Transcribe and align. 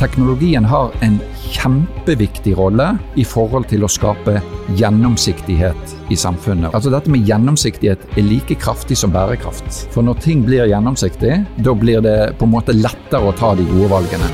teknologien 0.00 0.64
har 0.64 0.92
en 1.04 1.18
kjempeviktig 1.52 2.56
rolle 2.58 2.88
i 3.16 3.24
forhold 3.24 3.68
til 3.70 3.86
å 3.86 3.90
skape 3.90 4.38
gjennomsiktighet 4.76 5.94
i 6.12 6.18
samfunnet. 6.18 6.74
Altså 6.76 6.92
Dette 6.92 7.12
med 7.12 7.26
gjennomsiktighet 7.28 8.04
er 8.16 8.26
like 8.26 8.58
kraftig 8.60 8.98
som 9.00 9.14
bærekraft. 9.14 9.86
For 9.94 10.04
når 10.06 10.20
ting 10.24 10.44
blir 10.46 10.68
gjennomsiktig, 10.70 11.38
da 11.64 11.74
blir 11.76 12.04
det 12.04 12.18
på 12.40 12.48
en 12.48 12.54
måte 12.54 12.76
lettere 12.76 13.30
å 13.30 13.34
ta 13.36 13.54
de 13.56 13.66
gode 13.70 13.90
valgene. 13.94 14.30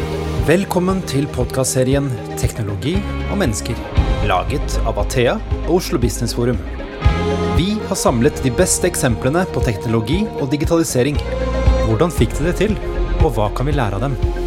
Velkommen 0.49 1.03
til 1.07 1.29
podkastserien 1.31 2.11
'Teknologi 2.35 2.97
og 3.31 3.39
mennesker', 3.39 3.79
laget 4.27 4.81
av 4.87 4.99
Athea 4.99 5.39
og 5.69 5.77
Oslo 5.79 5.99
Business 5.99 6.35
Forum. 6.35 6.59
Vi 7.57 7.79
har 7.89 7.97
samlet 7.97 8.43
de 8.43 8.51
beste 8.51 8.89
eksemplene 8.91 9.47
på 9.55 9.63
teknologi 9.63 10.25
og 10.41 10.51
digitalisering. 10.51 11.19
Hvordan 11.87 12.11
fikk 12.11 12.35
de 12.39 12.51
det 12.51 12.57
til, 12.57 12.79
og 13.23 13.37
hva 13.37 13.53
kan 13.55 13.67
vi 13.67 13.79
lære 13.79 14.01
av 14.01 14.09
dem? 14.09 14.42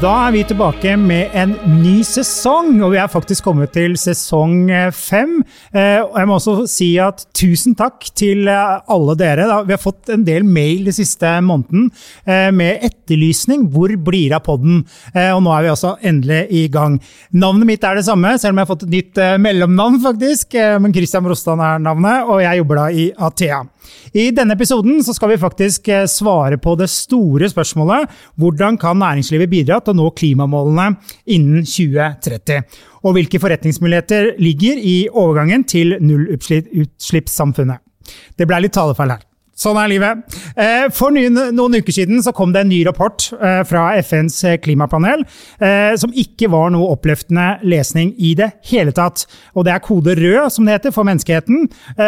Da 0.00 0.10
er 0.24 0.30
vi 0.32 0.40
tilbake 0.48 0.94
med 0.96 1.34
en 1.36 1.50
ny 1.82 1.98
sesong, 2.08 2.70
og 2.80 2.94
vi 2.94 2.98
er 3.02 3.10
faktisk 3.12 3.44
kommet 3.44 3.74
til 3.74 3.98
sesong 4.00 4.70
eh, 4.72 4.86
fem. 4.96 5.34
Eh, 5.76 5.98
og 6.00 6.14
jeg 6.16 6.28
må 6.30 6.38
også 6.38 6.54
si 6.72 6.88
at 7.04 7.26
tusen 7.36 7.74
takk 7.76 8.06
til 8.16 8.48
eh, 8.48 8.78
alle 8.88 9.16
dere. 9.20 9.44
Vi 9.68 9.74
har 9.74 9.82
fått 9.82 10.08
en 10.14 10.24
del 10.24 10.46
mail 10.48 10.88
de 10.88 10.94
siste 10.96 11.34
måneden 11.44 11.90
med 12.56 12.86
etterlysning. 12.86 13.66
Hvor 13.74 13.92
blir 14.06 14.32
av 14.38 14.46
podden? 14.46 14.80
Og 15.12 15.42
nå 15.44 15.52
er 15.52 15.66
vi 15.66 15.72
også 15.74 15.92
endelig 16.06 16.40
i 16.48 16.62
gang. 16.72 16.96
Navnet 17.36 17.68
mitt 17.68 17.84
er 17.84 18.00
det 18.00 18.06
samme, 18.08 18.32
selv 18.40 18.54
om 18.54 18.62
jeg 18.62 18.68
har 18.68 18.72
fått 18.72 18.86
et 18.88 18.94
nytt 18.94 19.20
mellomnavn, 19.44 20.00
faktisk. 20.06 20.56
Men 20.80 20.96
Christian 20.96 21.26
Brostan 21.26 21.60
er 21.64 21.82
navnet, 21.82 22.24
og 22.24 22.40
jeg 22.44 22.62
jobber 22.62 22.86
da 22.86 22.88
i 22.88 23.10
Athea. 23.28 23.64
I 24.12 24.30
denne 24.34 24.56
episoden 24.56 25.00
skal 25.06 25.32
vi 25.32 25.40
faktisk 25.40 25.90
svare 26.10 26.58
på 26.60 26.74
det 26.80 26.90
store 26.92 27.48
spørsmålet 27.52 28.10
hvordan 28.40 28.78
kan 28.80 28.98
næringslivet 29.00 29.50
bidra 29.52 29.80
til 29.80 29.94
å 29.94 30.00
nå 30.02 30.10
klimamålene 30.18 30.88
innen 31.36 31.64
2030. 31.66 32.62
Og 33.06 33.16
hvilke 33.16 33.40
forretningsmuligheter 33.40 34.34
ligger 34.42 34.80
i 34.80 34.98
overgangen 35.08 35.64
til 35.68 35.96
nullutslippssamfunnet. 36.02 37.80
Det 38.36 38.48
ble 38.48 38.64
litt 38.64 38.74
talefeil 38.76 39.14
her. 39.14 39.29
Sånn 39.60 39.76
er 39.76 39.90
livet. 39.92 40.36
Eh, 40.56 40.86
for 40.94 41.12
noen 41.12 41.76
uker 41.76 41.92
siden 41.92 42.22
så 42.24 42.32
kom 42.36 42.54
det 42.54 42.62
en 42.64 42.70
ny 42.72 42.80
rapport 42.86 43.26
eh, 43.36 43.60
fra 43.68 43.90
FNs 44.00 44.38
klimapanel 44.64 45.26
eh, 45.60 45.92
som 46.00 46.14
ikke 46.16 46.48
var 46.52 46.72
noe 46.72 46.94
oppløftende 46.94 47.58
lesning 47.68 48.14
i 48.16 48.32
det 48.38 48.48
hele 48.70 48.94
tatt. 48.96 49.26
Og 49.52 49.66
det 49.68 49.74
er 49.74 49.84
kode 49.84 50.16
rød, 50.16 50.48
som 50.54 50.64
det 50.64 50.78
heter, 50.78 50.94
for 50.94 51.04
menneskeheten, 51.06 51.66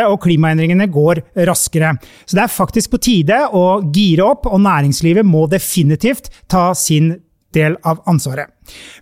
og 0.09 0.17
klimaendringene 0.25 0.87
går 0.93 1.21
raskere. 1.49 1.93
Så 2.25 2.39
det 2.39 2.47
er 2.47 2.55
faktisk 2.55 2.95
på 2.95 3.03
tide 3.03 3.39
å 3.53 3.83
gire 3.93 4.31
opp, 4.33 4.49
og 4.49 4.63
næringslivet 4.65 5.27
må 5.29 5.45
definitivt 5.51 6.31
ta 6.51 6.71
sin 6.79 7.13
del 7.55 7.77
av 7.89 8.03
ansvaret. 8.11 8.51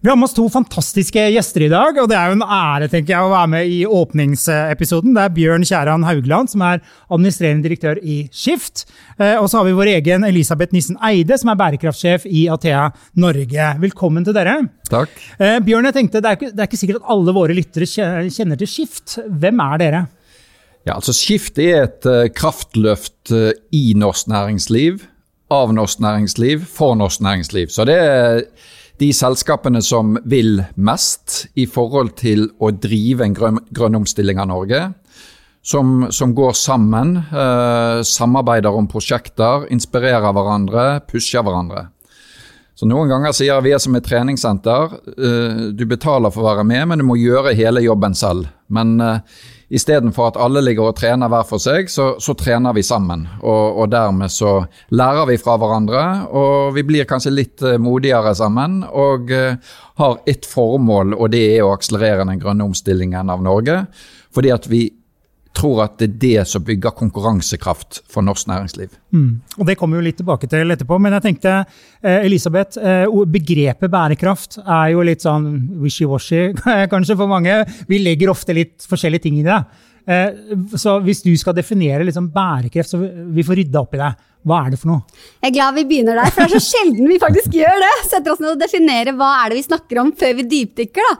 Vi 0.00 0.08
har 0.08 0.16
med 0.16 0.26
oss 0.26 0.34
to 0.34 0.46
fantastiske 0.50 1.22
gjester 1.34 1.66
i 1.66 1.70
dag, 1.70 1.98
og 2.00 2.08
det 2.10 2.16
er 2.16 2.30
jo 2.30 2.38
en 2.38 2.44
ære 2.44 2.88
tenker 2.90 3.14
jeg, 3.14 3.24
å 3.24 3.32
være 3.32 3.50
med 3.52 3.70
i 3.70 3.80
åpningsepisoden. 3.86 5.14
Det 5.16 5.24
er 5.24 5.34
Bjørn 5.36 5.66
Kjæran 5.68 6.06
Haugland, 6.08 6.50
som 6.52 6.64
er 6.66 6.80
administrerende 7.12 7.68
direktør 7.68 8.00
i 8.00 8.22
Skift. 8.34 8.86
Eh, 9.18 9.36
og 9.36 9.50
så 9.50 9.60
har 9.60 9.68
vi 9.68 9.76
vår 9.76 9.92
egen 9.96 10.24
Elisabeth 10.28 10.74
Nissen 10.76 10.98
Eide, 11.06 11.38
som 11.40 11.52
er 11.52 11.60
bærekraftsjef 11.60 12.26
i 12.30 12.46
Athea 12.52 12.88
Norge. 13.20 13.68
Velkommen 13.84 14.26
til 14.26 14.36
dere. 14.36 14.56
Takk. 14.90 15.12
Eh, 15.38 15.58
Bjørn, 15.66 15.90
jeg 15.90 15.98
tenkte, 16.00 16.24
det 16.24 16.32
er, 16.32 16.40
ikke, 16.40 16.54
det 16.54 16.64
er 16.64 16.70
ikke 16.70 16.80
sikkert 16.80 17.02
at 17.02 17.12
alle 17.16 17.36
våre 17.36 17.56
lyttere 17.56 17.90
kjenner 17.90 18.60
til 18.60 18.70
Skift. 18.70 19.20
Hvem 19.28 19.62
er 19.66 19.84
dere? 19.84 20.02
Ja, 20.88 20.96
altså 20.96 21.12
Skift 21.12 21.60
er 21.60 21.84
et 21.84 22.06
uh, 22.08 22.24
kraftløft 22.32 23.34
i 23.76 23.90
norsk 24.00 24.30
næringsliv 24.32 25.02
av 25.50 25.72
norsk 25.74 26.00
næringsliv 26.02 26.64
for 26.70 26.96
norsk 26.98 27.22
næringsliv. 27.26 27.70
Så 27.74 27.86
det 27.88 27.98
er 27.98 28.42
de 29.00 29.10
selskapene 29.16 29.80
som 29.82 30.16
vil 30.28 30.60
mest 30.76 31.46
i 31.58 31.66
forhold 31.66 32.14
til 32.20 32.48
å 32.60 32.70
drive 32.70 33.24
en 33.24 33.36
grønn, 33.36 33.60
grønn 33.72 34.02
omstilling 34.02 34.40
av 34.42 34.50
Norge. 34.52 34.82
Som, 35.62 36.06
som 36.08 36.32
går 36.32 36.54
sammen, 36.56 37.18
eh, 37.20 38.00
samarbeider 38.06 38.72
om 38.72 38.86
prosjekter, 38.88 39.66
inspirerer 39.72 40.32
hverandre, 40.32 40.84
pusher 41.08 41.44
hverandre. 41.44 41.90
Så 42.80 42.88
Noen 42.88 43.10
ganger 43.12 43.34
sier 43.36 43.60
vi 43.60 43.74
er 43.76 43.80
som 43.82 43.92
et 43.98 44.06
treningssenter. 44.06 44.94
Eh, 45.12 45.64
du 45.76 45.84
betaler 45.84 46.32
for 46.32 46.46
å 46.46 46.54
være 46.54 46.64
med, 46.64 46.86
men 46.88 47.02
du 47.02 47.04
må 47.04 47.18
gjøre 47.20 47.52
hele 47.58 47.82
jobben 47.84 48.16
selv. 48.16 48.48
Men 48.72 48.94
eh, 49.04 49.20
Istedenfor 49.70 50.32
at 50.32 50.38
alle 50.42 50.64
ligger 50.66 50.88
og 50.88 50.96
trener 50.98 51.30
hver 51.30 51.44
for 51.46 51.62
seg, 51.62 51.86
så, 51.92 52.16
så 52.18 52.34
trener 52.34 52.74
vi 52.74 52.82
sammen. 52.82 53.22
Og, 53.38 53.78
og, 53.78 53.84
dermed 53.92 54.32
så 54.34 54.64
lærer 54.90 55.28
vi 55.30 55.38
fra 55.38 55.54
hverandre, 55.62 56.02
og 56.34 56.74
vi 56.74 56.82
blir 56.88 57.06
kanskje 57.06 57.34
litt 57.36 57.62
uh, 57.62 57.76
modigere 57.78 58.34
sammen. 58.34 58.80
Og 58.90 59.30
uh, 59.30 59.76
har 60.02 60.18
ett 60.26 60.48
formål, 60.48 61.14
og 61.14 61.30
det 61.30 61.44
er 61.52 61.62
å 61.62 61.74
akselerere 61.76 62.26
den 62.26 62.42
grønne 62.42 62.66
omstillingen 62.66 63.30
av 63.30 63.46
Norge. 63.46 63.84
Fordi 64.34 64.50
at 64.54 64.66
vi 64.70 64.88
tror 65.56 65.82
at 65.84 65.98
det 65.98 66.06
er 66.06 66.16
det 66.22 66.46
som 66.48 66.62
bygger 66.64 66.94
konkurransekraft 66.96 68.00
for 68.10 68.24
norsk 68.24 68.48
næringsliv. 68.50 68.94
Mm. 69.12 69.40
Og 69.58 69.66
Det 69.66 69.76
kommer 69.78 69.98
vi 69.98 70.08
litt 70.08 70.20
tilbake 70.20 70.48
til 70.48 70.70
etterpå. 70.70 70.98
Men 71.00 71.12
jeg 71.18 71.22
tenkte, 71.22 71.64
eh, 72.02 72.24
Elisabeth, 72.24 72.78
eh, 72.78 73.06
begrepet 73.26 73.90
bærekraft 73.90 74.58
er 74.64 74.90
jo 74.92 75.02
litt 75.02 75.20
sånn 75.20 75.80
wishy-washy 75.82 76.54
kanskje 76.92 77.16
for 77.16 77.26
mange. 77.26 77.64
Vi 77.88 77.98
legger 77.98 78.30
ofte 78.30 78.54
litt 78.54 78.86
forskjellige 78.86 79.22
ting 79.22 79.40
i 79.40 79.46
det. 79.46 79.64
Eh, 80.06 80.30
så 80.76 81.00
hvis 81.04 81.22
du 81.22 81.36
skal 81.36 81.54
definere 81.54 82.06
liksom 82.06 82.30
bærekraft, 82.32 82.90
så 82.90 82.98
vi 83.00 83.42
får 83.42 83.60
rydda 83.60 83.82
opp 83.82 83.94
i 83.94 84.02
det. 84.02 84.14
Hva 84.48 84.62
er 84.64 84.72
det 84.72 84.78
for 84.80 84.88
noe? 84.88 85.02
Jeg 85.42 85.50
er 85.50 85.56
glad 85.58 85.76
vi 85.76 85.84
begynner 85.84 86.16
der, 86.16 86.30
for 86.32 86.46
det 86.46 86.56
er 86.56 86.62
så 86.62 86.78
sjelden 86.78 87.10
vi 87.10 87.18
faktisk 87.20 87.52
gjør 87.58 87.82
det. 87.82 87.92
Setter 88.08 88.32
oss 88.32 88.40
ned 88.40 88.54
og 88.54 88.62
definerer 88.62 89.12
hva 89.18 89.34
er 89.42 89.52
det 89.52 89.60
vi 89.60 89.66
snakker 89.66 90.00
om 90.00 90.14
før 90.16 90.38
vi 90.38 90.46
dypdykker. 90.54 91.10
da. 91.10 91.18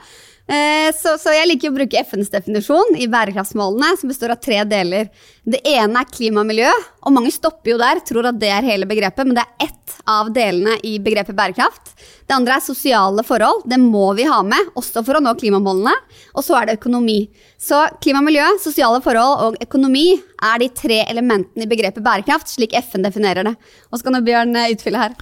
Eh, 0.50 0.90
så, 0.98 1.12
så, 1.20 1.30
jeg 1.30 1.46
liker 1.46 1.70
å 1.70 1.76
bruke 1.76 2.00
FNs 2.02 2.32
definisjon 2.32 2.96
i 2.98 3.06
bærekraftsmålene, 3.10 3.92
som 4.00 4.10
består 4.10 4.32
av 4.34 4.40
tre 4.42 4.64
deler. 4.66 5.06
Det 5.46 5.60
ene 5.62 6.02
er 6.02 6.08
klima 6.10 6.42
og 6.42 6.48
miljø, 6.48 6.70
og 7.06 7.14
mange 7.14 7.30
stopper 7.30 7.76
jo 7.76 7.76
der, 7.78 8.00
tror 8.06 8.26
at 8.32 8.40
det 8.42 8.50
er 8.50 8.66
hele 8.66 8.88
begrepet, 8.90 9.28
men 9.28 9.36
det 9.38 9.44
er 9.44 9.68
ett 9.68 9.94
av 10.10 10.32
delene 10.34 10.74
i 10.86 10.96
begrepet 11.02 11.38
bærekraft. 11.38 11.92
Det 12.26 12.34
andre 12.34 12.56
er 12.56 12.64
sosiale 12.64 13.22
forhold, 13.26 13.62
det 13.70 13.78
må 13.78 14.08
vi 14.18 14.26
ha 14.26 14.40
med, 14.46 14.72
også 14.78 15.04
for 15.06 15.18
å 15.18 15.22
nå 15.22 15.36
klimamålene. 15.38 15.94
Og 16.34 16.46
så 16.46 16.58
er 16.58 16.66
det 16.66 16.80
økonomi. 16.80 17.20
Så 17.58 17.84
klima 18.02 18.22
og 18.22 18.26
miljø, 18.26 18.48
sosiale 18.62 18.98
forhold 19.04 19.44
og 19.46 19.60
økonomi 19.62 20.08
er 20.18 20.62
de 20.62 20.70
tre 20.74 21.04
elementene 21.04 21.66
i 21.66 21.70
begrepet 21.70 22.02
bærekraft, 22.02 22.50
slik 22.50 22.74
FN 22.88 23.06
definerer 23.06 23.46
det. 23.46 23.54
Og 23.90 24.00
så 24.00 24.08
kan 24.08 24.18
Bjørn 24.26 24.58
eh, 24.58 24.72
utfylle 24.74 25.06
her. 25.06 25.14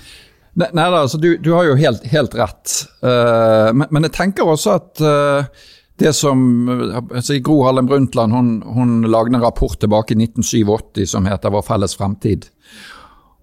Nei, 0.59 0.69
nei 0.75 0.87
altså, 0.91 1.19
du, 1.23 1.37
du, 1.39 1.53
har 1.55 1.69
jo 1.69 1.79
helt, 1.79 2.05
helt 2.11 2.35
rett. 2.35 2.81
Uh, 3.05 3.71
men, 3.75 3.87
men, 3.91 4.07
jeg 4.09 4.17
tenker 4.17 4.49
også 4.49 4.75
at 4.75 5.03
uh, 5.05 5.67
det 6.03 6.13
som 6.19 6.41
altså, 6.69 7.39
Gro 7.45 7.61
Harlem 7.67 7.87
Brundtland 7.91 8.35
hun, 8.35 8.49
hun 8.67 8.97
lagde 9.07 9.37
en 9.37 9.45
rapport 9.45 9.79
tilbake 9.79 10.15
i 10.15 10.19
1987 10.25 11.07
som 11.15 11.29
heter 11.31 11.55
'Vår 11.55 11.67
felles 11.67 11.95
fremtid'. 11.99 12.49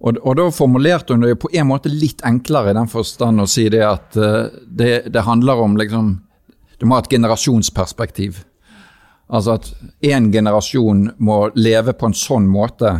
Og, 0.00 0.18
og, 0.20 0.36
Da 0.36 0.50
formulerte 0.52 1.14
hun 1.14 1.24
det 1.24 1.38
på 1.40 1.48
en 1.52 1.70
måte 1.70 1.88
litt 1.88 2.20
enklere 2.20 2.70
i 2.70 2.76
den 2.76 2.88
forstand 2.88 3.40
å 3.40 3.48
si 3.48 3.64
det 3.72 3.84
at 3.84 4.16
uh, 4.20 4.52
det, 4.66 5.08
det, 5.08 5.24
handler 5.24 5.62
om 5.64 5.76
liksom, 5.76 6.18
Du 6.76 6.84
må 6.84 6.98
ha 6.98 7.00
et 7.00 7.08
generasjonsperspektiv. 7.08 8.42
Altså 9.32 9.56
at 9.56 9.70
én 10.04 10.28
generasjon 10.32 11.14
må 11.16 11.38
leve 11.56 11.96
på 11.96 12.10
en 12.10 12.14
sånn 12.14 12.44
måte 12.44 12.92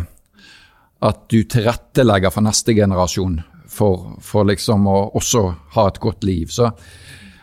at 1.05 1.21
du 1.29 1.43
tilrettelegger 1.45 2.33
for 2.33 2.41
neste 2.41 2.73
generasjon 2.73 3.37
for, 3.69 4.17
for 4.23 4.47
liksom 4.47 4.87
å 4.87 4.97
også 5.17 5.43
ha 5.75 5.87
et 5.87 5.99
godt 6.03 6.27
liv. 6.27 6.51
Så, 6.53 6.71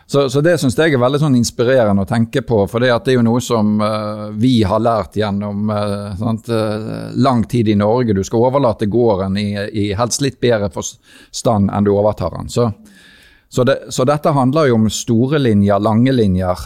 så, 0.05 0.29
så 0.29 0.41
det 0.45 0.57
syns 0.61 0.77
jeg 0.77 0.93
er 0.93 1.01
veldig 1.01 1.19
sånn 1.21 1.37
inspirerende 1.39 2.05
å 2.05 2.09
tenke 2.09 2.43
på. 2.45 2.59
For 2.69 2.83
det, 2.83 2.91
det 3.05 3.13
er 3.13 3.17
jo 3.17 3.25
noe 3.25 3.41
som 3.41 3.79
uh, 3.81 4.27
vi 4.37 4.59
har 4.67 4.83
lært 4.83 5.17
gjennom 5.17 5.71
uh, 5.73 6.13
uh, 6.21 7.15
lang 7.17 7.45
tid 7.49 7.71
i 7.73 7.77
Norge. 7.79 8.13
Du 8.13 8.21
skal 8.25 8.45
overlate 8.45 8.89
gården 8.91 9.37
i, 9.41 9.47
i 9.73 9.87
helst 9.97 10.21
litt 10.21 10.37
bedre 10.43 10.69
forstand 10.73 11.73
enn 11.73 11.87
du 11.87 11.95
overtar 11.95 12.37
den. 12.37 12.51
Så, 12.53 12.69
så, 13.49 13.65
det, 13.65 13.79
så, 13.89 14.05
dette 14.05 14.35
handler 14.35 14.69
jo 14.69 14.77
om 14.77 14.85
store 14.93 15.39
linjer, 15.41 15.81
lange 15.81 16.11
linjer, 16.11 16.63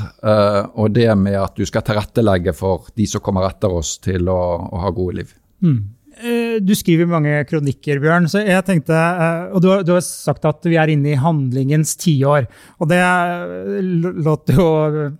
og 0.73 0.91
det 0.95 1.11
med 1.19 1.35
at 1.37 1.59
du 1.59 1.67
skal 1.67 1.83
tilrettelegge 1.85 2.55
for 2.57 2.87
de 2.97 3.05
som 3.07 3.21
kommer 3.21 3.45
etter 3.45 3.75
oss 3.77 3.97
til 4.01 4.31
å, 4.31 4.39
å 4.73 4.81
ha 4.81 4.89
gode 4.95 5.19
liv. 5.19 5.35
Mm. 5.61 5.83
Eh, 6.19 6.57
du 6.59 6.73
skriver 6.75 7.07
mange 7.07 7.31
kronikker, 7.47 8.01
Bjørn. 8.03 8.27
så 8.27 8.41
jeg 8.43 8.65
tenkte, 8.67 8.95
eh, 8.95 9.53
og 9.55 9.63
du 9.63 9.69
har, 9.71 9.83
du 9.87 9.93
har 9.95 10.03
sagt 10.03 10.45
at 10.45 10.65
vi 10.67 10.75
er 10.75 10.91
inne 10.91 11.13
i 11.13 11.19
handlingens 11.19 11.95
tiår. 11.99 12.47
Og 12.79 12.89
det 12.91 12.99
låter 14.19 14.59
jo 14.59 14.67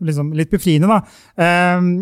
liksom 0.04 0.34
litt 0.36 0.51
befriende, 0.51 0.90
da. 0.92 1.00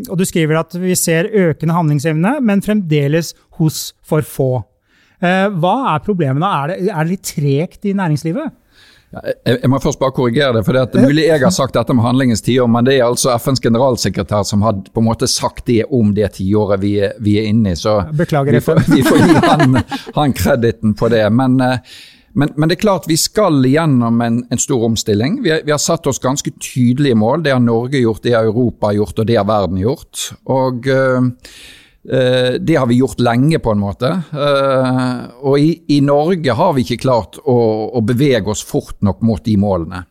Og 0.09 0.17
du 0.17 0.25
skriver 0.25 0.59
at 0.59 0.73
vi 0.81 0.95
ser 0.97 1.29
økende 1.29 1.77
handlingsevne, 1.77 2.39
men 2.41 2.65
fremdeles 2.65 3.35
hos 3.59 3.91
for 4.05 4.25
få. 4.25 4.51
Eh, 5.17 5.47
hva 5.57 5.75
er 5.95 6.03
problemene? 6.05 6.45
Er 6.45 6.69
det, 6.69 6.77
er 6.91 7.03
det 7.03 7.15
litt 7.15 7.29
tregt 7.31 7.87
i 7.89 7.95
næringslivet? 7.97 8.53
Jeg 9.07 9.69
må 9.71 9.79
først 9.79 10.01
bare 10.01 10.11
korrigere 10.11 10.57
det. 10.57 10.65
for 10.67 10.75
Det 10.75 10.99
er 10.99 11.07
mulig 11.07 11.29
jeg 11.29 11.39
har 11.39 11.53
sagt 11.55 11.77
dette 11.77 11.95
med 11.95 12.03
handlingens 12.03 12.43
tiår, 12.43 12.67
men 12.67 12.85
det 12.85 12.97
er 12.97 13.05
altså 13.05 13.31
FNs 13.39 13.63
generalsekretær 13.63 14.43
som 14.43 14.65
har 14.67 14.81
på 14.83 14.99
en 14.99 15.07
måte 15.07 15.29
sagt 15.31 15.65
det 15.69 15.85
om 15.95 16.11
det 16.15 16.33
tiåret 16.35 16.81
vi, 16.83 16.99
vi 17.23 17.37
er 17.39 17.47
inne 17.47 17.71
i. 17.71 17.79
Så 17.79 18.01
Beklager, 18.11 18.57
vi 18.57 18.61
får, 18.61 18.83
vi 18.91 19.05
får 19.07 19.23
gi 19.23 19.41
han, 19.47 19.79
han 20.19 20.35
krediten 20.35 20.93
på 20.99 21.11
det. 21.13 21.23
Men, 21.31 21.59
eh, 21.63 21.97
Men, 22.37 22.51
men, 22.53 22.69
det 22.69 22.75
er 22.75 22.81
klart 22.83 23.07
vi 23.09 23.15
skal 23.17 23.65
gjennom 23.65 24.19
en, 24.21 24.43
en 24.53 24.59
stor 24.61 24.83
omstilling. 24.85 25.39
Vi, 25.41 25.49
vi, 25.65 25.71
har 25.73 25.81
satt 25.81 26.05
oss 26.05 26.19
ganske 26.21 26.51
tydelige 26.61 27.17
mål. 27.17 27.41
Det 27.43 27.55
har 27.55 27.63
Norge 27.63 27.97
gjort, 27.97 28.21
det 28.21 28.35
har 28.35 28.45
Europa 28.45 28.91
gjort, 28.93 29.17
og 29.17 29.25
det 29.25 29.39
har 29.39 29.47
verden 29.49 29.79
gjort. 29.81 30.27
Og 30.45 30.85
uh, 30.85 31.31
det 32.07 32.75
har 32.79 32.87
vi 32.87 33.01
gjort 33.01 33.19
lenge, 33.19 33.59
på 33.59 33.73
en 33.73 33.81
måte. 33.81 34.09
Uh, 34.31 35.27
og 35.43 35.59
i, 35.59 35.73
i, 35.91 35.97
Norge 35.99 36.53
har 36.55 36.71
vi 36.77 36.85
ikke 36.85 37.01
klart 37.03 37.35
å, 37.43 37.57
å, 37.91 38.03
bevege 38.05 38.53
oss 38.53 38.61
fort 38.63 38.95
nok 39.03 39.25
mot 39.27 39.43
de 39.43 39.57
målene. 39.59 40.05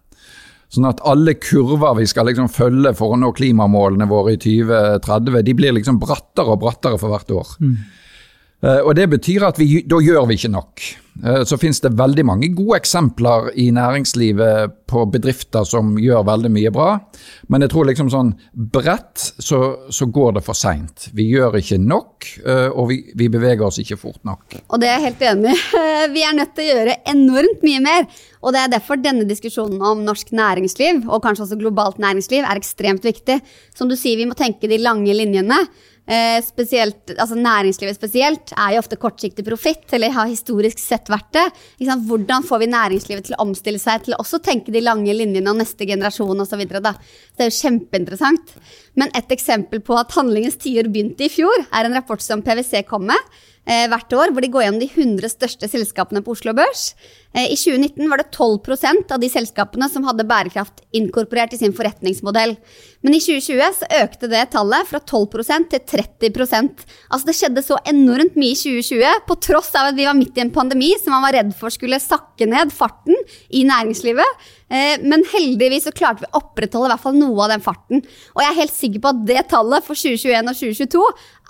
Sånn 0.69 0.89
at 0.91 1.01
alle 1.09 1.37
kurver 1.41 1.95
vi 1.97 2.05
skal 2.11 2.29
liksom 2.29 2.51
følge 2.53 2.93
for 2.99 3.15
å 3.15 3.21
nå 3.21 3.31
klimamålene 3.39 4.09
våre 4.11 4.35
i 4.35 4.41
2030, 4.43 5.41
de 5.47 5.57
blir 5.57 5.77
liksom 5.79 6.01
brattere 6.03 6.53
og 6.53 6.61
brattere 6.67 7.01
for 7.01 7.15
hvert 7.15 7.33
år. 7.33 7.57
Mm. 7.65 7.75
Uh, 8.61 8.81
og 8.83 8.93
Det 8.99 9.09
betyr 9.17 9.49
at 9.49 9.61
vi, 9.63 9.71
da 9.89 10.03
gjør 10.03 10.29
vi 10.29 10.41
ikke 10.41 10.53
nok. 10.53 10.87
Eh, 11.25 11.45
så 11.45 11.59
finnes 11.59 11.81
det 11.81 11.95
veldig 11.97 12.25
mange 12.27 12.49
gode 12.55 12.81
eksempler 12.81 13.51
i 13.59 13.71
næringslivet 13.75 14.75
på 14.91 15.05
bedrifter 15.11 15.65
som 15.67 15.97
gjør 16.01 16.27
veldig 16.29 16.51
mye 16.53 16.73
bra. 16.75 16.91
Men 17.53 17.65
jeg 17.65 17.73
tror 17.73 17.89
liksom 17.89 18.11
sånn 18.13 18.35
bredt 18.53 19.25
så, 19.39 19.61
så 19.91 20.09
går 20.13 20.37
det 20.39 20.45
for 20.47 20.59
seint. 20.59 21.09
Vi 21.17 21.29
gjør 21.33 21.59
ikke 21.61 21.81
nok, 21.83 22.29
eh, 22.45 22.69
og 22.69 22.91
vi, 22.93 23.01
vi, 23.17 23.31
beveger 23.33 23.67
oss 23.67 23.81
ikke 23.83 23.99
fort 24.01 24.23
nok. 24.29 24.59
Og 24.69 24.83
det 24.83 24.91
er 24.91 24.99
jeg 24.99 25.07
helt 25.09 25.27
enig 25.33 25.55
i. 25.55 25.85
Vi 26.17 26.23
er 26.23 26.37
nødt 26.37 26.53
til 26.55 26.63
å 26.63 26.75
gjøre 26.77 26.93
enormt 27.11 27.65
mye 27.67 27.81
mer. 27.83 28.05
Og 28.47 28.55
det 28.55 28.61
er 28.63 28.71
derfor 28.77 29.01
denne 29.01 29.25
diskusjonen 29.27 29.81
om 29.83 30.05
norsk 30.07 30.31
næringsliv, 30.37 31.03
og 31.11 31.23
kanskje 31.25 31.49
også 31.49 31.59
globalt 31.59 31.99
næringsliv, 32.03 32.45
er 32.47 32.61
ekstremt 32.61 33.07
viktig. 33.07 33.41
Som 33.75 33.91
du 33.91 33.97
sier, 33.99 34.21
vi 34.21 34.29
må 34.29 34.37
tenke 34.39 34.71
de 34.71 34.79
lange 34.79 35.17
linjene. 35.17 35.59
Eh, 36.07 36.39
spesielt, 36.47 37.11
altså 37.19 37.35
Næringslivet 37.35 37.97
spesielt 37.99 38.53
er 38.55 38.77
jo 38.77 38.83
ofte 38.85 38.99
kortsiktig 39.01 39.43
profitt, 39.47 39.89
eller 39.97 40.15
har 40.15 40.31
historisk 40.31 40.79
sett 40.79 41.11
vært 41.11 41.33
det. 41.35 41.47
Hvordan 41.83 42.47
får 42.47 42.63
vi 42.63 42.69
næringslivet 42.71 43.27
til 43.27 43.35
å 43.35 43.43
omstille 43.43 43.81
seg 43.83 44.05
til 44.05 44.15
å 44.15 44.21
også 44.23 44.39
tenke 44.39 44.71
de 44.71 44.85
lange 44.85 45.11
linjene 45.11 45.51
og 45.51 45.59
neste 45.59 45.89
generasjon 45.89 46.45
osv. 46.45 46.63
Det 46.63 47.43
er 47.43 47.51
jo 47.51 47.59
kjempeinteressant. 47.59 48.55
Men 48.95 49.11
et 49.19 49.35
eksempel 49.35 49.83
på 49.83 49.99
at 49.99 50.15
handlingens 50.15 50.61
tiår 50.63 50.89
begynte 50.93 51.27
i 51.27 51.33
fjor, 51.33 51.67
er 51.75 51.89
en 51.89 51.99
rapport 51.99 52.23
som 52.23 52.45
PwC 52.45 52.87
kom 52.87 53.09
med 53.11 53.19
eh, 53.67 53.87
hvert 53.91 54.13
år, 54.15 54.31
hvor 54.31 54.45
de 54.45 54.51
går 54.53 54.67
gjennom 54.67 54.83
de 54.83 54.89
100 54.93 55.33
største 55.35 55.71
selskapene 55.71 56.23
på 56.25 56.37
Oslo 56.37 56.55
Børs. 56.57 56.93
Eh, 57.37 57.53
I 57.53 57.57
2019 57.57 58.09
var 58.11 58.23
det 58.23 58.31
12% 58.33 59.13
av 59.13 59.21
de 59.21 59.29
selskapene 59.29 59.89
som 59.93 60.07
hadde 60.09 60.25
bærekraft 60.29 60.81
inkorporert 60.97 61.53
i 61.53 61.61
sin 61.61 61.75
forretningsmodell. 61.77 62.57
Men 63.05 63.15
i 63.15 63.21
2020 63.21 63.77
så 63.77 63.89
økte 64.01 64.31
det 64.33 64.43
tallet 64.55 64.89
fra 64.89 64.99
12% 64.99 65.69
til 65.71 65.83
30% 65.93 66.87
Altså 67.13 67.29
Det 67.29 67.35
skjedde 67.37 67.63
så 67.65 67.77
enormt 67.87 68.39
mye 68.41 68.55
i 68.55 68.59
2020, 68.59 69.21
på 69.29 69.37
tross 69.45 69.69
av 69.77 69.91
at 69.91 69.99
vi 69.99 70.09
var 70.09 70.17
midt 70.17 70.39
i 70.39 70.43
en 70.47 70.55
pandemi 70.55 70.95
som 70.99 71.13
man 71.15 71.27
var 71.27 71.37
redd 71.37 71.53
for 71.59 71.73
skulle 71.75 72.01
sakke 72.03 72.49
ned 72.49 72.73
farten 72.75 73.15
i 73.55 73.67
næringslivet. 73.69 74.47
Eh, 74.67 74.97
men 75.07 75.23
heldigvis 75.31 75.87
så 75.87 75.93
klarte 75.95 76.25
vi 76.25 76.31
å 76.33 76.41
opprettholde 76.41 76.89
i 76.89 76.95
hvert 76.95 77.05
fall 77.05 77.19
noe 77.21 77.45
av 77.45 77.53
den 77.53 77.63
farten. 77.63 78.03
Og 78.35 78.43
jeg 78.43 78.51
er 78.51 78.61
helt 78.61 78.75
sikker 78.75 79.05
på 79.05 79.13
at 79.13 79.23
det 79.29 79.45
tallet 79.53 79.87
for 79.87 79.99
2021 79.99 80.51
og 80.51 80.59
2022, 80.59 81.05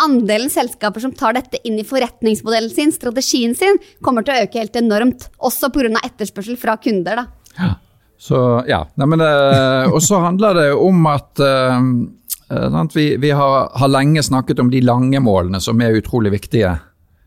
andelen 0.04 0.52
selskaper 0.52 1.04
som 1.04 1.14
tar 1.16 1.38
dette 1.38 1.60
inn 1.64 1.78
i 1.80 1.86
forretningsmodellen 1.88 2.74
sin, 2.74 2.92
strategien 2.92 3.56
sin, 3.56 3.80
kommer 4.04 4.26
til 4.26 4.36
å 4.36 4.44
øke 4.44 4.60
helt 4.60 4.76
enormt. 4.76 5.30
Også 5.40 5.72
pga. 5.76 6.02
etterspørsel 6.02 6.58
fra 6.60 6.76
kunder. 6.82 7.22
da. 7.22 7.52
Ja. 7.58 7.74
Så, 8.18 8.64
ja. 8.68 8.86
Eh, 8.96 9.92
og 9.92 10.02
så 10.02 10.20
handler 10.24 10.54
det 10.54 10.70
om 10.72 11.06
at 11.06 11.40
uh, 11.40 12.86
vi, 12.94 13.16
vi 13.16 13.30
har, 13.30 13.70
har, 13.74 13.88
lenge 13.88 14.22
snakket 14.22 14.60
om 14.60 14.70
de 14.72 14.80
lange 14.80 15.20
målene 15.20 15.60
som 15.60 15.80
er 15.80 15.98
utrolig 15.98 16.32
viktige. 16.32 16.76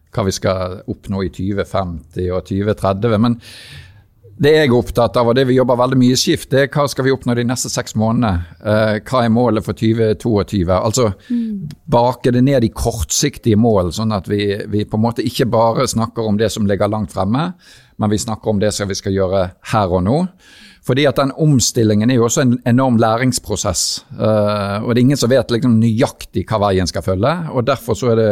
Hva 0.09 0.25
vi 0.25 0.33
skal 0.33 0.79
oppnå 0.89 1.21
i 1.27 1.29
2050 1.29 2.31
og 2.33 2.47
2030. 2.49 3.19
Men 3.21 3.37
det 4.39 4.53
jeg 4.55 4.69
er 4.69 4.73
opptatt 4.73 5.17
av, 5.19 5.27
og 5.29 5.35
det 5.35 5.43
vi 5.49 5.57
jobber 5.57 5.77
veldig 5.77 5.97
mye 5.99 6.15
i 6.15 6.17
Skift, 6.17 6.47
det 6.53 6.61
er 6.63 6.69
hva 6.71 6.85
skal 6.89 7.05
vi 7.05 7.11
oppnå 7.13 7.35
de 7.35 7.43
neste 7.45 7.69
seks 7.69 7.93
månedene. 7.99 8.47
Hva 9.05 9.21
er 9.25 9.33
målet 9.35 9.65
for 9.65 9.77
2022? 9.77 10.63
Altså 10.73 11.09
mm. 11.27 11.75
bake 11.91 12.33
det 12.33 12.41
ned 12.47 12.65
i 12.65 12.71
kortsiktige 12.71 13.59
mål, 13.59 13.91
sånn 13.93 14.15
at 14.15 14.31
vi, 14.31 14.55
vi, 14.71 14.85
på 14.87 14.97
en 14.97 15.03
måte 15.03 15.27
ikke 15.27 15.49
bare 15.51 15.85
snakker 15.91 16.25
om 16.25 16.39
det 16.39 16.49
som 16.55 16.65
ligger 16.71 16.89
langt 16.89 17.13
fremme, 17.13 17.51
men 17.99 18.11
vi 18.11 18.21
snakker 18.21 18.51
om 18.51 18.59
det 18.61 18.71
som 18.75 18.89
vi 18.89 18.97
skal 18.97 19.15
gjøre 19.15 19.45
her 19.73 19.95
og 19.99 20.03
nå. 20.07 20.17
Fordi 20.89 21.03
at 21.05 21.19
den 21.19 21.31
omstillingen 21.37 22.09
er 22.09 22.17
jo 22.17 22.25
også 22.25 22.41
en 22.41 22.55
enorm 22.67 22.97
læringsprosess. 22.97 24.05
Uh, 24.15 24.79
og 24.81 24.89
det 24.89 24.97
er 24.97 25.03
ingen 25.03 25.19
som 25.19 25.29
vet 25.29 25.51
liksom 25.53 25.75
nøyaktig 25.77 26.45
hva 26.49 26.57
veien 26.63 26.89
skal 26.89 27.05
følge. 27.05 27.33
og 27.53 27.67
Derfor 27.67 27.99
er 28.13 28.17
det, 28.17 28.29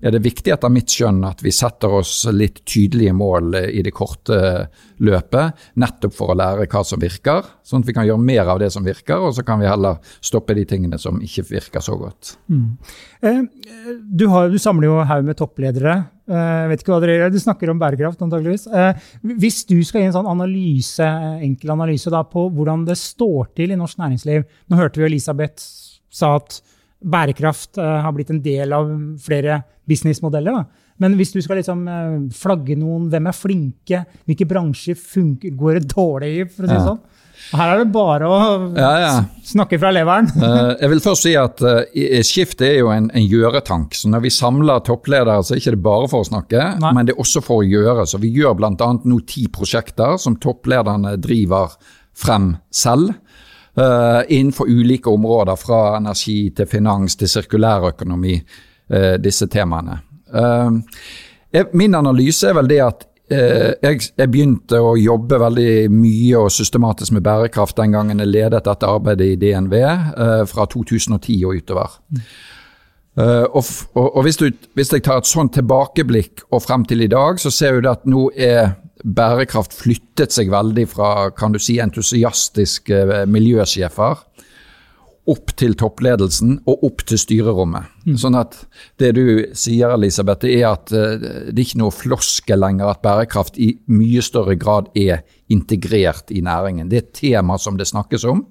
er 0.00 0.14
det 0.14 0.22
viktig 0.24 0.54
etter 0.54 0.72
mitt 0.72 0.94
skjønn 0.94 1.20
at 1.28 1.42
vi 1.44 1.52
setter 1.52 1.98
oss 1.98 2.22
litt 2.32 2.62
tydelige 2.64 3.12
mål 3.12 3.58
i 3.60 3.82
det 3.84 3.92
korte 3.92 4.40
løpet. 5.04 5.66
Nettopp 5.82 6.16
for 6.16 6.32
å 6.32 6.38
lære 6.38 6.68
hva 6.70 6.84
som 6.86 7.02
virker, 7.02 7.44
sånn 7.66 7.84
at 7.84 7.90
vi 7.90 7.96
kan 7.98 8.08
gjøre 8.08 8.24
mer 8.30 8.54
av 8.54 8.62
det 8.62 8.70
som 8.72 8.86
virker. 8.86 9.28
Og 9.28 9.34
så 9.36 9.44
kan 9.44 9.60
vi 9.60 9.68
heller 9.68 9.98
stoppe 10.24 10.56
de 10.56 10.64
tingene 10.70 11.00
som 11.02 11.20
ikke 11.20 11.48
virker 11.50 11.84
så 11.84 11.98
godt. 11.98 12.38
Mm. 12.48 12.70
Eh, 13.20 13.42
du, 14.00 14.30
har, 14.32 14.48
du 14.48 14.56
samler 14.62 14.88
jo 14.88 15.02
haug 15.02 15.28
med 15.28 15.42
toppledere 15.42 16.04
Eh, 16.28 16.64
vet 16.68 16.82
ikke 16.82 16.92
hva 16.92 17.00
dere 17.00 17.14
gjør, 17.16 17.30
Du 17.32 17.40
snakker 17.40 17.70
om 17.72 17.78
bærekraft, 17.80 18.20
antageligvis. 18.20 18.66
Eh, 18.68 19.06
hvis 19.40 19.62
du 19.68 19.78
skal 19.86 20.02
gi 20.02 20.08
en 20.10 20.16
sånn 20.18 20.28
analyse, 20.28 21.06
enkel 21.44 21.72
analyse 21.72 22.12
da, 22.12 22.20
på 22.28 22.48
hvordan 22.52 22.84
det 22.88 22.98
står 23.00 23.48
til 23.56 23.72
i 23.72 23.78
norsk 23.78 24.00
næringsliv 24.02 24.44
Nå 24.68 24.76
hørte 24.76 25.00
vi 25.00 25.08
Elisabeth 25.08 25.64
sa 26.12 26.34
at 26.36 26.60
bærekraft 26.98 27.78
eh, 27.80 27.96
har 28.04 28.12
blitt 28.12 28.32
en 28.34 28.42
del 28.44 28.74
av 28.76 28.90
flere 29.24 29.62
businessmodeller. 29.88 30.52
Da. 30.52 30.92
Men 31.00 31.14
hvis 31.16 31.32
du 31.32 31.40
skal 31.40 31.62
liksom 31.62 31.86
flagge 32.34 32.76
noen, 32.76 33.06
hvem 33.08 33.28
er 33.30 33.36
flinke, 33.36 34.02
hvilke 34.28 34.48
bransjer 34.50 34.98
funker, 34.98 35.54
går 35.56 35.78
det 35.78 35.92
dårlig 35.94 36.32
i? 36.34 36.44
for 36.44 36.66
å 36.66 36.68
si 36.68 36.74
det 36.74 36.84
sånn? 36.84 37.00
Her 37.48 37.72
er 37.72 37.80
det 37.80 37.92
bare 37.94 38.28
å 38.28 38.38
ja, 38.76 38.90
ja. 39.00 39.12
snakke 39.46 39.78
fra 39.80 39.90
leveren. 39.94 40.28
uh, 40.36 40.74
jeg 40.82 40.90
vil 40.92 41.02
først 41.04 41.24
si 41.24 41.32
at 41.38 41.62
uh, 41.64 41.80
Skift 42.26 42.62
er 42.64 42.78
jo 42.82 42.90
en, 42.92 43.08
en, 43.08 43.24
gjøretank. 43.24 43.96
så 43.96 44.10
Når 44.12 44.26
vi 44.26 44.32
samler 44.34 44.84
toppledere, 44.84 45.38
så 45.42 45.54
er 45.54 45.60
det 45.60 45.64
ikke 45.64 45.86
bare 45.88 46.10
for 46.12 46.24
å 46.24 46.28
snakke, 46.28 46.64
Nei. 46.82 46.92
men 46.96 47.08
det 47.08 47.16
er 47.16 47.22
også 47.24 47.42
for 47.44 47.62
å 47.62 47.68
gjøre. 47.68 48.04
Så 48.08 48.20
Vi 48.20 48.32
gjør 48.36 48.58
bl.a. 48.58 48.90
nå 49.00 49.20
ti 49.28 49.46
prosjekter 49.52 50.18
som 50.20 50.36
topplederne 50.42 51.16
driver 51.22 51.78
frem 52.18 52.52
selv. 52.74 53.14
Uh, 53.78 54.24
innenfor 54.26 54.68
ulike 54.68 55.10
områder, 55.12 55.56
fra 55.56 55.82
energi 56.00 56.50
til 56.56 56.68
finans 56.68 57.16
til 57.16 57.30
sirkulærøkonomi, 57.30 58.40
disse 59.20 59.44
temaene. 59.52 59.98
min 61.76 61.94
analyse 61.94 62.48
er 62.48 62.54
vel 62.56 62.70
det 62.70 62.78
at 62.80 63.02
Eh, 63.04 63.07
jeg, 63.36 64.00
jeg, 64.16 64.28
begynte 64.32 64.80
å 64.80 64.94
jobbe 64.96 65.40
veldig 65.42 65.72
mye 65.92 66.38
og 66.40 66.52
systematisk 66.54 67.12
med 67.16 67.24
bærekraft 67.26 67.76
den 67.76 67.96
gangen 67.96 68.22
jeg 68.22 68.30
ledet 68.30 68.64
dette 68.64 68.88
arbeidet 68.88 69.34
i 69.34 69.40
DNV 69.40 69.74
eh, 69.78 70.44
fra 70.48 70.68
2010 70.70 71.42
og 71.44 71.58
utover. 71.60 71.98
Mm. 72.08 72.22
Uh, 73.18 73.44
og, 73.50 73.64
og, 73.98 74.04
og 74.16 74.22
hvis, 74.22 74.36
du, 74.38 74.44
hvis, 74.78 74.92
jeg 74.94 75.02
tar 75.02 75.18
et 75.18 75.26
sånt 75.26 75.50
tilbakeblikk 75.56 76.44
og 76.54 76.62
frem 76.62 76.84
til 76.86 77.02
i 77.02 77.10
dag, 77.10 77.40
så 77.42 77.50
ser 77.50 77.80
du 77.82 77.88
at 77.90 78.04
nå 78.06 78.28
er 78.38 78.76
bærekraft 79.02 79.74
flyttet 79.74 80.34
seg 80.34 80.52
veldig 80.52 80.84
fra 80.90 81.10
kan 81.34 81.54
du 81.54 81.58
si, 81.62 81.80
entusiastiske 81.82 83.26
miljøsjefer 83.30 84.22
opp 85.28 85.52
til 85.60 85.74
toppledelsen 85.78 86.58
og 86.68 86.84
opp 86.88 87.04
til 87.08 87.20
styrerommet. 87.20 87.88
Mm. 88.06 88.16
Sånn 88.20 88.38
at 88.38 88.56
det 89.00 89.12
du 89.18 89.24
sier, 89.56 89.92
Elisabeth, 89.94 90.48
er 90.48 90.68
at 90.72 90.92
uh, 90.94 91.16
det 91.18 91.56
er 91.56 91.64
ikke 91.64 91.82
noe 91.82 91.94
floskel 91.94 92.62
lenger 92.64 92.92
at 92.92 93.02
bærekraft 93.04 93.58
i 93.60 93.74
mye 93.92 94.24
større 94.24 94.58
grad 94.60 94.92
er 94.98 95.24
integrert 95.52 96.32
i 96.32 96.42
næringen. 96.44 96.88
Det 96.88 97.00
er 97.00 97.06
et 97.06 97.18
tema 97.20 97.58
som 97.60 97.78
det 97.78 97.88
snakkes 97.90 98.26
om. 98.28 98.46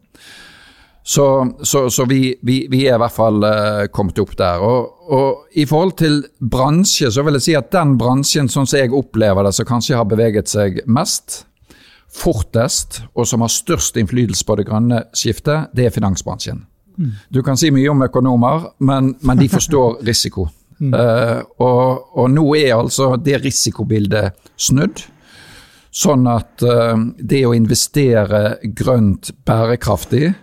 Så, 1.07 1.53
så, 1.63 1.89
så 1.89 2.03
vi, 2.05 2.35
vi, 2.43 2.65
vi, 2.67 2.81
er 2.83 2.97
i 2.97 2.99
hvert 2.99 3.15
fall 3.15 3.39
uh, 3.39 3.85
kommet 3.95 4.17
opp 4.19 4.33
der. 4.35 4.59
Og, 4.59 5.05
og, 5.07 5.45
I 5.55 5.63
forhold 5.69 5.93
til 6.01 6.17
bransje, 6.43 7.07
så 7.15 7.23
vil 7.23 7.39
jeg 7.39 7.45
si 7.45 7.55
at 7.55 7.69
den 7.71 7.93
bransjen 7.99 8.51
sånn 8.51 8.67
som 8.67 8.81
jeg 8.81 8.91
opplever 8.91 9.47
det, 9.47 9.53
som 9.55 9.69
kanskje 9.69 9.95
har 9.95 10.09
beveget 10.09 10.51
seg 10.51 10.81
mest, 10.83 11.45
fortest, 12.13 13.01
og 13.15 13.27
som 13.27 13.43
har 13.43 13.51
størst 13.51 13.97
innflytelse 13.99 14.45
på 14.47 14.57
det 14.59 14.67
grønne 14.69 15.03
skiftet, 15.15 15.71
det 15.75 15.87
er 15.87 15.95
finansbransjen. 15.95 16.63
Mm. 16.97 17.11
Du 17.29 17.43
kan 17.45 17.59
si 17.59 17.69
mye 17.73 17.89
om 17.91 18.01
økonomer, 18.05 18.71
men, 18.79 19.13
men 19.21 19.41
de 19.41 19.49
forstår 19.57 20.01
risiko. 20.07 20.47
Mm. 20.79 20.93
Uh, 20.93 21.41
og, 21.63 22.17
og, 22.17 22.25
nå 22.31 22.47
er 22.57 22.75
altså 22.77 23.15
det 23.21 23.41
risikobildet 23.45 24.37
snudd. 24.57 25.01
Sånn 25.97 26.27
at 26.29 26.61
uh, 26.65 26.93
det 27.17 27.45
å 27.47 27.55
investere 27.57 28.59
grønt 28.77 29.31
bærekraftig 29.47 30.35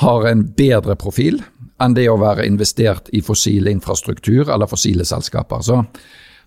har 0.00 0.28
en 0.30 0.44
bedre 0.56 0.96
profil 0.96 1.42
enn 1.80 1.96
det 1.96 2.06
å 2.12 2.18
være 2.20 2.46
investert 2.48 3.08
i 3.16 3.22
fossil 3.24 3.68
infrastruktur 3.70 4.50
eller 4.52 4.68
fossile 4.70 5.04
selskaper. 5.08 5.64
Så 5.64 5.80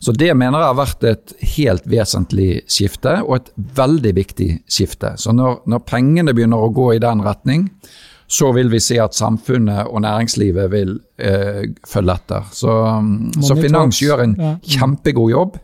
så 0.03 0.11
det 0.11 0.33
mener 0.35 0.59
jeg 0.59 0.67
har 0.67 0.79
vært 0.79 1.05
et 1.07 1.33
helt 1.55 1.85
vesentlig 1.87 2.49
skifte, 2.67 3.21
og 3.23 3.37
et 3.37 3.51
veldig 3.77 4.11
viktig 4.17 4.49
skifte. 4.67 5.13
Så 5.21 5.31
når, 5.35 5.61
når 5.69 5.85
pengene 5.87 6.33
begynner 6.35 6.59
å 6.59 6.73
gå 6.75 6.89
i 6.97 7.03
den 7.03 7.23
retning, 7.23 7.69
så 8.27 8.49
vil 8.55 8.71
vi 8.71 8.81
se 8.83 8.97
at 8.99 9.15
samfunnet 9.15 9.87
og 9.87 10.03
næringslivet 10.03 10.71
vil 10.73 10.95
eh, 11.21 11.63
følge 11.87 12.17
etter. 12.17 12.51
Så, 12.51 12.75
så, 13.39 13.57
Finans 13.59 14.01
gjør 14.01 14.25
en 14.25 14.35
kjempegod 14.63 15.31
jobb 15.31 15.59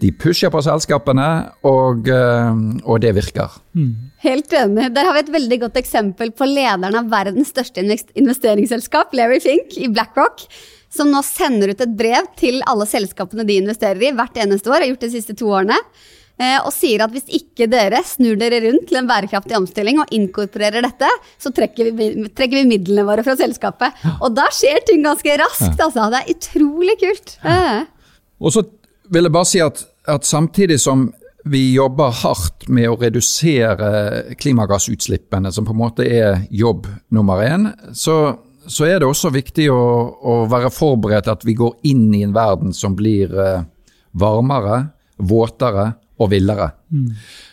De 0.00 0.10
pusher 0.16 0.48
på 0.52 0.62
selskapene, 0.64 1.28
og, 1.68 2.06
eh, 2.08 2.60
og 2.88 3.02
det 3.02 3.10
virker. 3.18 3.58
Helt 4.24 4.54
enig. 4.56 4.86
Der 4.94 5.08
har 5.08 5.16
vi 5.16 5.24
et 5.26 5.32
veldig 5.34 5.58
godt 5.66 5.80
eksempel 5.80 6.30
på 6.32 6.48
lederen 6.48 6.96
av 6.96 7.10
verdens 7.12 7.50
største 7.52 7.84
investeringsselskap, 7.84 9.12
Larry 9.18 9.42
Fink 9.44 9.76
i 9.76 9.90
BlackRock, 9.92 10.46
som 10.90 11.10
nå 11.10 11.22
sender 11.26 11.72
ut 11.72 11.82
et 11.84 11.92
brev 11.96 12.30
til 12.38 12.60
alle 12.68 12.86
selskapene 12.88 13.46
de 13.46 13.60
investerer 13.62 14.08
i 14.08 14.14
hvert 14.16 14.40
eneste 14.42 14.70
år, 14.70 14.82
har 14.82 14.90
gjort 14.90 15.06
de 15.06 15.12
siste 15.12 15.36
to 15.38 15.52
årene, 15.52 15.76
eh, 16.40 16.56
og 16.58 16.72
sier 16.74 17.04
at 17.04 17.14
hvis 17.14 17.28
ikke 17.40 17.68
dere 17.70 18.02
snur 18.06 18.38
dere 18.40 18.62
rundt 18.66 18.88
til 18.90 18.98
en 19.00 19.10
bærekraftig 19.10 19.56
omstilling 19.58 20.02
og 20.02 20.10
inkorporerer 20.16 20.82
dette, 20.86 21.12
så 21.38 21.54
trekker 21.54 21.92
vi, 21.94 22.10
trekker 22.34 22.62
vi 22.62 22.66
midlene 22.72 23.06
våre 23.08 23.24
fra 23.26 23.36
selskapet. 23.38 24.02
Og 24.18 24.34
da 24.34 24.48
skjer 24.54 24.82
ting 24.88 25.06
ganske 25.06 25.38
raskt, 25.44 25.78
altså. 25.78 26.10
Det 26.10 26.24
er 26.24 26.34
utrolig 26.34 26.98
kult. 27.04 27.38
Ja. 27.44 27.86
Og 28.40 28.54
så 28.56 28.66
vil 29.10 29.26
jeg 29.26 29.34
bare 29.34 29.48
si 29.48 29.62
at, 29.62 29.82
at 30.10 30.26
samtidig 30.26 30.80
som 30.82 31.10
vi 31.44 31.70
jobber 31.72 32.12
hardt 32.22 32.66
med 32.68 32.90
å 32.90 32.98
redusere 33.00 34.34
klimagassutslippene, 34.40 35.52
som 35.52 35.66
på 35.66 35.74
en 35.74 35.80
måte 35.80 36.04
er 36.04 36.42
jobb 36.52 36.88
nummer 37.14 37.40
én, 37.44 37.70
så, 37.96 38.36
så 38.66 38.86
er 38.86 39.00
det 39.00 39.08
også 39.08 39.30
viktig 39.32 39.68
å, 39.72 39.82
å 40.20 40.34
være 40.50 40.70
forberedt 40.74 41.30
at 41.32 41.44
vi 41.46 41.54
går 41.58 41.78
inn 41.88 42.08
i 42.14 42.22
en 42.26 42.34
verden 42.36 42.74
som 42.76 42.96
blir 42.98 43.32
eh, 43.32 43.62
varmere, 44.12 44.82
våtere 45.16 45.92
og 46.20 46.32
villere. 46.32 46.70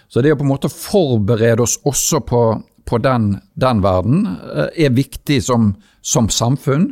Så 0.08 0.24
det 0.24 0.34
å 0.34 0.40
på 0.40 0.46
en 0.46 0.52
måte 0.52 0.72
forberede 0.72 1.64
oss 1.64 1.78
også 1.88 2.22
på, 2.28 2.42
på 2.88 3.00
den, 3.04 3.38
den 3.56 3.84
verden 3.84 4.26
eh, 4.28 4.88
er 4.88 4.96
viktig 4.96 5.40
som, 5.44 5.76
som 6.02 6.30
samfunn, 6.30 6.92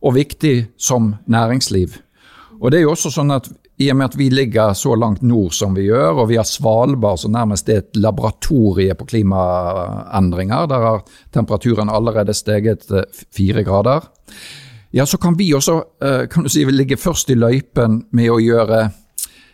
og 0.00 0.14
viktig 0.16 0.70
som 0.80 1.14
næringsliv. 1.28 1.98
Og 2.60 2.70
det 2.70 2.80
er 2.80 2.86
jo 2.86 2.94
også 2.94 3.10
sånn 3.12 3.34
at 3.34 3.50
i 3.80 3.88
og 3.90 3.96
med 3.96 4.10
at 4.10 4.16
vi 4.18 4.28
ligger 4.28 4.74
så 4.76 4.92
langt 4.94 5.22
nord 5.24 5.54
som 5.56 5.72
vi 5.76 5.86
gjør, 5.86 6.20
og 6.20 6.28
vi 6.28 6.36
har 6.36 6.44
Svalbard 6.44 7.22
som 7.22 7.32
nærmest 7.32 7.68
er 7.72 7.80
et 7.80 7.96
laboratorie 7.96 8.92
på 8.94 9.06
klimaendringer, 9.08 10.66
der 10.68 10.84
har 10.84 11.04
temperaturen 11.32 11.88
allerede 11.88 12.34
steget 12.36 12.90
eh, 12.92 13.08
fire 13.36 13.64
grader, 13.64 14.04
ja, 14.92 15.06
så 15.06 15.16
kan 15.18 15.38
vi 15.38 15.52
også 15.54 15.78
eh, 16.02 16.26
kan 16.28 16.48
si, 16.48 16.64
ligge 16.68 16.98
først 17.00 17.30
i 17.30 17.38
løypen 17.38 18.02
med 18.12 18.28
å 18.28 18.40
gjøre 18.42 18.82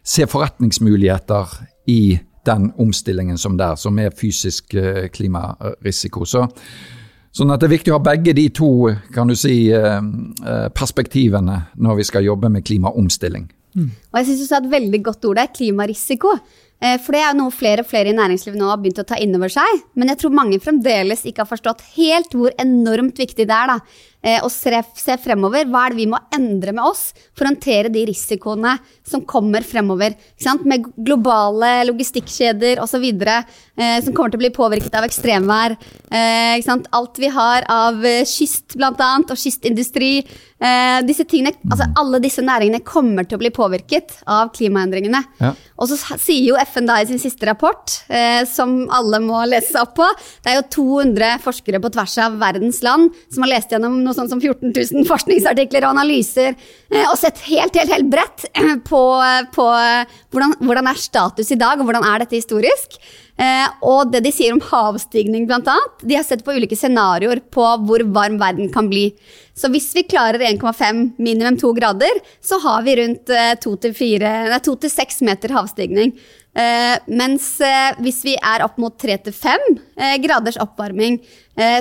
se 0.06 0.26
forretningsmuligheter 0.26 1.52
i 1.92 2.18
den 2.47 2.73
omstillingen 2.83 3.38
som 3.38 3.59
der, 3.59 3.76
som 3.78 3.99
er 3.99 4.14
fysisk 4.16 4.75
eh, 4.75 5.06
klimarisiko. 5.12 6.26
Så, 6.26 6.49
sånn 7.30 7.54
at 7.54 7.62
det 7.62 7.68
er 7.68 7.76
viktig 7.76 7.95
å 7.95 8.00
ha 8.00 8.09
begge 8.09 8.35
de 8.35 8.49
to 8.50 8.73
kan 9.14 9.30
du 9.30 9.37
si, 9.38 9.68
perspektivene 10.75 11.61
når 11.76 12.00
vi 12.00 12.09
skal 12.09 12.26
jobbe 12.26 12.50
med 12.50 12.64
klimaomstilling. 12.66 13.47
Og 13.85 14.21
jeg 14.21 14.26
synes 14.26 14.40
du 14.40 14.47
sa 14.49 14.61
et 14.62 14.71
veldig 14.73 15.02
godt 15.04 15.25
ord 15.28 15.37
der, 15.37 15.52
klimarisiko. 15.52 16.33
Eh, 16.80 16.99
For 17.00 17.12
det 17.16 17.23
er 17.25 17.37
noe 17.37 17.52
flere 17.54 17.85
og 17.85 17.88
flere 17.88 18.12
i 18.12 18.16
næringslivet 18.16 18.59
nå 18.61 18.68
har 18.68 18.80
begynt 18.80 19.00
å 19.00 19.06
ta 19.09 19.16
inn 19.21 19.35
over 19.37 19.49
seg. 19.52 19.83
Men 19.95 20.09
jeg 20.12 20.18
tror 20.23 20.35
mange 20.37 20.61
fremdeles 20.61 21.25
ikke 21.25 21.45
har 21.45 21.50
forstått 21.50 21.85
helt 21.97 22.37
hvor 22.37 22.52
enormt 22.61 23.16
viktig 23.16 23.47
det 23.47 23.56
er 23.56 23.73
da, 23.73 23.78
eh, 24.26 24.42
å 24.42 24.50
se 24.52 24.83
se 24.97 25.16
fremover. 25.23 25.68
Hva 25.71 25.87
er 25.87 25.95
det 25.95 26.00
vi 26.00 26.09
må 26.11 26.18
endre 26.35 26.75
med 26.76 26.85
oss 26.85 27.12
for 27.37 27.47
å 27.47 27.52
håndtere 27.52 27.92
de 27.92 28.04
risikoene 28.11 28.76
som 29.06 29.23
kommer 29.28 29.64
fremover? 29.66 30.16
Ikke 30.35 30.49
sant? 30.49 30.66
Med 30.68 30.88
globale 30.97 31.87
logistikkjeder 31.88 32.83
osv. 32.83 33.06
Eh, 33.06 34.00
som 34.02 34.12
kommer 34.12 34.35
til 34.35 34.40
å 34.40 34.45
bli 34.45 34.52
påvirket 34.56 34.99
av 34.99 35.06
ekstremvær. 35.06 35.76
Eh, 36.11 36.56
ikke 36.59 36.68
sant? 36.68 36.90
Alt 36.97 37.23
vi 37.23 37.30
har 37.33 37.66
av 37.71 38.02
eh, 38.04 38.25
kyst 38.26 38.76
blant 38.78 39.00
annet, 39.04 39.33
og 39.33 39.40
kystindustri. 39.40 40.12
Eh, 40.56 40.99
disse 41.04 41.26
tingene, 41.28 41.52
altså 41.68 41.90
alle 42.00 42.21
disse 42.25 42.40
næringene 42.40 42.80
kommer 42.87 43.26
til 43.28 43.37
å 43.37 43.42
bli 43.42 43.50
påvirket 43.52 44.14
av 44.25 44.54
klimaendringene. 44.56 45.21
Ja. 45.42 45.52
Og 45.76 45.90
så 45.90 45.99
sier 46.16 46.47
jo 46.47 46.61
FN 46.62 46.88
da 46.88 46.97
i 47.02 47.09
sin 47.09 47.21
siste 47.21 47.45
rapport, 47.49 47.92
eh, 48.09 48.42
som 48.49 48.87
alle 48.88 49.21
må 49.21 49.42
lese 49.49 49.76
opp 49.80 49.95
på 49.97 50.06
Det 50.16 50.52
er 50.52 50.56
jo 50.59 50.64
200 50.76 51.42
forskere 51.45 51.80
på 51.83 51.90
tvers 51.92 52.16
av 52.25 52.38
verdens 52.40 52.80
land 52.85 53.12
som 53.33 53.45
har 53.45 53.52
lest 53.52 53.73
gjennom 53.73 53.99
noe 54.04 54.16
sånt 54.17 54.33
som 54.33 54.41
14 54.41 54.73
000 54.73 55.07
forskningsartikler 55.09 55.87
og 55.87 55.95
analyser, 55.95 56.57
eh, 56.91 57.05
og 57.07 57.17
sett 57.21 57.43
helt, 57.51 57.77
helt, 57.77 57.93
helt 57.93 58.11
bredt 58.13 58.47
eh, 58.53 58.75
på, 58.87 59.03
på 59.55 59.69
hvordan, 60.33 60.57
hvordan 60.63 60.91
er 60.91 61.01
status 61.01 61.53
i 61.53 61.61
dag, 61.61 61.79
og 61.79 61.89
hvordan 61.89 62.07
er 62.09 62.25
dette 62.25 62.39
historisk. 62.39 62.99
Eh, 63.37 63.67
og 63.85 64.13
det 64.15 64.23
de 64.25 64.33
sier 64.33 64.55
om 64.55 64.63
havstigning, 64.65 65.45
blant 65.49 65.69
annet. 65.69 66.07
De 66.09 66.17
har 66.17 66.25
sett 66.25 66.45
på 66.45 66.57
ulike 66.57 66.79
scenarioer 66.79 67.43
på 67.53 67.67
hvor 67.85 68.05
varm 68.17 68.41
verden 68.41 68.73
kan 68.73 68.89
bli. 68.89 69.11
Så 69.57 69.69
hvis 69.73 69.91
vi 69.97 70.07
klarer 70.09 70.43
1,5, 70.45 71.05
minimum 71.21 71.61
2 71.61 71.75
grader, 71.77 72.25
så 72.45 72.59
har 72.65 72.83
vi 72.85 72.97
rundt 73.01 73.31
2-6 73.65 75.23
meter 75.29 75.55
havstigning. 75.57 76.17
Eh, 76.57 76.97
mens 77.13 77.51
eh, 77.61 77.93
hvis 78.01 78.23
vi 78.25 78.33
er 78.41 78.65
opp 78.65 78.79
mot 78.81 78.95
3-5 78.97 79.67
eh, 80.01 80.17
graders 80.25 80.57
oppvarming, 80.63 81.21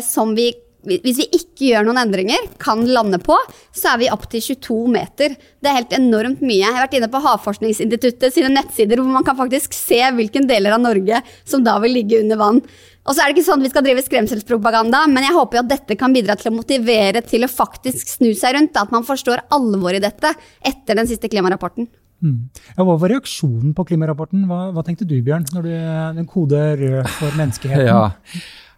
som 0.07 0.29
vi 0.37 0.53
hvis 0.85 1.19
vi 1.19 1.27
ikke 1.33 1.69
gjør 1.71 1.87
noen 1.87 1.99
endringer, 2.03 2.47
kan 2.61 2.83
lande 2.87 3.19
på, 3.23 3.37
så 3.75 3.93
er 3.93 4.01
vi 4.03 4.09
opp 4.13 4.27
til 4.31 4.43
22 4.43 4.79
meter. 4.93 5.35
Det 5.35 5.71
er 5.71 5.79
helt 5.79 5.95
enormt 5.97 6.43
mye. 6.45 6.61
Jeg 6.61 6.71
har 6.71 6.85
vært 6.85 6.97
inne 6.99 7.09
på 7.11 7.21
Havforskningsinstituttet 7.25 8.35
sine 8.35 8.51
nettsider, 8.53 9.01
hvor 9.01 9.17
man 9.17 9.25
kan 9.27 9.37
faktisk 9.39 9.75
se 9.77 10.01
hvilken 10.17 10.47
deler 10.49 10.77
av 10.77 10.83
Norge 10.83 11.21
som 11.43 11.65
da 11.65 11.77
vil 11.83 11.97
ligge 11.97 12.21
under 12.21 12.39
vann. 12.41 12.61
Og 13.05 13.13
så 13.13 13.21
er 13.21 13.29
det 13.29 13.35
ikke 13.35 13.47
sånn 13.49 13.61
at 13.61 13.67
vi 13.67 13.73
skal 13.73 13.85
drive 13.85 14.05
skremselspropaganda, 14.05 15.03
men 15.11 15.27
jeg 15.27 15.35
håper 15.35 15.59
jo 15.59 15.65
at 15.65 15.73
dette 15.75 15.97
kan 15.99 16.13
bidra 16.15 16.37
til 16.39 16.49
å 16.49 16.55
motivere 16.55 17.21
til 17.25 17.45
å 17.45 17.51
faktisk 17.51 18.15
snu 18.15 18.31
seg 18.37 18.57
rundt. 18.57 18.79
At 18.81 18.93
man 18.93 19.05
forstår 19.05 19.45
alvoret 19.53 20.01
i 20.01 20.07
dette 20.07 20.33
etter 20.65 20.97
den 20.97 21.09
siste 21.09 21.29
klimarapporten. 21.29 21.89
Ja, 22.25 22.81
hva 22.81 22.95
var 22.97 23.11
reaksjonen 23.11 23.75
på 23.77 23.85
klimarapporten? 23.91 24.47
Hva, 24.49 24.69
hva 24.73 24.83
tenkte 24.85 25.05
du, 25.05 25.17
Bjørn, 25.21 25.45
når 25.53 25.67
du 25.67 25.73
den 26.17 26.29
kode 26.29 26.61
rød 26.79 27.11
for 27.19 27.37
menneskeheten? 27.37 27.85
Ja, 27.91 28.07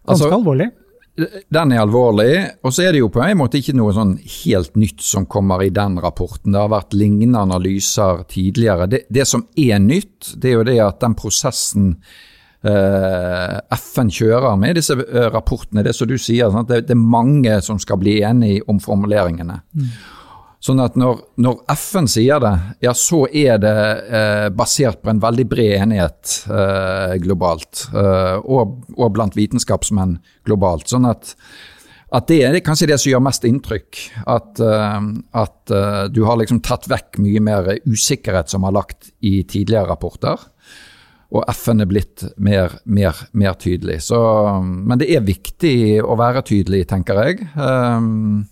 Ganske 0.08 0.26
altså, 0.28 0.36
alvorlig. 0.40 0.70
Den 1.17 1.71
er 1.74 1.81
alvorlig, 1.81 2.31
og 2.62 2.74
så 2.74 2.86
er 2.86 2.93
det 2.93 3.01
jo 3.01 3.09
på 3.09 3.24
en 3.25 3.39
måte 3.39 3.57
ikke 3.57 3.74
noe 3.77 3.93
sånn 3.95 4.15
helt 4.21 4.75
nytt 4.77 5.01
som 5.01 5.25
kommer 5.25 5.63
i 5.65 5.71
den 5.74 5.97
rapporten. 6.03 6.53
Det 6.53 6.62
har 6.62 6.69
vært 6.69 6.93
lignende 6.93 7.41
analyser 7.41 8.21
tidligere. 8.29 8.86
Det, 8.91 9.00
det 9.09 9.25
som 9.25 9.47
er 9.57 9.81
nytt, 9.81 10.36
det 10.38 10.51
er 10.51 10.59
jo 10.59 10.67
det 10.67 10.77
at 10.83 11.00
den 11.01 11.15
prosessen 11.17 11.95
eh, 12.62 13.55
FN 13.79 14.13
kjører 14.13 14.59
med 14.62 14.77
disse 14.77 14.93
eh, 14.93 15.29
rapportene, 15.33 15.81
det 15.81 15.95
er 15.95 15.97
som 15.97 16.12
du 16.12 16.19
sier, 16.21 16.53
sånn 16.53 16.69
Det, 16.69 16.83
det 16.86 16.93
er 16.93 17.09
mange 17.17 17.57
som 17.65 17.81
skal 17.81 17.97
bli 18.03 18.19
enige 18.21 18.67
om 18.69 18.81
formuleringene. 18.83 19.57
Sånn 20.64 20.82
at 20.82 20.96
når, 20.98 21.20
når 21.38 21.60
FN 21.78 22.08
sier 22.10 22.42
det, 22.42 22.54
ja 22.82 22.94
så 22.98 23.26
er 23.30 23.60
det 23.62 23.78
eh, 24.10 24.48
basert 24.58 25.04
på 25.04 25.12
en 25.14 25.22
veldig 25.22 25.46
bred 25.52 25.74
enighet 25.84 26.34
eh, 26.50 27.14
globalt, 27.22 27.86
eh, 27.94 28.38
og, 28.42 28.80
og 28.98 29.14
blant 29.14 29.38
vitenskapsmenn 29.38 30.18
globalt. 30.50 30.90
Sånn 30.90 31.06
at, 31.10 31.36
at 32.10 32.28
det 32.32 32.40
er 32.48 32.60
kanskje 32.66 32.90
det 32.90 32.98
som 33.04 33.14
gjør 33.14 33.24
mest 33.28 33.46
inntrykk. 33.46 34.02
At, 34.26 34.58
eh, 34.66 34.98
at 35.44 35.78
eh, 35.78 36.04
du 36.10 36.24
har 36.26 36.42
liksom 36.42 36.64
tatt 36.66 36.90
vekk 36.90 37.22
mye 37.22 37.46
mer 37.52 37.72
usikkerhet 37.86 38.50
som 38.50 38.66
har 38.66 38.80
lagt 38.80 39.12
i 39.22 39.44
tidligere 39.46 39.92
rapporter. 39.94 40.42
Og 41.38 41.44
FN 41.54 41.84
er 41.84 41.90
blitt 41.92 42.24
mer, 42.42 42.80
mer, 42.88 43.18
mer 43.38 43.58
tydelig. 43.62 44.00
Så, 44.08 44.18
men 44.64 44.98
det 44.98 45.12
er 45.14 45.26
viktig 45.28 46.00
å 46.02 46.16
være 46.18 46.46
tydelig, 46.48 46.86
tenker 46.90 47.20
jeg. 47.26 47.50
Um, 47.60 48.48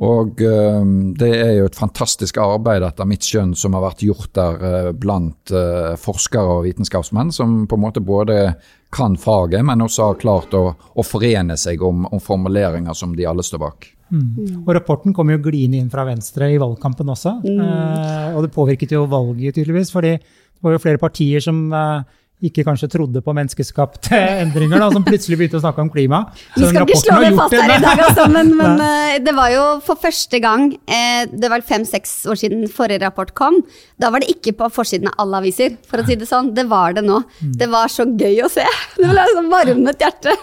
og 0.00 0.40
eh, 0.40 0.84
det 1.20 1.30
er 1.36 1.52
jo 1.58 1.66
et 1.68 1.76
fantastisk 1.76 2.38
arbeid 2.40 2.84
etter 2.86 3.08
mitt 3.08 3.26
skjønn 3.28 3.52
som 3.58 3.76
har 3.76 3.84
vært 3.84 4.04
gjort 4.06 4.30
der 4.38 4.68
eh, 4.68 4.92
blant 4.96 5.52
eh, 5.52 5.92
forskere 6.00 6.58
og 6.58 6.62
vitenskapsmenn, 6.68 7.32
som 7.34 7.66
på 7.68 7.76
en 7.76 7.84
måte 7.84 8.00
både 8.00 8.54
kan 8.92 9.16
faget, 9.20 9.64
men 9.64 9.84
også 9.84 10.10
har 10.10 10.20
klart 10.20 10.56
å, 10.56 10.70
å 10.72 11.04
forene 11.04 11.56
seg 11.60 11.84
om, 11.84 12.06
om 12.08 12.20
formuleringer 12.20 12.96
som 12.96 13.12
de 13.16 13.28
alle 13.28 13.44
står 13.44 13.62
bak. 13.62 13.92
Og 14.12 14.72
rapporten 14.76 15.14
kom 15.16 15.30
jo 15.32 15.40
gliende 15.40 15.78
inn 15.80 15.90
fra 15.92 16.04
Venstre 16.04 16.50
i 16.52 16.58
valgkampen 16.60 17.08
også. 17.14 17.38
Eh, 17.48 18.34
og 18.36 18.44
det 18.44 18.52
påvirket 18.52 18.92
jo 18.92 19.06
valget, 19.08 19.56
tydeligvis. 19.56 19.92
fordi 19.92 20.18
det 20.18 20.66
var 20.66 20.76
jo 20.76 20.82
flere 20.82 21.00
partier 21.00 21.40
som 21.40 21.64
eh, 21.72 22.04
ikke 22.48 22.64
kanskje 22.66 22.88
trodde 22.92 23.22
på 23.24 23.34
menneskeskapte 23.36 24.18
endringer, 24.42 24.80
da, 24.82 24.88
som 24.94 25.04
plutselig 25.06 25.38
begynte 25.40 25.58
å 25.60 25.62
snakke 25.62 25.84
om 25.84 25.90
klima. 25.92 26.22
Så 26.54 26.64
Vi 26.64 26.70
skal 26.70 26.86
ikke 26.86 27.00
slå 27.00 27.18
det 27.22 27.32
fast 27.38 27.56
her 27.58 27.74
i 27.76 27.80
dag, 27.84 28.02
altså, 28.08 28.28
men, 28.32 28.52
men 28.58 28.84
eh, 28.86 29.18
det 29.24 29.34
var 29.36 29.52
jo 29.54 29.64
for 29.86 30.00
første 30.02 30.40
gang 30.42 30.70
eh, 30.86 31.24
Det 31.30 31.50
var 31.52 31.64
fem-seks 31.66 32.14
år 32.30 32.40
siden 32.40 32.66
forrige 32.72 33.02
rapport 33.04 33.32
kom. 33.38 33.60
Da 34.00 34.12
var 34.12 34.24
det 34.24 34.32
ikke 34.34 34.56
på 34.58 34.70
forsiden 34.74 35.12
av 35.12 35.24
alle 35.24 35.42
aviser, 35.42 35.76
for 35.88 36.02
å 36.02 36.06
si 36.08 36.18
det 36.18 36.28
sånn. 36.30 36.52
Det 36.56 36.66
var 36.70 36.96
det 36.96 37.04
nå. 37.06 37.20
Det 37.40 37.68
var 37.70 37.92
så 37.92 38.06
gøy 38.08 38.42
å 38.46 38.50
se. 38.52 38.66
Det 39.02 39.10
ble 39.10 39.28
så 39.32 39.42
varmet 39.50 40.02
hjerte 40.02 40.34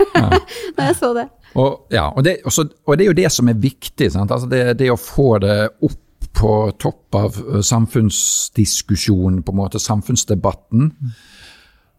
da 0.75 0.89
jeg 0.89 0.96
så 1.00 1.13
det. 1.15 1.29
Og, 1.58 1.88
ja, 1.94 2.10
og, 2.12 2.22
det, 2.25 2.39
også, 2.46 2.68
og 2.86 2.98
det 2.98 3.06
er 3.06 3.10
jo 3.10 3.18
det 3.18 3.32
som 3.34 3.50
er 3.50 3.58
viktig. 3.60 4.12
Sant? 4.13 4.32
Altså 4.36 4.50
det, 4.51 4.62
det 4.79 4.91
å 4.94 5.00
få 5.00 5.32
det 5.41 5.58
opp 5.86 6.06
på 6.39 6.53
topp 6.79 7.15
av 7.15 7.38
samfunnsdiskusjonen, 7.65 9.41
på 9.44 9.53
en 9.53 9.60
måte 9.60 9.82
samfunnsdebatten. 9.82 10.91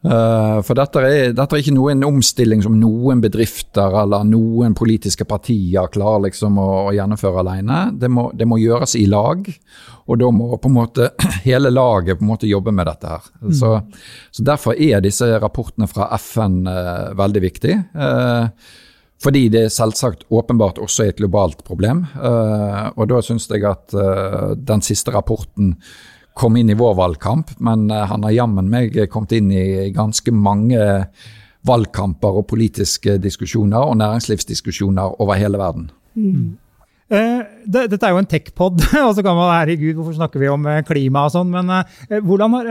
Uh, 0.00 0.62
for 0.64 0.78
dette 0.78 1.00
er, 1.04 1.32
dette 1.36 1.52
er, 1.52 1.60
ikke 1.60 1.74
noen 1.76 2.00
omstilling 2.06 2.62
som 2.64 2.78
noen 2.80 3.20
bedrifter 3.20 3.92
eller 4.00 4.24
noen 4.24 4.72
politiske 4.72 5.26
partier 5.28 5.90
klarer 5.92 6.30
liksom 6.30 6.56
å, 6.56 6.68
å 6.88 6.94
gjennomføre 6.96 7.42
alene. 7.42 7.82
Det 8.00 8.08
må, 8.08 8.30
det 8.32 8.46
må, 8.48 8.56
gjøres 8.62 8.96
i 8.96 9.04
lag, 9.12 9.44
og 10.08 10.20
da 10.22 10.30
må 10.32 10.54
på 10.56 10.70
en 10.70 10.76
måte 10.78 11.10
hele 11.48 11.72
laget 11.74 12.16
på 12.16 12.24
en 12.24 12.30
måte 12.32 12.48
jobbe 12.48 12.72
med 12.72 12.88
dette. 12.88 13.12
her. 13.12 13.26
Mm. 13.42 13.50
Så, 13.58 13.74
så, 14.30 14.44
Derfor 14.48 14.80
er 14.80 15.04
disse 15.04 15.28
rapportene 15.42 15.88
fra 15.90 16.08
FN 16.16 16.62
uh, 16.64 17.10
veldig 17.20 17.42
viktige. 17.44 17.82
Uh, 17.92 18.48
fordi 19.20 19.50
det 19.52 19.66
selvsagt 19.74 20.24
åpenbart 20.32 20.80
også 20.80 21.04
er 21.04 21.12
et 21.12 21.18
globalt 21.20 21.60
problem. 21.60 22.06
og 22.16 23.02
da 23.10 23.18
syns 23.20 23.50
jeg 23.50 23.66
at 23.68 23.92
den 24.56 24.80
siste 24.80 25.12
rapporten 25.12 25.74
kom 26.40 26.56
inn 26.56 26.72
i 26.72 26.78
vår 26.78 26.96
valgkamp, 26.96 27.52
men 27.60 27.90
eh, 27.92 28.06
han 28.08 28.24
har 28.24 28.36
jammen 28.38 28.70
meg 28.72 28.96
kommet 29.12 29.36
inn 29.36 29.52
i 29.52 29.90
ganske 29.92 30.32
mange 30.32 30.80
valgkamper 31.68 32.40
og 32.40 32.48
politiske 32.48 33.18
diskusjoner 33.20 33.84
og 33.84 33.98
næringslivsdiskusjoner 34.00 35.20
over 35.20 35.36
hele 35.36 35.60
verden. 35.60 35.90
Mm. 36.16 36.56
Uh, 37.10 37.42
det, 37.66 37.88
dette 37.90 38.06
er 38.06 38.14
jo 38.14 38.20
en 38.22 38.28
tech-pod, 38.30 38.80
og 39.06 39.12
så 39.16 39.24
kan 39.26 39.34
man 39.34 39.50
herregud, 39.50 39.96
hvorfor 39.98 40.14
snakker 40.14 40.40
vi 40.40 40.48
om 40.48 40.64
uh, 40.68 40.78
klima 40.86 41.26
og 41.26 41.34
sånn. 41.34 41.50
Men 41.52 41.72
uh, 41.74 41.98
hvordan 42.22 42.54
har, 42.54 42.70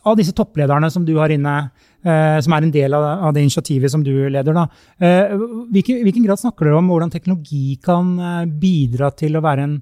av 0.00 0.16
disse 0.18 0.34
topplederne 0.36 0.88
som 0.90 1.04
du 1.06 1.12
har 1.20 1.32
inne, 1.34 1.60
som 2.00 2.54
er 2.56 2.64
en 2.64 2.72
del 2.72 2.94
av, 2.96 3.04
av, 3.28 3.32
det 3.36 3.42
initiativet 3.44 3.92
som 3.92 4.00
du 4.00 4.14
leder, 4.32 4.56
da, 4.56 4.62
hvilken, 4.96 5.98
hvilken, 6.00 6.24
grad 6.24 6.40
snakker 6.40 6.70
dere 6.70 6.78
om 6.78 6.88
hvordan 6.88 7.12
teknologi 7.12 7.74
kan 7.84 8.14
bidra 8.56 9.10
til 9.12 9.36
å, 9.36 9.42
en, 9.52 9.74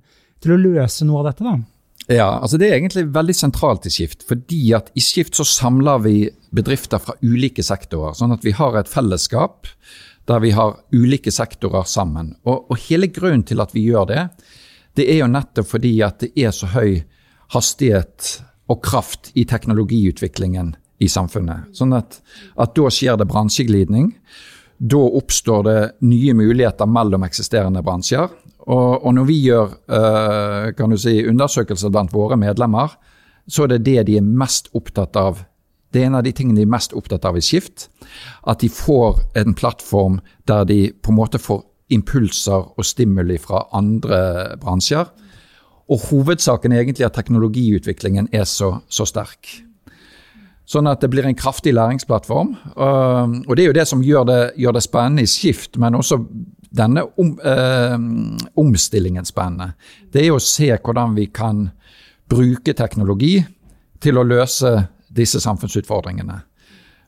til 0.43 0.57
å 0.57 0.59
løse 0.59 1.07
noe 1.07 1.23
av 1.23 1.29
dette? 1.29 1.47
da? 1.47 1.78
Ja, 2.07 2.38
altså 2.38 2.57
Det 2.57 2.69
er 2.69 2.78
egentlig 2.78 3.09
veldig 3.12 3.35
sentralt 3.35 3.87
i 3.87 3.90
Skift. 3.90 4.23
fordi 4.28 4.73
at 4.75 4.90
I 4.95 5.00
Skift 5.00 5.35
så 5.37 5.45
samler 5.45 5.99
vi 5.99 6.31
bedrifter 6.50 6.99
fra 6.99 7.14
ulike 7.23 7.62
sektorer. 7.62 8.14
Sånn 8.14 8.33
at 8.33 8.45
vi 8.45 8.55
har 8.57 8.76
et 8.76 8.88
fellesskap 8.88 9.67
der 10.28 10.40
vi 10.40 10.50
har 10.50 10.78
ulike 10.93 11.33
sektorer 11.33 11.85
sammen. 11.85 12.37
Og, 12.45 12.71
og 12.71 12.78
Hele 12.88 13.09
grunnen 13.09 13.45
til 13.45 13.61
at 13.61 13.75
vi 13.75 13.88
gjør 13.88 14.07
det, 14.09 14.28
det 14.97 15.07
er 15.09 15.23
jo 15.23 15.31
nettopp 15.31 15.69
fordi 15.69 16.02
at 16.05 16.21
det 16.21 16.33
er 16.37 16.52
så 16.52 16.69
høy 16.73 17.05
hastighet 17.55 18.43
og 18.69 18.83
kraft 18.85 19.31
i 19.35 19.45
teknologiutviklingen 19.49 20.75
i 20.99 21.09
samfunnet. 21.09 21.71
Sånn 21.76 21.95
at, 21.97 22.21
at 22.59 22.75
da 22.76 22.90
skjer 22.93 23.17
det 23.17 23.28
bransjeglidning. 23.31 24.11
Da 24.78 25.00
oppstår 25.00 25.64
det 25.67 25.78
nye 26.07 26.35
muligheter 26.37 26.90
mellom 26.90 27.25
eksisterende 27.26 27.83
bransjer. 27.87 28.28
Og, 28.69 29.05
og 29.07 29.15
når 29.17 29.29
vi 29.29 29.39
gjør 29.47 29.71
uh, 29.89 30.73
kan 30.77 30.93
du 30.93 30.99
si, 31.01 31.23
undersøkelser 31.29 31.93
blant 31.93 32.13
våre 32.13 32.37
medlemmer, 32.41 32.99
så 33.49 33.65
er 33.65 33.75
det 33.75 33.85
det 33.87 34.03
de 34.11 34.19
er 34.21 34.27
mest 34.27 34.69
opptatt 34.77 35.17
av. 35.17 35.41
Det 35.89 36.03
er 36.03 36.11
en 36.11 36.19
av 36.19 36.27
de 36.27 36.35
tingene 36.37 36.61
de 36.61 36.67
er 36.67 36.75
mest 36.75 36.93
opptatt 36.93 37.25
av 37.25 37.39
i 37.41 37.45
Skift. 37.45 37.89
At 38.45 38.61
de 38.61 38.69
får 38.69 39.23
en 39.41 39.57
plattform 39.57 40.21
der 40.49 40.69
de 40.69 40.83
på 40.93 41.15
en 41.15 41.21
måte 41.21 41.41
får 41.41 41.65
impulser 41.97 42.69
og 42.77 42.85
stimuli 42.85 43.39
fra 43.41 43.65
andre 43.73 44.59
bransjer. 44.61 45.09
Og 45.89 46.05
hovedsaken 46.11 46.75
er 46.75 46.83
egentlig 46.83 47.07
at 47.07 47.17
teknologiutviklingen 47.17 48.29
er 48.37 48.45
så, 48.45 48.75
så 48.93 49.09
sterk. 49.09 49.49
Sånn 50.69 50.91
at 50.91 51.01
det 51.01 51.09
blir 51.09 51.25
en 51.25 51.39
kraftig 51.39 51.73
læringsplattform. 51.73 52.53
Uh, 52.77 53.41
og 53.49 53.55
det 53.57 53.65
er 53.65 53.71
jo 53.71 53.79
det 53.79 53.89
som 53.89 54.05
gjør 54.05 54.29
det, 54.29 54.41
gjør 54.61 54.77
det 54.77 54.85
spennende 54.85 55.25
i 55.25 55.31
Skift, 55.31 55.81
men 55.81 55.97
også 55.97 56.21
denne 56.71 57.05
om, 57.17 57.39
eh, 57.41 57.99
omstillingen 58.61 59.25
spennende. 59.25 59.73
Det 60.13 60.27
er 60.27 60.33
å 60.33 60.41
se 60.43 60.71
hvordan 60.77 61.15
vi 61.15 61.27
kan 61.27 61.71
bruke 62.29 62.75
teknologi 62.75 63.45
til 64.01 64.19
å 64.19 64.27
løse 64.27 64.89
disse 65.11 65.41
samfunnsutfordringene. 65.41 66.43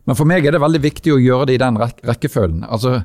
Men 0.05 0.17
for 0.17 0.25
meg 0.25 0.47
er 0.47 0.53
det 0.57 0.63
veldig 0.63 0.81
viktig 0.83 1.13
å 1.13 1.21
gjøre 1.21 1.47
det 1.47 1.55
i 1.55 1.63
den 1.63 1.77
rekkefølgen. 1.77 2.65
Altså, 2.69 3.05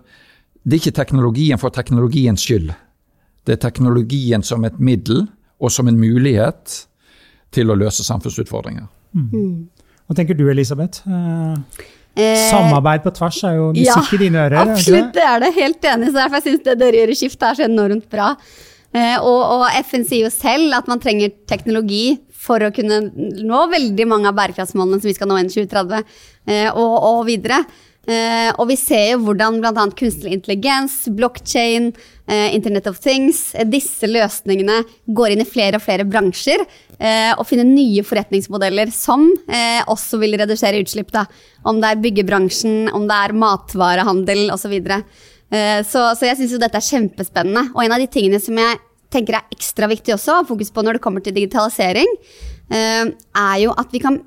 det 0.63 0.77
er 0.77 0.81
ikke 0.81 1.03
teknologien 1.03 1.59
for 1.61 1.69
teknologiens 1.69 2.41
skyld. 2.41 2.73
Det 3.45 3.57
er 3.57 3.69
teknologien 3.69 4.43
som 4.43 4.63
et 4.65 4.79
middel 4.79 5.27
og 5.59 5.71
som 5.71 5.87
en 5.87 5.99
mulighet 5.99 6.87
til 7.51 7.69
å 7.69 7.77
løse 7.77 8.03
samfunnsutfordringer. 8.03 8.87
Mm. 9.13 9.67
Hva 10.07 10.15
tenker 10.17 10.37
du, 10.37 10.47
Elisabeth? 10.49 11.05
Uh... 11.07 11.59
Eh, 12.15 12.45
Samarbeid 12.47 13.03
på 13.03 13.11
tvers 13.15 13.41
er 13.43 13.57
jo 13.57 13.71
musikk 13.75 14.13
ja, 14.13 14.15
i 14.15 14.21
dine 14.21 14.45
ører? 14.45 14.61
Absolutt, 14.63 15.11
det 15.17 15.25
er 15.27 15.41
det. 15.43 15.51
Helt 15.57 15.89
enig. 15.91 16.11
så 16.13 16.21
Derfor 16.21 16.45
syns 16.45 16.61
jeg 16.61 16.69
det 16.69 16.77
dere 16.79 17.01
gjør 17.01 17.11
i 17.11 17.17
Skift 17.19 17.43
er 17.43 17.57
så 17.57 17.65
enormt 17.67 18.07
bra. 18.11 18.29
Eh, 18.95 19.17
og, 19.19 19.41
og, 19.57 19.65
FN 19.83 20.05
sier 20.07 20.29
jo 20.29 20.31
selv 20.31 20.77
at 20.77 20.87
man 20.87 21.01
trenger 21.03 21.33
teknologi 21.49 22.15
for 22.45 22.63
å 22.63 22.71
kunne 22.71 23.01
nå 23.11 23.65
veldig 23.71 24.05
mange 24.07 24.29
av 24.29 24.37
bærekraftsmålene 24.37 25.01
som 25.01 25.09
vi 25.09 25.15
skal 25.17 25.27
nå 25.31 25.39
innen 25.41 25.51
2030, 25.51 26.15
eh, 26.47 26.69
og, 26.71 26.93
og 27.09 27.19
videre. 27.27 27.63
Uh, 28.05 28.51
og 28.61 28.67
vi 28.69 28.75
ser 28.77 29.15
jo 29.15 29.21
hvordan 29.25 29.57
bl.a. 29.63 29.85
kunstig 29.97 30.29
intelligens, 30.35 31.07
blockchain, 31.17 31.87
eh, 32.29 32.53
Internet 32.53 32.85
of 32.91 32.99
Things, 33.01 33.47
uh, 33.57 33.63
disse 33.65 34.05
løsningene 34.05 34.83
går 35.17 35.33
inn 35.33 35.41
i 35.41 35.47
flere 35.49 35.79
og 35.79 35.85
flere 35.85 36.05
bransjer 36.05 36.65
og 36.95 37.41
finner 37.43 37.67
nye 37.67 38.05
forretningsmodeller 38.07 38.87
som 38.95 39.25
også 39.91 40.15
vil 40.21 40.37
redusere 40.39 40.79
utslipp. 40.79 41.09
Da. 41.11 41.25
Om 41.67 41.81
det 41.83 41.89
er 41.89 41.99
byggebransjen, 42.05 42.85
om 42.95 43.03
det 43.09 43.17
er 43.19 43.33
matvarehandel 43.35 44.45
osv. 44.53 44.71
Videre. 44.71 45.01
så 45.83 46.05
Så 46.15 46.29
jeg 46.29 46.37
syns 46.39 46.53
jo 46.55 46.61
dette 46.61 46.79
er 46.79 46.87
kjempespennende. 46.87 47.65
Og 47.75 47.83
en 47.83 47.97
av 47.97 47.99
de 47.99 48.07
tingene 48.07 48.39
som 48.39 48.55
jeg 48.55 48.79
tenker 49.11 49.41
er 49.41 49.51
ekstra 49.51 49.91
viktig 49.91 50.15
også, 50.15 50.45
fokus 50.47 50.71
på 50.71 50.87
når 50.87 50.95
det 50.95 51.03
kommer 51.03 51.19
til 51.19 51.35
digitalisering, 51.35 52.07
er 52.71 53.57
jo 53.65 53.75
at 53.75 53.91
vi 53.91 53.99
kan 53.99 54.21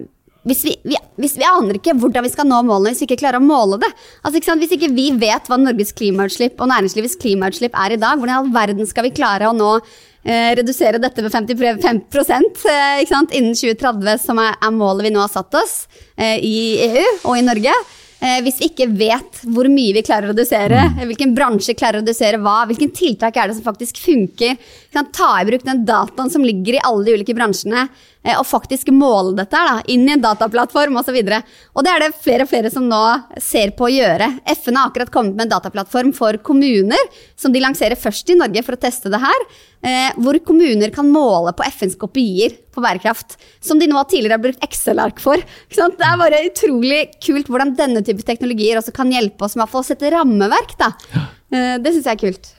hvis 0.48 0.64
vi, 0.66 0.74
vi, 0.88 0.98
hvis 1.20 1.36
vi, 1.38 1.46
aner 1.46 1.78
ikke 1.78 1.94
hvordan 2.00 2.24
vi 2.26 2.32
skal 2.32 2.48
nå 2.48 2.60
målene 2.66 2.92
hvis 2.92 3.04
vi 3.04 3.08
ikke 3.10 3.20
klarer 3.22 3.40
å 3.40 3.44
måle 3.44 3.78
det. 3.82 3.90
Altså, 4.22 4.40
ikke 4.40 4.58
Hvis 4.62 4.74
ikke 4.78 4.92
vi 4.96 5.08
vet 5.20 5.48
hva 5.50 5.58
Norges 5.60 5.94
klimautslipp 5.96 6.60
og 6.60 6.70
næringslivets 6.72 7.18
klimautslipp 7.20 7.76
er 7.78 7.94
i 7.94 8.00
dag, 8.00 8.18
hvordan 8.18 8.34
i 8.34 8.38
all 8.40 8.52
verden 8.54 8.88
skal 8.88 9.06
vi 9.08 9.14
klare 9.16 9.50
å 9.50 9.56
nå 9.56 9.70
eh, 9.78 10.54
redusere 10.58 11.00
dette 11.02 11.24
med 11.24 11.34
55% 11.34 12.66
eh, 12.72 13.04
innen 13.38 13.54
2030, 13.54 14.24
som 14.24 14.42
er, 14.42 14.58
er, 14.58 14.74
målet 14.74 15.08
vi 15.08 15.14
nå 15.14 15.22
har 15.24 15.32
satt 15.32 15.60
oss 15.60 15.80
eh, 16.16 16.38
i 16.42 16.58
EU 16.88 17.06
og 17.22 17.38
i 17.38 17.46
Norge? 17.46 17.76
Eh, 18.18 18.40
hvis 18.42 18.56
vi 18.58 18.66
ikke 18.72 18.88
vet 18.98 19.42
hvor 19.46 19.68
mye 19.70 19.94
vi 19.94 20.02
klarer 20.02 20.26
å 20.26 20.32
redusere, 20.32 20.88
mm. 20.90 21.02
hvilken 21.06 21.34
bransje 21.36 21.76
klarer 21.78 22.00
å 22.00 22.02
redusere 22.02 22.40
hva, 22.42 22.64
hvilken 22.66 22.90
tiltak 22.90 23.38
er 23.38 23.50
det 23.50 23.58
som 23.60 23.66
faktisk 23.68 24.00
funker, 24.02 24.56
kan 24.92 25.08
ta 25.12 25.34
i 25.40 25.46
bruk 25.48 25.64
den 25.66 25.84
dataen 25.88 26.30
som 26.32 26.44
ligger 26.44 26.78
i 26.78 26.82
alle 26.84 27.04
de 27.04 27.16
ulike 27.18 27.34
bransjene, 27.36 27.86
eh, 28.24 28.36
og 28.38 28.46
faktisk 28.48 28.90
måle 28.94 29.34
dette 29.36 29.60
da, 29.68 29.78
inn 29.90 30.06
i 30.08 30.14
en 30.14 30.24
dataplattform 30.24 30.96
osv. 31.00 31.18
Og, 31.20 31.54
og 31.76 31.86
det 31.86 31.92
er 31.92 32.04
det 32.04 32.10
flere 32.22 32.46
og 32.46 32.50
flere 32.50 32.72
som 32.72 32.88
nå 32.88 33.02
ser 33.42 33.74
på 33.76 33.88
å 33.88 33.92
gjøre. 33.92 34.30
FN 34.56 34.80
har 34.80 34.90
akkurat 34.90 35.12
kommet 35.14 35.36
med 35.36 35.46
en 35.46 35.54
dataplattform 35.56 36.12
for 36.16 36.40
kommuner, 36.44 37.10
som 37.36 37.54
de 37.54 37.62
lanserer 37.62 38.00
først 38.00 38.32
i 38.32 38.38
Norge 38.38 38.64
for 38.66 38.78
å 38.78 38.82
teste 38.88 39.12
det 39.12 39.20
her. 39.22 39.48
Eh, 39.78 40.10
hvor 40.18 40.34
kommuner 40.42 40.90
kan 40.94 41.06
måle 41.12 41.52
på 41.54 41.66
FNs 41.68 41.94
kopier 42.00 42.56
på 42.74 42.82
bærekraft. 42.82 43.36
Som 43.60 43.78
de 43.78 43.86
nå 43.90 44.00
tidligere 44.08 44.38
har 44.38 44.44
brukt 44.48 44.64
Excel-ark 44.64 45.22
for. 45.22 45.42
Det 45.70 45.84
er 45.84 46.20
bare 46.20 46.44
utrolig 46.48 47.04
kult 47.22 47.50
hvordan 47.50 47.76
denne 47.78 48.02
type 48.06 48.26
teknologier 48.26 48.80
også 48.80 48.94
kan 48.96 49.12
hjelpe 49.12 49.46
oss 49.46 49.58
med 49.58 49.68
å 49.70 49.84
sette 49.86 50.10
rammeverk. 50.16 50.74
Da. 50.80 50.94
Eh, 51.14 51.76
det 51.82 51.94
syns 51.94 52.08
jeg 52.08 52.16
er 52.16 52.24
kult. 52.24 52.54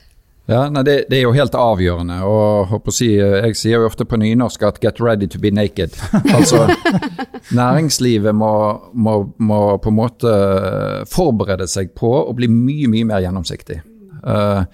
Ja, 0.48 0.64
nei, 0.72 0.82
det, 0.82 0.94
det, 1.10 1.18
er 1.18 1.26
jo 1.28 1.34
helt 1.36 1.54
avgjørende. 1.54 2.16
og 2.26 2.88
si, 2.94 3.12
Jeg 3.14 3.56
sier 3.58 3.78
jo 3.78 3.90
ofte 3.90 4.04
på 4.08 4.18
nynorsk 4.18 4.62
at 4.66 4.80
'get 4.80 5.00
ready 5.00 5.28
to 5.28 5.38
be 5.38 5.50
naked'. 5.50 5.94
Altså, 6.36 6.66
Næringslivet 7.54 8.34
må, 8.34 8.80
må, 8.94 9.32
må, 9.38 9.76
på 9.76 9.88
en 9.88 9.96
måte 9.96 10.32
forberede 11.06 11.66
seg 11.66 11.94
på 11.94 12.10
å 12.26 12.34
bli 12.34 12.48
mye 12.48 12.88
mye 12.88 13.04
mer 13.04 13.22
gjennomsiktig. 13.24 13.80
Uh, 14.20 14.64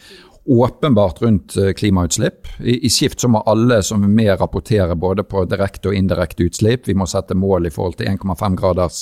åpenbart 0.46 1.22
rundt 1.22 1.57
eh, 1.57 1.72
klimautslipp. 1.72 2.46
I, 2.59 2.87
I, 2.87 2.90
Skift 2.90 3.20
så 3.20 3.29
må 3.29 3.42
alle 3.46 3.83
som 3.83 4.05
er 4.05 4.09
med 4.09 4.40
rapportere 4.40 4.94
både 4.94 5.24
på 5.26 5.44
direkte 5.50 5.90
og 5.90 5.98
indirekte 5.98 6.46
utslipp. 6.46 6.87
Vi 6.88 6.94
må 6.94 7.07
sette 7.11 7.35
mål 7.35 7.66
i 7.66 7.72
forhold 7.74 7.98
til 7.98 8.11
1,5 8.12 8.59
graders 8.59 9.00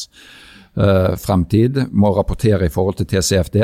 uh, 0.80 1.14
fremtid. 1.20 1.80
Må 1.92 2.12
rapportere 2.16 2.68
i 2.68 2.72
forhold 2.72 3.00
til 3.00 3.08
TCFD. 3.10 3.58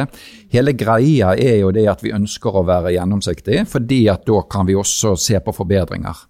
Hele 0.55 0.75
greia 0.79 1.35
er 1.37 1.61
jo 1.63 1.75
det 1.75 1.87
at 1.91 2.05
vi 2.05 2.15
ønsker 2.17 2.61
å 2.61 2.67
være 2.69 2.95
gjennomsiktige, 2.97 3.67
fordi 3.69 4.03
at 4.13 4.27
da 4.29 4.43
kan 4.51 4.69
vi 4.69 4.79
også 4.79 5.15
se 5.21 5.41
på 5.45 5.55
forbedringer. 5.57 6.27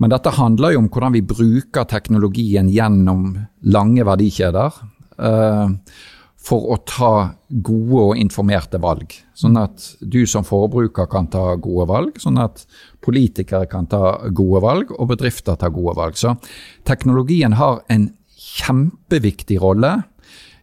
Men 0.00 0.12
dette 0.14 0.32
handler 0.38 0.74
jo 0.74 0.84
om 0.84 0.88
hvordan 0.92 1.16
vi 1.18 1.26
bruker 1.26 1.84
teknologien 1.90 2.70
gjennom 2.72 3.36
lange 3.74 4.08
verdikjeder. 4.08 4.82
Uh, 5.22 5.76
for 6.42 6.72
å 6.74 6.78
ta 6.88 7.12
gode 7.62 8.00
og 8.02 8.18
informerte 8.18 8.80
valg. 8.82 9.14
Sånn 9.38 9.56
at 9.60 9.84
du 10.00 10.24
som 10.26 10.46
forbruker 10.46 11.06
kan 11.10 11.28
ta 11.30 11.52
gode 11.54 11.86
valg, 11.90 12.18
sånn 12.18 12.40
at 12.42 12.64
politikere 13.04 13.68
kan 13.70 13.86
ta 13.90 14.16
gode 14.34 14.62
valg, 14.64 14.90
og 14.96 15.12
bedrifter 15.12 15.58
tar 15.58 15.74
gode 15.74 15.94
valg. 16.00 16.18
Så 16.18 16.34
teknologien 16.88 17.54
har 17.60 17.84
en 17.92 18.10
kjempeviktig 18.42 19.60
rolle 19.62 19.94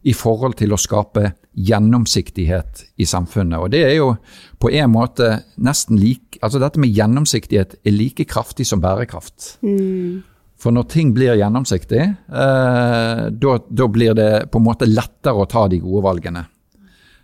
i 0.08 0.14
forhold 0.16 0.56
til 0.60 0.74
å 0.74 0.80
skape 0.80 1.34
gjennomsiktighet 1.60 2.86
i 3.02 3.08
samfunnet. 3.10 3.60
Og 3.60 3.72
det 3.74 3.82
er 3.88 3.96
jo 3.98 4.14
på 4.62 4.72
en 4.72 4.92
måte 4.94 5.40
nesten 5.60 6.00
like 6.00 6.40
Altså 6.40 6.62
dette 6.62 6.80
med 6.80 6.94
gjennomsiktighet 6.96 7.74
er 7.84 7.92
like 7.92 8.24
kraftig 8.24 8.64
som 8.64 8.80
bærekraft. 8.80 9.58
Mm. 9.60 10.22
For 10.56 10.72
når 10.72 10.86
ting 10.88 11.10
blir 11.12 11.36
gjennomsiktig, 11.36 12.00
eh, 12.00 13.24
da 13.28 13.88
blir 13.92 14.16
det 14.16 14.30
på 14.54 14.62
en 14.62 14.64
måte 14.64 14.88
lettere 14.88 15.36
å 15.36 15.50
ta 15.52 15.66
de 15.68 15.82
gode 15.84 16.06
valgene. 16.06 16.46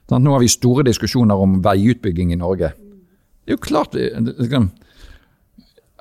Sånn, 0.09 0.25
nå 0.25 0.33
har 0.35 0.43
vi 0.43 0.51
store 0.51 0.83
diskusjoner 0.83 1.39
om 1.39 1.61
veiutbygging 1.63 2.33
i 2.35 2.39
Norge. 2.41 2.73
Det 2.75 3.53
er 3.53 3.55
jo 3.55 3.63
klart 3.63 3.95
liksom, 3.95 4.67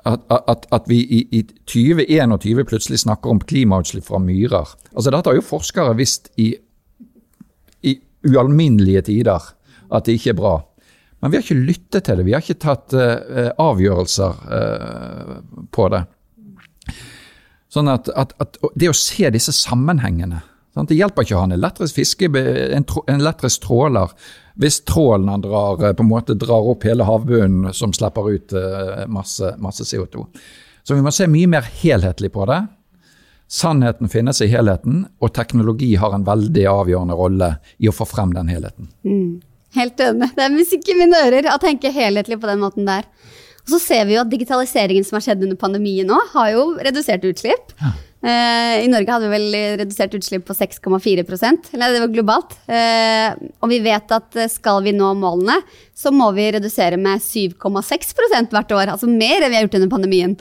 at, 0.05 0.21
at, 0.29 0.67
at, 0.71 0.85
vi 0.87 0.99
i, 1.01 1.21
i 1.33 1.41
2021 1.65 2.65
plutselig 2.69 3.01
snakker 3.01 3.31
om 3.31 3.41
klimautslipp 3.41 4.05
fra 4.05 4.19
myrer. 4.21 4.75
Altså 4.93 5.11
Dette 5.11 5.31
har 5.31 5.37
jo 5.39 5.45
forskere 5.45 5.95
visst 5.97 6.29
i, 6.37 6.51
i 7.81 7.95
ualminnelige 8.29 9.07
tider 9.09 9.51
at 9.89 10.05
det 10.05 10.19
ikke 10.19 10.35
er 10.35 10.39
bra. 10.39 10.55
Men 11.21 11.31
vi 11.31 11.39
har 11.39 11.45
ikke 11.45 11.67
lyttet 11.71 12.05
til 12.05 12.19
det. 12.19 12.25
Vi 12.27 12.35
har 12.35 12.43
ikke 12.43 12.61
tatt 12.61 12.93
uh, 12.93 13.49
avgjørelser 13.61 14.43
uh, 14.45 15.35
på 15.73 15.87
det. 15.93 16.03
Sånn 17.73 17.89
at, 17.91 18.11
at, 18.13 18.59
Det 18.77 18.91
å 18.91 18.95
se 18.95 19.31
disse 19.33 19.53
sammenhengene 19.55 20.43
sant? 20.75 20.91
Det 20.91 20.99
hjelper 20.99 21.25
ikke 21.25 21.37
å 21.37 21.41
ha 21.41 21.47
en 21.49 21.57
elektrisk 21.57 21.97
fiske, 21.97 22.29
en, 22.29 22.85
en 22.85 23.23
elektrisk 23.23 23.65
tråler 23.65 24.13
hvis 24.61 24.81
trålen 24.87 25.41
drar, 25.43 25.81
eh, 25.83 25.93
på 25.93 26.03
en 26.03 26.11
måte 26.11 26.37
drar 26.39 26.69
opp 26.71 26.85
hele 26.87 27.07
havbunnen 27.07 27.73
som 27.73 27.93
slipper 27.93 28.31
ut 28.31 28.55
masse, 29.07 29.55
masse 29.59 29.83
CO2. 29.83 30.27
Så 30.83 30.95
vi 30.95 31.01
må 31.01 31.11
se 31.11 31.27
mye 31.27 31.49
mer 31.49 31.65
helhetlig 31.81 32.31
på 32.31 32.45
det. 32.45 32.61
Sannheten 33.51 34.09
finnes 34.09 34.41
i 34.41 34.47
helheten, 34.49 35.05
og 35.21 35.33
teknologi 35.33 35.95
har 36.01 36.13
en 36.15 36.25
veldig 36.25 36.65
avgjørende 36.69 37.17
rolle 37.17 37.49
i 37.77 37.89
å 37.89 37.93
få 37.93 38.07
frem 38.09 38.33
den 38.33 38.49
helheten. 38.49 38.89
Mm. 39.05 39.41
Helt 39.75 39.99
enig. 40.01 40.31
Det 40.35 40.45
er 40.45 40.53
musikk 40.53 40.89
i 40.89 40.95
mine 40.97 41.19
ører 41.27 41.49
å 41.51 41.59
tenke 41.61 41.91
helhetlig 41.93 42.39
på 42.41 42.49
den 42.49 42.61
måten 42.63 42.87
der. 42.87 43.05
Og 43.65 43.75
så 43.75 43.79
ser 43.81 44.05
vi 44.07 44.15
jo 44.15 44.21
at 44.21 44.31
digitaliseringen 44.31 45.05
som 45.05 45.17
har 45.17 45.25
skjedd 45.25 45.43
under 45.45 45.57
pandemien 45.59 46.07
nå, 46.09 46.17
har 46.33 46.51
jo 46.53 46.65
redusert 46.85 47.25
utslipp. 47.27 47.73
Ja. 47.81 47.91
Uh, 48.25 48.81
I 48.81 48.87
Norge 48.89 49.11
hadde 49.13 49.27
vi 49.29 49.37
vel 49.37 49.55
redusert 49.83 50.15
utslipp 50.17 50.47
på 50.47 50.55
6,4% 50.57 51.67
eller 51.75 51.93
det 51.93 51.99
var 52.01 52.13
globalt. 52.15 52.55
Uh, 52.65 53.51
og 53.61 53.69
vi 53.69 53.77
vet 53.85 54.13
at 54.15 54.39
eh, 54.39 54.49
skal 54.49 54.81
vi 54.85 54.95
nå 54.95 55.11
målene, 55.19 55.59
så 55.93 56.09
må 56.09 56.31
vi 56.33 56.47
redusere 56.55 56.97
med 56.97 57.21
7,6% 57.21 58.49
hvert 58.55 58.73
år. 58.73 58.95
Altså 58.95 59.09
mer 59.11 59.45
enn 59.45 59.53
vi 59.53 59.59
har 59.59 59.67
gjort 59.67 59.77
under 59.77 59.93
pandemien. 59.93 60.33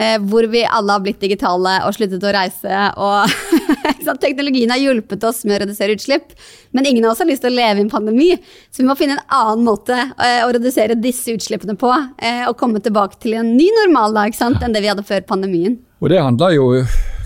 Uh, 0.00 0.16
hvor 0.24 0.46
vi 0.48 0.62
alle 0.64 0.94
har 0.96 1.02
blitt 1.04 1.20
digitale 1.20 1.74
og 1.86 1.92
sluttet 1.96 2.24
å 2.24 2.32
reise. 2.32 2.82
Og 2.96 4.16
teknologien 4.22 4.72
har 4.72 4.80
hjulpet 4.80 5.24
oss 5.28 5.42
med 5.44 5.58
å 5.58 5.62
redusere 5.66 5.96
utslipp. 5.98 6.32
Men 6.72 6.88
ingen 6.88 7.04
av 7.04 7.12
oss 7.12 7.22
har 7.22 7.28
lyst 7.28 7.44
til 7.44 7.52
å 7.52 7.58
leve 7.58 7.82
i 7.82 7.84
en 7.84 7.92
pandemi. 7.92 8.30
Så 8.72 8.82
vi 8.82 8.88
må 8.88 8.96
finne 8.98 9.18
en 9.18 9.36
annen 9.36 9.64
måte 9.68 9.98
å 10.16 10.50
redusere 10.54 10.96
disse 10.96 11.34
utslippene 11.36 11.76
på. 11.78 11.92
og 11.92 12.56
komme 12.58 12.80
tilbake 12.80 13.20
til 13.20 13.36
en 13.36 13.54
ny 13.56 13.68
normal 13.82 14.16
da, 14.16 14.26
enn 14.26 14.74
det 14.74 14.82
vi 14.82 14.90
hadde 14.90 15.04
før 15.06 15.24
pandemien. 15.28 15.76
Og 16.00 16.10
det 16.10 16.22
handler 16.22 16.56
jo 16.56 16.68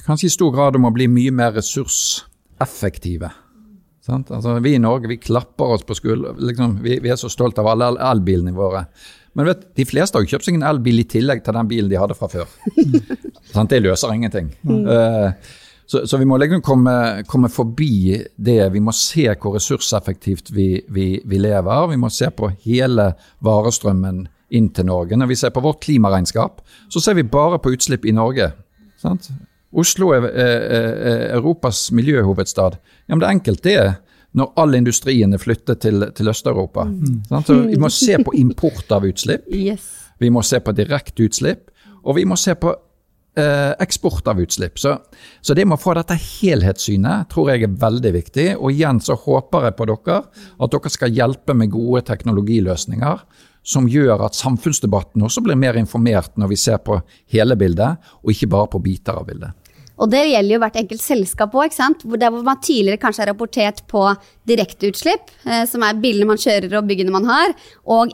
kanskje 0.06 0.28
i 0.28 0.34
stor 0.34 0.54
grad 0.54 0.76
om 0.78 0.86
å 0.86 0.94
bli 0.94 1.08
mye 1.10 1.34
mer 1.34 1.54
ressurseffektive. 1.56 3.30
Altså, 4.06 4.58
vi 4.62 4.76
i 4.76 4.82
Norge 4.82 5.10
vi 5.10 5.18
klapper 5.18 5.76
oss 5.76 5.84
på 5.86 5.96
skulderen. 5.98 6.38
Liksom, 6.38 6.78
vi, 6.82 6.98
vi, 7.02 7.10
er 7.10 7.18
så 7.18 7.30
stolte 7.32 7.62
av 7.62 7.72
alle 7.72 7.90
elbilene 8.12 8.54
våre. 8.54 8.84
Men 9.36 9.50
vet, 9.50 9.68
de 9.76 9.84
fleste 9.84 10.16
har 10.16 10.24
jo 10.24 10.32
kjøpt 10.32 10.48
seg 10.48 10.56
en 10.56 10.64
elbil 10.64 11.02
i 11.02 11.06
tillegg 11.12 11.42
til 11.44 11.56
den 11.58 11.68
bilen 11.68 11.92
de 11.92 12.00
hadde 12.00 12.16
fra 12.16 12.28
før. 12.32 12.48
det 13.70 13.80
løser 13.84 14.14
ingenting. 14.14 14.48
Mm. 14.64 14.86
Uh, 14.88 15.64
så, 15.86 16.06
så, 16.08 16.18
vi 16.18 16.26
må 16.26 16.38
liksom 16.40 16.62
komme, 16.66 16.94
komme, 17.28 17.50
forbi 17.52 18.16
det. 18.36 18.72
Vi 18.72 18.82
må 18.82 18.94
se 18.96 19.28
hvor 19.34 19.54
ressurseffektivt 19.58 20.50
vi, 20.56 20.70
vi, 20.88 21.08
vi, 21.24 21.38
lever. 21.38 21.90
Vi 21.92 21.98
må 22.00 22.10
se 22.10 22.30
på 22.34 22.48
hele 22.64 23.12
varestrømmen 23.44 24.24
inn 24.56 24.70
til 24.74 24.88
Norge. 24.88 25.18
Når 25.18 25.30
vi 25.30 25.38
ser 25.38 25.52
på 25.54 25.62
vårt 25.62 25.84
klimaregnskap, 25.84 26.64
så 26.90 27.02
ser 27.02 27.18
vi 27.18 27.26
bare 27.28 27.60
på 27.62 27.74
utslipp 27.76 28.06
i 28.08 28.16
Norge. 28.16 28.50
Sant? 28.98 29.28
Oslo 29.76 30.10
er, 30.16 30.26
er, 30.32 31.22
Europas 31.36 31.90
miljøhovedstad. 31.94 32.80
Ja, 33.06 33.14
men 33.14 33.22
det 33.22 33.28
er 33.28 33.38
enkelt, 33.38 33.64
det. 33.66 33.76
er 33.76 33.94
Når 34.36 34.52
all 34.60 34.76
industrien 34.78 35.32
er 35.32 35.40
flyttet 35.40 35.80
til, 35.84 36.08
til 36.16 36.28
Øst-Europa. 36.28 36.84
Mm. 36.84 37.22
Så 37.46 37.60
vi 37.70 37.78
må 37.80 37.88
se 37.92 38.18
på 38.24 38.34
import 38.36 38.92
av 38.92 39.06
utslipp. 39.08 39.46
Yes. 39.48 39.86
Vi 40.20 40.30
må 40.32 40.42
se 40.44 40.60
på 40.60 40.74
direkte 40.76 41.24
utslipp. 41.24 41.70
Og 42.06 42.18
vi 42.18 42.26
må 42.28 42.36
se 42.38 42.54
på 42.54 42.74
eh, 43.36 43.72
eksport 43.82 44.28
av 44.28 44.40
utslipp. 44.40 44.78
Så, 44.78 44.96
så, 45.40 45.54
det 45.54 45.66
med 45.66 45.78
å 45.78 45.82
få 45.82 45.96
dette 45.98 46.16
helhetssynet 46.20 47.30
tror 47.32 47.52
jeg 47.52 47.66
er 47.66 47.76
veldig 47.82 48.14
viktig. 48.16 48.46
Og 48.60 48.72
igjen 48.72 49.00
så 49.02 49.18
håper 49.18 49.68
jeg 49.68 49.78
på 49.78 49.88
dere 49.90 50.22
at 50.22 50.76
dere 50.76 50.92
skal 50.92 51.14
hjelpe 51.16 51.56
med 51.56 51.74
gode 51.74 52.04
teknologiløsninger 52.08 53.26
som 53.66 53.88
gjør 53.90 54.22
at 54.28 54.36
samfunnsdebatten 54.38 55.24
også 55.26 55.42
blir 55.42 55.58
mer 55.58 55.78
informert 55.78 56.36
når 56.38 56.52
vi 56.52 56.58
ser 56.60 56.78
på 56.86 57.00
hele 57.34 57.56
bildet, 57.58 57.98
og 58.22 58.30
ikke 58.30 58.50
bare 58.52 58.70
på 58.70 58.82
biter 58.84 59.18
av 59.18 59.26
bildet. 59.26 59.65
Og 59.96 60.10
det 60.12 60.26
gjelder 60.28 60.56
jo 60.56 60.60
hvert 60.60 60.78
enkelt 60.80 61.02
selskap 61.02 61.54
òg, 61.56 61.72
der 62.20 62.32
hvor 62.32 62.44
man 62.44 62.60
tidligere 62.60 63.00
kanskje 63.00 63.24
har 63.24 63.30
rapportert 63.32 63.82
på 63.88 64.02
direkteutslipp, 64.48 65.30
eh, 65.48 65.64
som 65.68 65.84
er 65.86 66.00
bilene 66.02 66.28
man 66.28 66.40
kjører 66.40 66.76
og 66.76 66.88
byggene 66.88 67.14
man 67.14 67.28
har, 67.28 67.54
og 67.84 68.12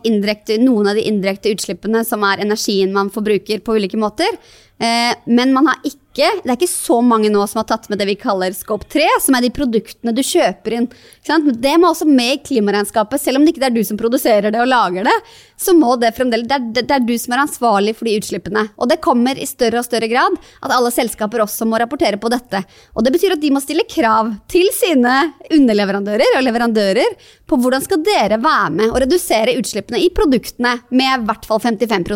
noen 0.62 0.92
av 0.92 0.98
de 0.98 1.06
indirekte 1.10 1.50
utslippene 1.54 2.04
som 2.06 2.22
er 2.28 2.44
energien 2.44 2.94
man 2.94 3.10
forbruker 3.10 3.64
på 3.66 3.78
ulike 3.78 3.98
måter. 3.98 4.30
Eh, 4.78 5.14
men 5.26 5.52
man 5.54 5.72
har 5.72 5.82
ikke, 5.82 6.01
det 6.16 6.44
er 6.44 6.56
ikke 6.58 6.68
så 6.68 6.98
mange 7.04 7.30
nå 7.32 7.42
som 7.48 7.62
har 7.62 7.68
tatt 7.70 7.88
med 7.90 8.00
det 8.00 8.06
vi 8.10 8.16
kaller 8.20 8.52
Scope 8.56 8.88
3, 8.92 9.06
som 9.24 9.36
er 9.36 9.46
de 9.46 9.52
produktene 9.54 10.12
du 10.12 10.20
kjøper 10.26 10.76
inn. 10.76 10.88
Det 11.24 11.74
må 11.80 11.88
også 11.88 12.08
med 12.08 12.34
i 12.34 12.40
klimaregnskapet. 12.50 13.20
Selv 13.22 13.40
om 13.40 13.46
det 13.46 13.54
ikke 13.54 13.64
er 13.68 13.74
du 13.74 13.82
som 13.86 14.00
produserer 14.00 14.52
det 14.52 14.60
og 14.60 14.68
lager 14.68 15.08
det, 15.08 15.16
så 15.56 15.74
må 15.76 15.94
det 16.00 16.12
fremdeles 16.16 16.48
det 16.50 16.58
er, 16.58 16.84
det 16.84 16.96
er 16.96 17.04
du 17.06 17.14
som 17.20 17.36
er 17.36 17.44
ansvarlig 17.44 17.94
for 17.96 18.08
de 18.08 18.16
utslippene. 18.20 18.66
Og 18.76 18.90
det 18.90 19.00
kommer 19.04 19.38
i 19.38 19.48
større 19.48 19.80
og 19.80 19.86
større 19.86 20.10
grad 20.10 20.36
at 20.60 20.74
alle 20.74 20.92
selskaper 20.92 21.44
også 21.44 21.68
må 21.70 21.80
rapportere 21.80 22.20
på 22.20 22.30
dette. 22.32 22.60
Og 22.96 23.06
det 23.06 23.14
betyr 23.14 23.36
at 23.36 23.42
de 23.42 23.52
må 23.54 23.62
stille 23.64 23.86
krav 23.88 24.34
til 24.52 24.68
sine 24.76 25.14
underleverandører 25.48 26.36
og 26.38 26.44
leverandører 26.44 27.16
på 27.52 27.60
hvordan 27.60 27.84
skal 27.84 28.00
dere 28.06 28.40
være 28.42 28.70
med 28.78 28.92
og 28.92 29.02
redusere 29.04 29.58
utslippene 29.60 30.00
i 30.00 30.08
produktene 30.14 30.78
med 30.90 31.10
i 31.10 31.26
hvert 31.28 31.44
fall 31.48 31.60
55 31.60 32.08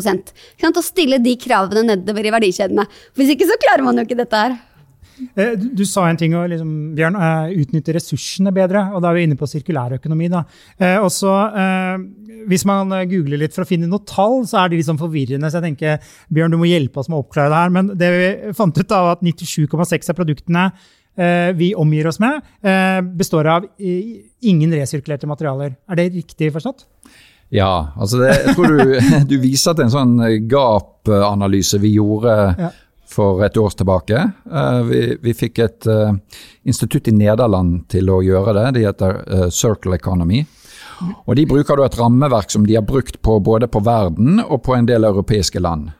Og 0.71 0.85
stille 0.85 1.21
de 1.21 1.37
kravene 1.41 1.85
nedover 1.93 2.25
i 2.25 2.33
verdikjedene. 2.33 2.87
Hvis 3.17 3.35
ikke 3.35 3.51
så 3.51 3.61
klarer 3.61 3.85
man 3.85 4.01
jo 4.01 4.07
ikke 4.07 4.19
dette 4.23 4.41
her. 4.47 4.57
Eh, 5.17 5.55
du, 5.57 5.71
du 5.81 5.85
sa 5.89 6.07
en 6.09 6.19
ting, 6.21 6.35
liksom, 6.51 6.73
Bjørn, 6.97 7.17
uh, 7.17 7.49
utnytte 7.57 7.95
ressursene 7.97 8.53
bedre. 8.55 8.83
og 8.95 9.03
Da 9.03 9.11
er 9.11 9.19
vi 9.19 9.27
inne 9.29 9.39
på 9.39 9.49
sirkulærøkonomi. 9.49 10.29
Eh, 10.33 10.99
uh, 11.01 12.03
hvis 12.47 12.67
man 12.69 12.93
googler 13.11 13.41
litt 13.41 13.57
for 13.57 13.65
å 13.65 13.69
finne 13.69 13.89
noen 13.91 14.05
tall, 14.09 14.43
så 14.49 14.63
er 14.63 14.73
de 14.73 14.81
liksom 14.81 15.01
forvirrende. 15.01 15.51
så 15.51 15.61
jeg 15.61 15.73
tenker, 15.73 16.13
Bjørn, 16.33 16.53
du 16.55 16.61
må 16.61 16.69
hjelpe 16.69 17.01
oss 17.01 17.11
med 17.11 17.19
å 17.19 17.25
oppklare 17.25 17.53
det 17.53 17.63
her. 17.63 17.75
Men 17.75 17.91
det 17.97 18.13
vi 18.13 18.55
fant 18.57 18.77
ut 18.77 18.97
av 18.97 19.17
at 19.17 19.25
97,6 19.27 20.13
av 20.13 20.21
produktene 20.21 20.69
vi 21.57 21.71
omgir 21.75 22.07
oss 22.11 22.19
med, 22.21 22.45
består 23.17 23.49
av 23.49 23.67
ingen 23.79 24.75
resirkulerte 24.77 25.29
materialer. 25.29 25.77
Er 25.89 25.97
det 25.97 26.11
riktig 26.13 26.51
forstått? 26.53 26.85
Ja, 27.55 27.95
altså 27.97 28.21
det, 28.21 28.33
jeg 28.35 28.57
tror 28.57 28.75
du, 28.75 28.97
du 29.31 29.37
viser 29.41 29.77
til 29.77 29.87
en 29.87 29.95
sånn 29.95 30.17
gap-analyse 30.51 31.81
vi 31.81 31.95
gjorde 31.97 32.35
ja 32.59 32.73
for 33.07 33.39
et 33.47 33.57
år 33.57 33.71
tilbake. 33.71 34.19
Eh, 34.51 34.81
vi, 34.89 35.01
vi 35.23 35.33
fikk 35.35 35.61
et 35.63 35.87
institutt 36.67 37.07
i 37.09 37.15
Nederland 37.15 37.85
til 37.93 38.11
å 38.11 38.19
gjøre 38.25 38.57
det. 38.59 38.65
Det 38.75 38.83
heter 38.83 39.51
Circle 39.55 39.95
Economy. 39.95 40.43
Og 41.27 41.37
De 41.37 41.47
bruker 41.49 41.83
et 41.85 41.99
rammeverk 41.99 42.51
som 42.53 42.67
de 42.67 42.77
har 42.77 42.87
brukt 42.87 43.21
på 43.23 43.39
både 43.45 43.69
på 43.69 43.83
verden 43.85 44.41
og 44.41 44.63
på 44.65 44.77
en 44.77 44.89
del 44.89 45.05
europeiske 45.05 45.61
land. 45.61 45.91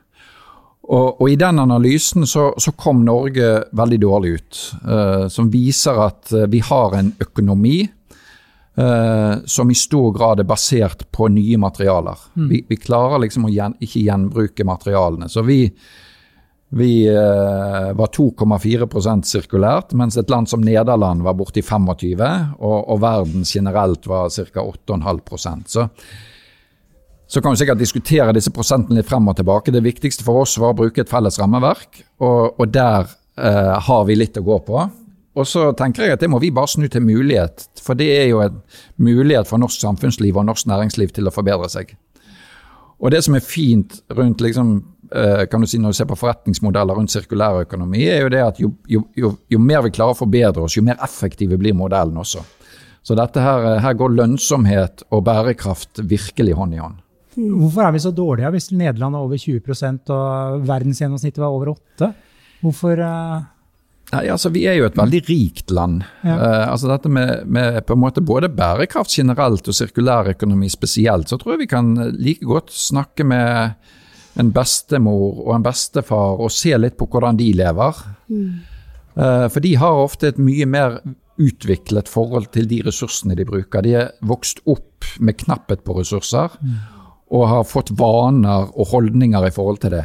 Og, 0.87 1.21
og 1.21 1.27
I 1.31 1.37
den 1.41 1.59
analysen 1.59 2.27
så, 2.27 2.53
så, 2.63 2.73
kom 2.79 3.05
Norge 3.05 3.67
veldig 3.75 3.99
dårlig 4.03 4.33
ut. 4.39 4.63
Eh, 4.87 5.27
som 5.33 5.51
viser 5.51 5.99
at 6.05 6.35
vi 6.53 6.63
har 6.63 6.99
en 6.99 7.13
økonomi 7.21 7.79
som 9.49 9.71
i 9.73 9.75
stor 9.81 10.11
grad 10.13 10.43
er 10.43 10.45
basert 10.45 11.07
på 11.09 11.31
nye 11.33 11.57
materialer. 11.57 12.27
Mm. 12.37 12.49
Vi, 12.51 12.59
vi, 12.69 12.77
klarer 12.77 13.23
liksom 13.23 13.47
å 13.49 13.53
gjen, 13.55 13.73
ikke 13.81 14.03
gjenbruke 14.05 14.67
materialene. 14.69 15.31
Så 15.33 15.41
vi, 15.47 15.63
vi 16.69 17.07
eh, 17.09 17.93
var 17.95 18.11
2,4% 18.11 19.23
sirkulært, 19.23 19.93
mens 19.95 20.17
et 20.19 20.31
land 20.31 20.51
som 20.51 20.65
Nederland 20.65 21.23
var 21.23 21.37
borti 21.39 21.63
25 21.63 22.25
og, 22.59 22.79
og 22.91 22.99
verden 23.03 23.47
generelt 23.47 24.07
var 24.11 24.33
ca. 24.35 24.65
8,5% 24.65 25.71
Så 25.71 25.87
så 27.27 27.43
kan 27.43 27.53
vi 27.53 27.61
sikkert 27.61 27.81
diskutere 27.83 28.35
disse 28.37 28.53
prosentene 28.55 29.01
litt 29.01 29.09
frem 29.09 29.27
og 29.29 29.37
tilbake. 29.39 29.75
Det 29.75 29.83
viktigste 29.85 30.25
for 30.27 30.45
oss 30.45 30.55
var 30.63 30.75
å 30.75 30.79
bruke 30.79 31.03
et 31.03 31.11
felles 31.11 31.39
rammeverk, 31.43 32.03
og, 32.23 32.61
og 32.61 32.71
der 32.75 33.09
eh, 33.37 33.75
har 33.89 34.07
vi 34.07 34.19
litt 34.19 34.39
å 34.39 34.47
gå 34.47 34.59
på. 34.67 34.87
Og 35.37 35.45
så 35.49 35.69
tenker 35.77 36.07
jeg 36.07 36.17
at 36.17 36.23
det 36.23 36.31
må 36.33 36.39
vi 36.41 36.53
bare 36.55 36.71
snu 36.71 36.87
til 36.89 37.05
mulighet, 37.05 37.67
for 37.83 37.99
det 37.99 38.09
er 38.15 38.29
jo 38.31 38.41
en 38.45 38.61
mulighet 39.03 39.51
for 39.51 39.61
norsk 39.61 39.83
samfunnsliv 39.83 40.39
og 40.39 40.47
norsk 40.49 40.71
næringsliv 40.71 41.13
til 41.17 41.29
å 41.29 41.35
forbedre 41.35 41.69
seg. 41.73 41.97
Og 42.97 43.11
det 43.13 43.21
som 43.27 43.35
er 43.37 43.45
fint 43.45 43.99
rundt 44.17 44.41
liksom, 44.41 44.79
Eh, 45.15 45.47
kan 45.47 45.61
du 45.61 45.67
si 45.67 45.79
når 45.79 45.95
du 45.95 45.99
ser 46.01 46.09
på 46.11 46.19
forretningsmodeller 46.19 46.99
rundt 46.99 47.13
sirkulærøkonomi, 47.15 48.03
er 48.11 48.25
jo 48.25 48.31
det 48.33 48.43
at 48.43 48.61
jo, 48.61 48.73
jo, 48.91 49.05
jo, 49.17 49.33
jo, 49.53 49.59
mer 49.63 49.85
vi 49.87 49.93
klarer 49.95 50.17
å 50.17 50.19
forbedre 50.19 50.65
oss, 50.67 50.77
jo 50.77 50.83
mer 50.87 50.99
effektive 51.05 51.59
blir 51.61 51.77
modellen 51.79 52.19
også. 52.19 52.43
Så 53.07 53.15
dette 53.15 53.43
her, 53.43 53.67
eh, 53.71 53.83
her 53.85 53.95
går 53.95 54.17
lønnsomhet 54.17 55.07
og 55.11 55.25
bærekraft 55.29 56.03
virkelig 56.03 56.57
hånd 56.59 56.75
i 56.75 56.83
hånd. 56.83 57.03
Hvorfor 57.37 57.85
er 57.85 57.93
vi 57.93 58.01
så 58.01 58.13
dårlige 58.17 58.53
hvis 58.55 58.71
Nederland 58.73 59.17
er 59.17 59.27
over 59.27 59.41
20% 59.41 60.13
og 60.15 60.63
verdensgjennomsnittet 60.69 61.43
var 61.43 61.53
over 61.53 61.75
8 61.75 62.09
Hvorfor 62.65 63.03
uh... 63.05 63.45
Nei, 64.15 64.23
altså 64.31 64.53
Vi 64.55 64.63
er 64.71 64.79
jo 64.79 64.87
et 64.87 64.97
veldig 64.97 65.21
rikt 65.27 65.73
land. 65.75 66.05
Ja. 66.23 66.37
Uh, 66.39 66.65
altså 66.71 66.89
dette 66.93 67.11
med, 67.13 67.43
med, 67.51 67.81
på 67.89 67.97
en 67.97 68.03
måte 68.05 68.23
både 68.25 68.49
bærekraft 68.55 69.13
generelt 69.19 69.67
og 69.67 69.77
sirkulærøkonomi 69.77 70.71
spesielt, 70.73 71.29
så 71.29 71.39
tror 71.41 71.57
jeg 71.57 71.65
vi 71.65 71.71
kan 71.75 71.93
like 72.15 72.47
godt 72.47 72.71
snakke 72.73 73.27
med 73.27 73.75
en 74.39 74.53
bestemor 74.55 75.43
og 75.47 75.53
en 75.57 75.65
bestefar 75.65 76.41
og 76.45 76.55
se 76.55 76.77
litt 76.79 76.97
på 77.01 77.09
hvordan 77.11 77.39
de 77.41 77.51
lever. 77.59 78.03
Mm. 78.31 78.49
Uh, 79.17 79.47
for 79.51 79.65
de 79.65 79.75
har 79.81 80.03
ofte 80.07 80.31
et 80.31 80.39
mye 80.39 80.69
mer 80.71 81.01
utviklet 81.43 82.09
forhold 82.09 82.47
til 82.55 82.69
de 82.71 82.81
ressursene 82.87 83.37
de 83.37 83.45
bruker. 83.49 83.85
De 83.85 83.97
er 84.05 84.13
vokst 84.25 84.63
opp 84.71 85.09
med 85.21 85.37
knapphet 85.43 85.83
på 85.85 85.99
ressurser 85.99 86.55
mm. 86.63 86.77
Og 87.35 87.49
har 87.51 87.65
fått 87.67 87.95
vaner 87.99 88.69
og 88.75 88.93
holdninger 88.93 89.49
i 89.49 89.55
forhold 89.55 89.83
til 89.83 89.97
det. 89.97 90.05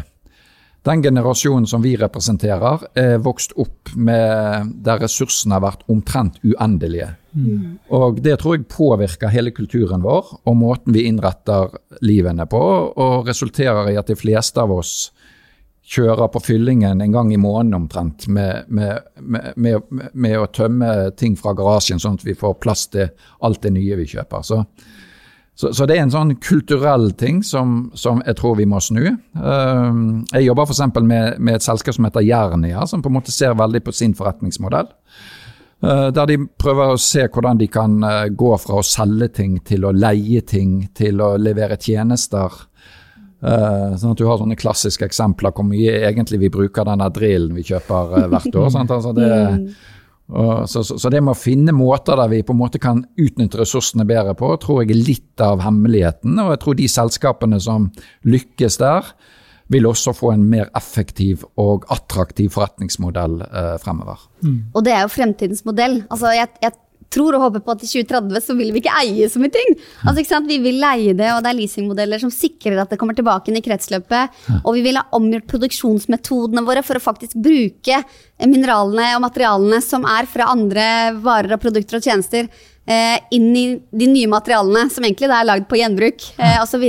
Den 0.81 1.03
generasjonen 1.03 1.67
som 1.69 1.83
vi 1.83 1.93
representerer, 1.99 2.87
er 2.97 3.19
vokst 3.21 3.53
opp 3.61 3.91
med 3.93 4.71
der 4.81 5.03
ressursene 5.03 5.59
har 5.59 5.61
vært 5.67 5.83
omtrent 5.93 6.39
uendelige. 6.41 7.11
Mm. 7.37 7.77
Og 7.93 8.17
det 8.25 8.39
tror 8.41 8.57
jeg 8.57 8.65
påvirker 8.71 9.29
hele 9.29 9.53
kulturen 9.53 10.01
vår 10.01 10.31
og 10.41 10.57
måten 10.57 10.95
vi 10.95 11.05
innretter 11.05 11.69
livene 12.01 12.47
på, 12.49 12.61
og 12.97 13.29
resulterer 13.29 13.91
i 13.91 13.99
at 14.01 14.09
de 14.09 14.17
fleste 14.17 14.63
av 14.63 14.73
oss 14.73 15.11
kjører 15.91 16.31
på 16.33 16.41
fyllingen 16.41 17.01
en 17.03 17.13
gang 17.13 17.29
i 17.33 17.39
måneden 17.41 17.83
omtrent 17.83 18.27
med, 18.27 18.65
med, 18.67 19.05
med, 19.55 19.81
med, 20.13 20.35
å 20.39 20.49
tømme 20.53 21.11
ting 21.19 21.37
fra 21.37 21.53
garasjen, 21.57 22.01
sånn 22.01 22.17
at 22.17 22.25
vi 22.25 22.37
får 22.37 22.57
plass 22.63 22.87
til 22.93 23.11
alt 23.45 23.61
det 23.61 23.73
nye 23.75 23.97
vi 23.99 24.07
kjøper. 24.15 24.45
Så 24.45 24.61
så, 25.55 25.73
så, 25.73 25.85
det 25.85 25.97
er 25.97 26.05
en 26.05 26.13
sånn 26.13 26.31
kulturell 26.41 27.11
ting 27.19 27.41
som, 27.45 27.91
som 27.93 28.21
jeg 28.25 28.37
tror 28.39 28.55
vi 28.57 28.65
må 28.69 28.79
snu. 28.81 29.03
Uh, 29.35 30.23
jeg 30.31 30.47
jobber 30.47 30.69
f.eks. 30.69 30.81
Med, 31.01 31.37
med 31.37 31.57
et 31.57 31.65
selskap 31.65 31.97
som 31.97 32.07
heter 32.07 32.25
Jernia, 32.25 32.85
som 32.89 33.03
på 33.03 33.11
en 33.11 33.17
måte 33.19 33.35
ser 33.35 33.57
veldig 33.59 33.83
på 33.85 33.93
sin 33.95 34.15
forretningsmodell. 34.17 34.89
Uh, 35.81 36.09
der 36.13 36.29
de 36.29 36.37
prøver 36.61 36.93
å 36.93 36.99
se 37.01 37.25
hvordan 37.25 37.57
de 37.57 37.67
kan 37.73 37.95
uh, 38.05 38.25
gå 38.29 38.51
fra 38.61 38.79
å 38.79 38.85
selge 38.85 39.31
ting 39.41 39.55
til 39.65 39.87
å 39.89 39.93
leie 39.95 40.43
ting, 40.45 40.83
til 40.97 41.21
å 41.25 41.33
levere 41.41 41.79
tjenester. 41.81 42.53
Uh, 43.41 43.97
sånn 43.97 44.13
at 44.13 44.19
du 44.19 44.27
har 44.29 44.37
sånne 44.37 44.57
klassiske 44.57 45.07
eksempler 45.07 45.53
hvor 45.57 45.65
mye 45.65 46.03
egentlig 46.05 46.43
vi 46.43 46.51
bruker 46.53 46.85
denne 46.85 47.07
drillen 47.09 47.57
vi 47.57 47.65
kjøper 47.65 48.29
hvert 48.29 48.61
år. 48.61 48.69
Sant? 48.75 48.93
Altså 48.93 49.13
det, 49.17 49.31
mm. 49.31 49.65
Så, 50.31 50.83
så, 50.87 50.95
så, 50.95 51.09
det 51.11 51.19
med 51.19 51.33
å 51.33 51.39
finne 51.39 51.73
måter 51.75 52.15
der 52.15 52.29
vi 52.31 52.39
på 52.47 52.55
en 52.55 52.61
måte 52.61 52.79
kan 52.79 53.03
utnytte 53.19 53.59
ressursene 53.59 54.05
bedre 54.07 54.31
på, 54.39 54.53
tror 54.63 54.81
jeg 54.81 54.93
er 54.93 55.05
litt 55.09 55.43
av 55.43 55.59
hemmeligheten. 55.65 56.39
Og 56.39 56.53
jeg 56.53 56.61
tror 56.63 56.77
de 56.79 56.87
selskapene 56.91 57.59
som 57.63 57.89
lykkes 58.23 58.79
der, 58.79 59.11
vil 59.71 59.87
også 59.87 60.11
få 60.15 60.33
en 60.33 60.43
mer 60.51 60.67
effektiv 60.75 61.45
og 61.61 61.85
attraktiv 61.93 62.51
forretningsmodell 62.51 63.37
eh, 63.45 63.75
fremover. 63.79 64.19
Mm. 64.43 64.57
Og 64.75 64.83
det 64.83 64.95
er 64.95 65.05
jo 65.05 65.13
fremtidens 65.13 65.63
modell. 65.67 66.01
Altså, 66.11 66.33
jeg, 66.35 66.49
jeg 66.63 66.75
tror 67.11 67.35
og 67.35 67.45
håper 67.45 67.63
på 67.65 67.75
at 67.75 67.85
i 67.85 67.89
2030 67.89 68.43
så 68.45 68.55
vil 68.57 68.71
vi 68.73 68.81
ikke 68.81 68.95
eie 69.01 69.29
så 69.31 69.41
mye 69.41 69.53
ting. 69.53 69.75
Altså, 70.05 70.21
ikke 70.21 70.31
sant? 70.31 70.49
Vi 70.49 70.59
vil 70.63 70.79
leie 70.81 71.15
det, 71.17 71.29
og 71.33 71.41
det 71.43 71.51
er 71.51 71.59
leasingmodeller 71.59 72.21
som 72.23 72.33
sikrer 72.33 72.79
at 72.81 72.93
det 72.93 72.99
kommer 73.01 73.17
tilbake 73.17 73.51
inn 73.51 73.59
i 73.59 73.63
kretsløpet. 73.65 74.41
Og 74.61 74.75
vi 74.77 74.85
vil 74.87 74.99
ha 74.99 75.05
omgjort 75.17 75.49
produksjonsmetodene 75.51 76.65
våre 76.67 76.83
for 76.87 76.99
å 76.99 77.03
faktisk 77.03 77.37
bruke 77.41 78.01
mineralene 78.41 79.11
og 79.17 79.25
materialene 79.25 79.81
som 79.85 80.07
er 80.09 80.29
fra 80.29 80.49
andre 80.53 80.85
varer 81.21 81.57
og 81.57 81.63
produkter 81.63 81.99
og 81.99 82.07
tjenester, 82.07 82.47
eh, 82.87 83.19
inn 83.35 83.51
i 83.55 83.65
de 83.91 84.07
nye 84.09 84.31
materialene 84.31 84.87
som 84.89 85.05
egentlig 85.05 85.29
er 85.29 85.47
lagd 85.47 85.67
på 85.69 85.79
gjenbruk, 85.79 86.25
eh, 86.37 86.57
osv. 86.63 86.87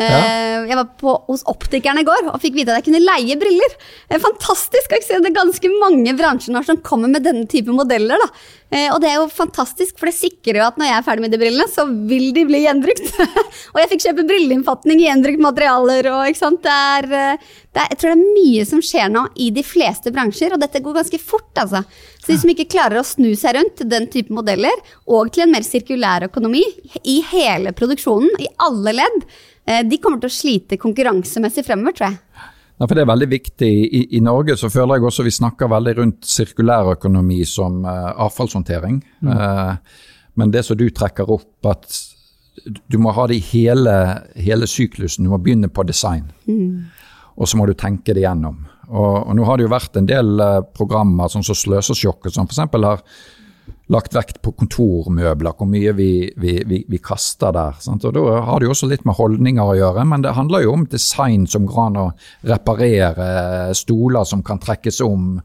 Ja. 0.00 0.20
Eh, 0.20 0.68
jeg 0.70 0.78
var 0.78 0.88
på, 1.00 1.16
hos 1.28 1.44
optikeren 1.50 2.00
i 2.00 2.06
går 2.06 2.30
og 2.30 2.40
fikk 2.42 2.56
vite 2.56 2.72
at 2.72 2.80
jeg 2.80 2.90
kunne 2.90 3.04
leie 3.04 3.36
briller. 3.40 3.76
Fantastisk! 4.10 4.90
fantastisk! 4.90 5.20
Det 5.20 5.30
er 5.30 5.36
ganske 5.36 5.70
mange 5.80 6.14
bransjer 6.16 6.66
som 6.66 6.80
kommer 6.84 7.10
med 7.12 7.24
denne 7.26 7.46
type 7.50 7.72
modeller. 7.74 8.20
Da. 8.20 8.28
Eh, 8.70 8.88
og 8.94 9.00
det 9.02 9.10
er 9.10 9.18
jo 9.18 9.26
fantastisk, 9.32 9.98
for 9.98 10.10
det 10.10 10.16
sikrer 10.16 10.60
jo 10.60 10.66
at 10.66 10.78
når 10.78 10.86
jeg 10.90 10.96
er 10.96 11.06
ferdig 11.06 11.24
med 11.24 11.34
de 11.34 11.40
brillene, 11.40 11.66
så 11.70 11.86
vil 11.88 12.30
de 12.36 12.46
bli 12.46 12.62
gjenbrukt. 12.64 13.10
og 13.72 13.80
jeg 13.82 13.90
fikk 13.92 14.06
kjøpe 14.06 14.26
brilleinnfatning 14.30 15.02
i 15.02 15.08
gjenbrukt 15.08 15.44
materialer. 15.44 16.10
Og, 16.14 16.40
det 16.62 16.76
er, 16.76 17.10
det 17.10 17.82
er, 17.82 17.90
jeg 17.90 18.00
tror 18.00 18.14
det 18.14 18.16
er 18.16 18.38
mye 18.38 18.64
som 18.72 18.84
skjer 18.84 19.12
nå 19.12 19.26
i 19.36 19.50
de 19.54 19.66
fleste 19.66 20.14
bransjer, 20.14 20.54
og 20.54 20.62
dette 20.62 20.82
går 20.84 21.00
ganske 21.02 21.22
fort. 21.22 21.52
altså. 21.58 21.84
Så 22.20 22.32
de 22.32 22.40
som 22.42 22.52
ikke 22.52 22.70
klarer 22.70 23.00
å 23.00 23.06
snu 23.06 23.32
seg 23.38 23.58
rundt 23.58 23.84
den 23.90 24.08
type 24.12 24.32
modeller, 24.34 24.84
og 25.10 25.32
til 25.34 25.46
en 25.46 25.54
mer 25.54 25.66
sirkulær 25.66 26.28
økonomi 26.30 26.64
i 27.04 27.20
hele 27.32 27.74
produksjonen, 27.76 28.30
i 28.40 28.50
alle 28.62 28.96
ledd, 29.02 29.24
Eh, 29.59 29.59
de 29.64 29.98
kommer 30.02 30.18
til 30.22 30.30
å 30.30 30.34
slite 30.34 30.78
konkurransemessig 30.80 31.62
fremover, 31.66 31.94
tror 31.94 32.08
jeg. 32.08 32.46
Ja, 32.80 32.86
for 32.86 32.96
Det 32.96 33.02
er 33.02 33.10
veldig 33.10 33.28
viktig. 33.28 33.68
I, 33.68 34.00
I, 34.16 34.20
Norge 34.24 34.56
så 34.56 34.70
føler 34.72 34.96
jeg 34.96 35.04
også 35.10 35.24
vi 35.26 35.34
snakker 35.36 35.68
veldig 35.68 35.92
rundt 35.98 36.24
sirkulærøkonomi 36.24 37.42
som 37.44 37.82
uh, 37.84 38.14
avfallshåndtering. 38.24 39.02
Mm. 39.20 39.28
Uh, 39.28 40.08
men 40.40 40.54
det 40.54 40.62
som 40.64 40.78
du 40.80 40.86
trekker 40.88 41.28
opp, 41.28 41.68
at 41.68 41.98
du 42.64 42.96
må 42.98 43.12
ha 43.12 43.26
det 43.28 43.36
i 43.36 43.44
hele, 43.50 43.92
hele 44.32 44.68
syklusen. 44.68 45.26
Du 45.26 45.32
må 45.32 45.38
begynne 45.44 45.68
på 45.68 45.84
design. 45.84 46.30
Mm. 46.48 46.88
Og 47.36 47.48
så 47.48 47.60
må 47.60 47.68
du 47.68 47.74
tenke 47.76 48.16
det 48.16 48.24
gjennom. 48.24 48.64
Og, 48.88 49.28
og, 49.28 49.34
nå 49.36 49.44
har 49.44 49.60
det 49.60 49.68
jo 49.68 49.74
vært 49.76 50.00
en 50.00 50.08
del 50.08 50.40
uh, 50.40 50.62
programmer 50.64 51.28
sånn 51.28 51.44
som 51.44 51.58
Sløsesjokket, 51.60 52.32
som 52.32 52.48
f.eks. 52.48 52.64
har 52.64 53.04
lagt 53.90 54.14
vekt 54.14 54.38
på 54.44 54.52
kontormøbler, 54.58 55.56
hvor 55.58 55.68
mye 55.68 55.92
vi, 55.98 56.10
vi, 56.38 56.54
vi, 56.66 56.84
vi 56.88 57.00
kaster 57.02 57.52
der. 57.54 57.78
Sant? 57.82 58.06
Og 58.06 58.14
Da 58.14 58.40
har 58.46 58.60
det 58.60 58.68
jo 58.68 58.74
også 58.74 58.88
litt 58.90 59.04
med 59.08 59.18
holdninger 59.18 59.72
å 59.72 59.76
gjøre, 59.78 60.06
men 60.06 60.24
det 60.24 60.36
handler 60.36 60.64
jo 60.64 60.76
om 60.76 60.86
design 60.90 61.48
som 61.50 61.66
går 61.68 61.82
an 61.88 62.00
å 62.00 62.06
reparere, 62.46 63.28
stoler 63.76 64.28
som 64.28 64.44
kan 64.46 64.62
trekkes 64.62 65.02
om. 65.06 65.36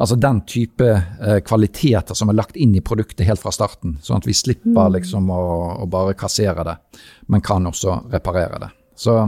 Altså 0.00 0.16
den 0.16 0.40
type 0.48 0.86
eh, 0.88 1.40
kvaliteter 1.44 2.16
som 2.16 2.32
er 2.32 2.38
lagt 2.38 2.56
inn 2.56 2.72
i 2.74 2.82
produktet 2.84 3.26
helt 3.28 3.42
fra 3.42 3.52
starten. 3.54 3.98
Sånn 4.02 4.22
at 4.22 4.26
vi 4.26 4.34
slipper 4.34 4.88
mm. 4.88 4.94
liksom 4.96 5.28
å, 5.30 5.42
å 5.84 5.88
bare 5.92 6.16
kassere 6.18 6.64
det, 6.66 6.78
men 7.28 7.44
kan 7.44 7.68
også 7.68 8.00
reparere 8.10 8.62
det. 8.64 8.70
Så 8.96 9.20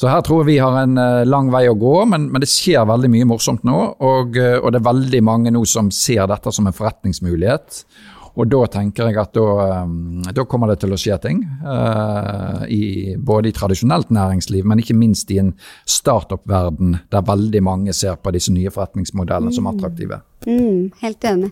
så 0.00 0.08
her 0.08 0.22
tror 0.24 0.40
jeg 0.40 0.54
vi 0.54 0.60
har 0.62 0.78
en 0.80 0.96
uh, 0.96 1.26
lang 1.28 1.50
vei 1.52 1.66
å 1.68 1.76
gå, 1.76 1.92
men, 2.08 2.30
men, 2.32 2.40
det 2.40 2.48
skjer 2.48 2.86
veldig 2.88 3.10
mye 3.12 3.26
morsomt 3.28 3.66
nå. 3.68 3.80
Og, 4.00 4.38
uh, 4.40 4.56
og, 4.62 4.70
det 4.72 4.80
er 4.80 4.86
veldig 4.86 5.20
mange 5.26 5.52
nå 5.52 5.60
som 5.68 5.90
ser 5.92 6.24
dette 6.30 6.52
som 6.56 6.70
en 6.70 6.76
forretningsmulighet. 6.76 7.82
Og 8.40 8.48
da 8.48 8.62
tenker 8.72 9.10
jeg 9.10 9.18
at 9.20 9.34
da, 9.36 9.82
um, 9.84 10.22
da 10.24 10.46
kommer 10.48 10.72
det 10.72 10.78
til 10.80 10.96
å 10.96 11.00
skje 11.02 11.18
ting. 11.26 11.42
Uh, 11.60 12.64
i, 12.72 13.12
både 13.20 13.50
i 13.50 13.56
tradisjonelt 13.58 14.08
næringsliv, 14.16 14.64
men 14.64 14.80
ikke 14.80 14.96
minst 14.96 15.28
i 15.34 15.40
en 15.42 15.52
startup-verden 15.84 16.96
der 17.12 17.28
veldig 17.28 17.64
mange 17.66 17.92
ser 17.96 18.16
på 18.16 18.32
disse 18.32 18.56
nye 18.56 18.72
forretningsmodellene 18.72 19.52
mm. 19.52 19.58
som 19.58 19.68
attraktive. 19.68 20.22
Mm, 20.48 20.90
helt 21.02 21.24
enig. 21.28 21.50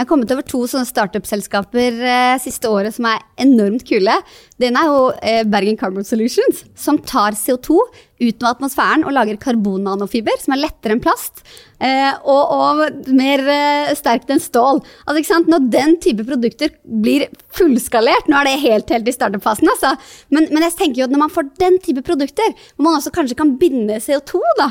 Jeg 0.00 0.06
har 0.06 0.08
kommet 0.08 0.30
over 0.32 0.44
to 0.48 0.62
sånne 0.64 0.88
startup-selskaper 0.88 1.98
eh, 2.08 2.36
siste 2.40 2.70
året 2.72 2.94
som 2.96 3.04
er 3.10 3.20
enormt 3.44 3.84
kule. 3.84 4.14
Den 4.56 4.78
er 4.80 4.88
jo 4.88 5.02
eh, 5.20 5.42
Bergen 5.44 5.76
Carbon 5.76 6.06
Solutions, 6.08 6.62
som 6.72 6.96
tar 7.04 7.36
CO2 7.36 7.76
ut 8.20 8.40
av 8.40 8.54
atmosfæren 8.54 9.04
og 9.04 9.12
lager 9.12 9.36
karbonnanofiber, 9.40 10.40
som 10.40 10.56
er 10.56 10.62
lettere 10.62 10.96
enn 10.96 11.04
plast. 11.04 11.44
Eh, 11.84 12.14
og, 12.24 12.54
og, 12.56 13.12
mer 13.12 13.44
eh, 13.44 13.92
sterkt 13.98 14.32
enn 14.32 14.40
stål. 14.40 14.80
Altså, 15.04 15.42
Når 15.44 15.68
den 15.76 15.98
type 16.00 16.24
produkter 16.28 16.72
blir 16.84 17.28
fullskalert 17.56 18.28
Nå 18.30 18.38
er 18.40 18.48
det 18.48 18.56
helt, 18.62 18.92
helt 18.94 19.08
i 19.08 19.14
startup-fasen, 19.14 19.70
altså. 19.72 19.94
men, 20.34 20.48
men, 20.52 20.64
jeg 20.66 20.76
tenker 20.78 21.02
jo 21.02 21.08
at 21.08 21.14
når 21.14 21.24
man 21.24 21.32
får 21.34 21.48
den 21.60 21.78
type 21.82 22.04
produkter, 22.06 22.54
hvor 22.76 22.88
man 22.88 22.98
også 22.98 23.12
kanskje 23.14 23.38
kan 23.38 23.54
binde 23.60 23.98
CO2 24.02 24.42
da, 24.60 24.70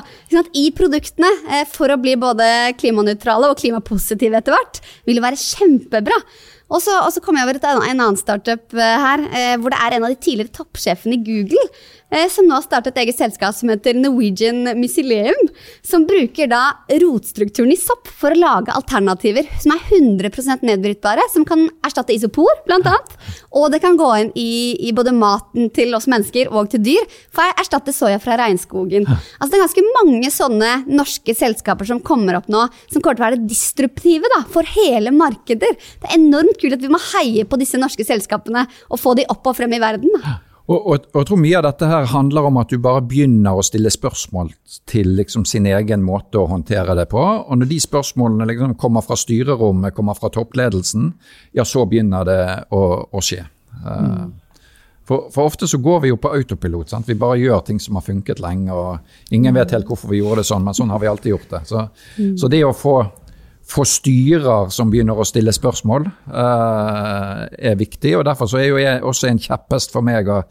i 0.58 0.70
produktene 0.76 1.32
eh, 1.50 1.66
for 1.70 1.92
å 1.92 2.00
bli 2.02 2.16
både 2.20 2.48
klimanøytrale 2.80 3.52
og 3.52 3.60
klimapositive 3.60 4.40
etter 4.40 4.56
hvert, 4.56 4.82
vil 5.08 5.20
jo 5.20 5.26
være 5.26 5.44
kjempebra. 5.44 6.22
Og 6.70 6.84
så, 6.86 6.94
og 7.02 7.10
så 7.14 7.22
kom 7.24 7.38
jeg 7.40 7.48
over 7.48 7.58
til 7.58 7.70
en, 7.72 7.82
en 7.82 8.04
annen 8.06 8.20
startup 8.20 8.76
uh, 8.78 8.82
her, 9.04 9.24
uh, 9.26 9.56
hvor 9.62 9.74
det 9.74 9.80
er 9.82 9.96
en 9.96 10.06
av 10.06 10.14
de 10.14 10.20
tidligere 10.22 10.54
toppsjefene 10.54 11.18
i 11.18 11.24
Google 11.26 11.64
uh, 12.14 12.28
som 12.30 12.46
nå 12.46 12.58
har 12.58 12.66
startet 12.66 12.94
et 12.94 13.04
eget 13.06 13.18
selskap 13.18 13.56
som 13.58 13.72
heter 13.74 13.98
Norwegian 13.98 14.76
Mycelium. 14.78 15.50
Som 15.86 16.06
bruker 16.10 16.50
da 16.52 16.62
rotstrukturen 17.02 17.74
i 17.74 17.80
sopp 17.80 18.10
for 18.22 18.36
å 18.36 18.40
lage 18.40 18.76
alternativer 18.76 19.50
som 19.62 19.74
er 19.74 19.96
100 19.98 20.62
nedbrytbare. 20.70 21.26
Som 21.34 21.48
kan 21.48 21.66
erstatte 21.86 22.14
isopor, 22.14 22.62
annet. 22.70 23.16
Og 23.58 23.70
det 23.74 23.82
kan 23.82 23.98
gå 23.98 24.10
inn 24.22 24.32
i, 24.38 24.78
i, 24.78 24.94
både 24.96 25.14
maten 25.16 25.72
til 25.74 25.96
oss 25.98 26.08
mennesker 26.12 26.52
og 26.54 26.70
til 26.74 26.84
dyr 26.86 27.08
for 27.34 27.46
å 27.46 27.58
erstatte 27.62 27.94
soya 27.96 28.20
fra 28.22 28.38
regnskogen. 28.40 29.08
Altså 29.10 29.50
Det 29.50 29.58
er 29.58 29.66
ganske 29.66 29.86
mange 29.98 30.32
sånne 30.34 30.72
norske 30.90 31.34
selskaper 31.38 31.90
som 31.90 32.02
kommer 32.06 32.38
opp 32.38 32.50
nå, 32.52 32.68
som 32.92 33.02
kommer 33.02 33.18
til 33.18 33.26
å 33.26 33.28
være 33.30 33.50
disruptive 33.50 34.30
da, 34.36 34.44
for 34.54 34.68
hele 34.78 35.14
markeder. 35.16 35.74
Det 35.74 36.10
er 36.10 36.20
enormt 36.20 36.59
kult 36.62 36.78
at 36.78 36.84
vi 36.84 36.92
må 36.92 37.00
heie 37.14 37.48
på 37.48 37.60
disse 37.62 37.80
norske 37.80 38.06
selskapene 38.08 38.66
og 38.90 39.02
få 39.02 39.16
de 39.20 39.28
opp 39.32 39.50
og 39.50 39.58
frem 39.58 39.74
i 39.76 39.82
verden. 39.82 40.14
Og, 40.70 40.76
og, 40.78 41.06
og, 41.10 41.16
jeg 41.18 41.28
tror 41.32 41.40
Mye 41.42 41.58
av 41.58 41.66
dette 41.66 41.88
her 41.90 42.10
handler 42.12 42.46
om 42.46 42.60
at 42.62 42.70
du 42.70 42.78
bare 42.82 43.02
begynner 43.02 43.58
å 43.58 43.64
stille 43.66 43.90
spørsmål 43.90 44.52
til 44.90 45.16
liksom 45.18 45.48
sin 45.50 45.66
egen 45.66 46.04
måte 46.06 46.38
å 46.38 46.50
håndtere 46.52 46.94
det 47.00 47.08
på. 47.10 47.22
Og 47.22 47.58
når 47.58 47.72
de 47.72 47.80
spørsmålene 47.82 48.46
liksom 48.52 48.76
kommer 48.82 49.06
fra 49.06 49.18
styrerommet, 49.18 49.96
kommer 49.98 50.18
fra 50.20 50.30
toppledelsen, 50.34 51.10
ja, 51.58 51.66
så 51.66 51.88
begynner 51.90 52.30
det 52.30 52.44
å, 52.76 52.84
å 53.10 53.24
skje. 53.26 53.48
Mm. 53.82 54.30
For, 55.10 55.32
for, 55.34 55.50
ofte 55.50 55.66
så 55.66 55.80
går 55.82 56.04
vi 56.04 56.12
jo 56.12 56.20
på 56.22 56.30
autopilot. 56.38 56.92
Sant? 56.94 57.08
Vi 57.10 57.18
bare 57.18 57.40
gjør 57.42 57.64
ting 57.66 57.80
som 57.82 57.98
har 57.98 58.06
funket 58.06 58.42
lenge, 58.44 58.70
og 58.70 59.34
ingen 59.34 59.58
vet 59.58 59.74
helt 59.74 59.90
hvorfor 59.90 60.12
vi 60.14 60.20
gjorde 60.22 60.44
det 60.44 60.52
sånn, 60.52 60.68
men 60.68 60.78
sånn 60.78 60.94
har 60.94 61.02
vi 61.02 61.10
alltid 61.10 61.34
gjort 61.34 61.50
det. 61.56 61.62
Så, 61.66 61.88
mm. 62.20 62.36
så 62.38 62.50
det 62.54 62.62
å 62.68 62.76
få, 62.78 63.00
få, 63.70 63.86
styrer 63.88 64.72
som 64.74 64.90
begynner 64.92 65.20
å 65.20 65.26
stille 65.28 65.54
spørsmål, 65.56 66.08
uh, 66.34 67.46
er 67.50 67.78
viktig. 67.80 68.16
og 68.18 68.26
Derfor 68.28 68.50
så 68.50 68.60
er 68.62 68.68
jo 68.70 68.80
jeg 68.82 69.04
også 69.06 69.30
en 69.30 69.42
kjepphest 69.42 69.94
for 69.94 70.06
meg 70.06 70.30
å, 70.32 70.42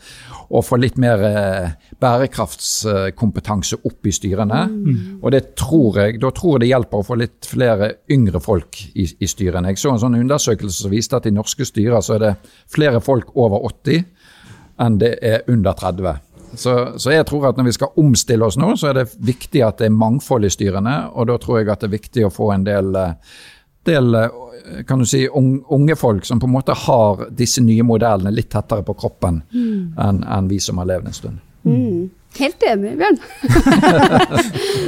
å 0.49 0.63
få 0.65 0.79
litt 0.81 0.99
mer 1.01 1.25
uh, 1.25 1.91
bærekraftskompetanse 2.01 3.81
opp 3.89 4.09
i 4.09 4.15
styrene. 4.15 4.63
Mm. 4.69 5.01
Og 5.23 5.35
det 5.35 5.43
tror 5.59 6.01
jeg, 6.03 6.21
da 6.23 6.33
tror 6.35 6.57
jeg 6.57 6.67
det 6.67 6.73
hjelper 6.73 7.03
å 7.03 7.09
få 7.09 7.19
litt 7.19 7.49
flere 7.49 7.93
yngre 8.15 8.43
folk 8.45 8.81
i, 8.95 9.09
i 9.09 9.31
styrene. 9.31 9.75
Jeg 9.75 9.83
så 9.83 9.95
en 9.95 10.03
sånn 10.05 10.21
undersøkelse 10.21 10.85
som 10.85 10.95
viste 10.95 11.19
at 11.19 11.27
i 11.29 11.35
norske 11.35 11.67
styrer 11.69 12.05
så 12.05 12.19
er 12.19 12.25
det 12.27 12.35
flere 12.71 13.03
folk 13.05 13.35
over 13.37 13.67
80 13.73 14.07
enn 14.79 14.99
det 15.01 15.17
er 15.27 15.43
under 15.51 15.75
30. 15.75 16.28
Så, 16.55 16.75
så, 16.97 17.13
jeg 17.13 17.27
tror 17.29 17.49
at 17.51 17.59
når 17.59 17.69
vi 17.69 17.77
skal 17.77 18.01
omstille 18.01 18.47
oss 18.47 18.59
nå, 18.61 18.75
så 18.77 18.91
er 18.91 19.01
det 19.01 19.07
viktig 19.25 19.63
at 19.67 19.81
det 19.83 19.89
er 19.89 19.97
mangfold 19.97 20.49
i 20.49 20.53
styrene. 20.53 20.97
Og 21.15 21.29
da 21.31 21.39
tror 21.41 21.61
jeg 21.61 21.73
at 21.73 21.83
det 21.83 21.91
er 21.91 21.97
viktig 21.97 22.27
å 22.27 22.33
få 22.35 22.53
en 22.55 22.67
del, 22.67 22.97
del 23.89 24.21
kan 24.87 25.03
du 25.03 25.07
si, 25.09 25.25
unge 25.29 25.97
folk 25.97 26.27
som 26.27 26.41
på 26.41 26.49
en 26.49 26.55
måte 26.55 26.77
har 26.87 27.27
disse 27.35 27.63
nye 27.65 27.85
modellene 27.87 28.33
litt 28.35 28.51
tettere 28.53 28.87
på 28.87 28.97
kroppen 28.99 29.43
mm. 29.53 29.99
enn 30.05 30.23
en 30.25 30.49
vi 30.51 30.61
som 30.63 30.81
har 30.83 30.89
levd 30.93 31.11
en 31.11 31.19
stund. 31.21 31.45
Mm. 31.69 32.09
Helt 32.39 32.63
enig, 32.63 32.93
Bjørn. 33.01 33.17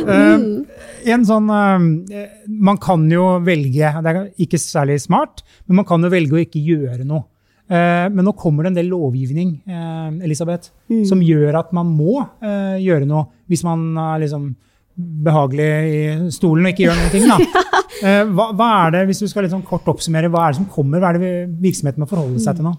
uh, 0.07 0.43
en 1.15 1.25
sånn, 1.27 1.49
uh, 1.51 2.21
man 2.69 2.79
kan 2.83 3.07
jo 3.11 3.25
velge, 3.47 3.93
det 4.05 4.13
er 4.13 4.21
ikke 4.45 4.61
særlig 4.61 5.01
smart, 5.03 5.43
men 5.67 5.81
man 5.81 5.89
kan 5.89 6.05
jo 6.05 6.13
velge 6.13 6.37
å 6.37 6.43
ikke 6.45 6.63
gjøre 6.63 7.07
noe. 7.09 7.27
Eh, 7.71 8.07
men 8.11 8.27
nå 8.27 8.33
kommer 8.35 8.67
det 8.67 8.73
en 8.73 8.81
del 8.81 8.89
lovgivning 8.91 9.53
eh, 9.71 10.25
Elisabeth, 10.27 10.73
mm. 10.91 11.05
som 11.07 11.23
gjør 11.23 11.61
at 11.61 11.71
man 11.77 11.93
må 11.95 12.17
eh, 12.43 12.81
gjøre 12.83 13.07
noe 13.07 13.29
hvis 13.51 13.63
man 13.67 13.93
er 13.95 14.25
liksom 14.25 14.51
behagelig 15.01 15.69
i 15.87 16.01
stolen 16.35 16.67
og 16.67 16.73
ikke 16.75 16.89
gjør 16.89 16.99
noen 16.99 17.13
ting. 17.15 17.31
Da. 17.31 17.39
Hva, 18.01 18.47
hva, 18.57 18.67
er 18.87 18.93
det, 18.95 19.01
hvis 19.11 19.19
du 19.21 19.27
skal 19.29 19.45
liksom 19.45 19.61
kort 19.67 19.85
oppsummere, 19.91 20.31
hva 20.33 20.47
er 20.47 20.55
det 20.55 20.59
som 20.61 20.69
kommer? 20.73 21.03
Hva 21.03 21.11
er 21.11 21.19
det 21.21 21.33
virksomheten 21.61 22.01
må 22.01 22.07
forholde 22.09 22.41
seg 22.41 22.57
til 22.57 22.65
nå? 22.65 22.71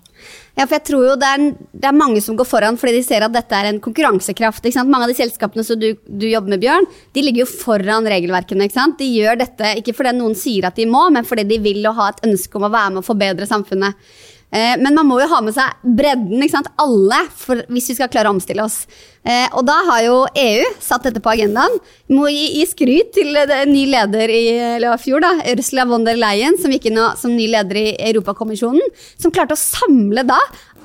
Ja, 0.58 0.64
for 0.64 0.74
jeg 0.80 0.86
tror 0.88 1.04
jo 1.06 1.18
det 1.20 1.28
er, 1.30 1.44
det 1.78 1.90
er, 1.92 1.98
mange 1.98 2.24
som 2.26 2.40
går 2.40 2.48
foran 2.50 2.80
fordi 2.80 2.96
de 2.96 3.04
ser 3.06 3.26
at 3.28 3.36
dette 3.36 3.54
er 3.54 3.70
en 3.70 3.78
konkurransekraft. 3.84 4.66
Mange 4.82 5.04
av 5.06 5.12
de 5.12 5.18
selskapene 5.20 5.66
som 5.68 5.78
du, 5.78 5.92
du, 6.08 6.26
jobber 6.26 6.56
med, 6.56 6.64
Bjørn, 6.64 6.90
de 7.14 7.26
ligger 7.28 7.44
jo 7.44 7.52
foran 7.52 8.10
regelverkene. 8.10 8.72
De 8.98 9.12
gjør 9.12 9.44
dette 9.44 9.76
ikke 9.84 9.94
fordi 10.00 10.16
noen 10.18 10.34
sier 10.40 10.72
at 10.72 10.82
de 10.82 10.90
må, 10.90 11.04
men 11.14 11.28
fordi 11.28 11.46
de 11.54 11.62
vil 11.70 11.86
og 11.92 12.00
har 12.02 12.16
et 12.16 12.26
ønske 12.32 12.58
om 12.58 12.66
å 12.66 12.74
være 12.74 12.96
med 12.96 13.04
og 13.04 13.10
forbedre 13.12 13.50
samfunnet. 13.52 14.12
Eh, 14.52 14.76
men 14.82 14.96
man 14.98 15.08
må 15.08 15.22
jo 15.22 15.30
ha 15.32 15.40
med 15.44 15.56
seg 15.56 15.86
bredden, 15.98 16.44
alle, 16.82 17.20
for, 17.40 17.64
hvis 17.72 17.88
vi 17.92 17.96
skal 17.96 18.12
klare 18.12 18.28
å 18.28 18.36
omstille 18.36 18.66
oss. 18.66 18.84
Eh, 19.24 19.48
og 19.56 19.64
da 19.68 19.78
har 19.88 20.02
jo 20.04 20.18
EU 20.28 20.66
satt 20.84 21.08
dette 21.08 21.22
på 21.24 21.32
agendaen. 21.32 21.78
Vi 22.10 22.18
må 22.18 22.28
gi, 22.28 22.48
gi 22.60 22.66
skryt 22.68 23.14
til 23.16 23.38
ny 23.70 23.86
leder 23.94 24.34
i 24.34 24.44
fjor, 25.00 25.24
da, 25.24 25.38
Ursula 25.54 25.88
von 25.88 26.08
der 26.08 26.20
Leyen, 26.20 26.60
som 26.60 26.74
gikk 26.74 26.90
inn 26.92 27.00
som 27.20 27.36
ny 27.38 27.48
leder 27.54 27.80
i 27.80 27.88
Europakommisjonen, 28.12 28.92
som 29.22 29.32
klarte 29.32 29.56
å 29.56 29.62
samle 29.62 30.28
da 30.28 30.40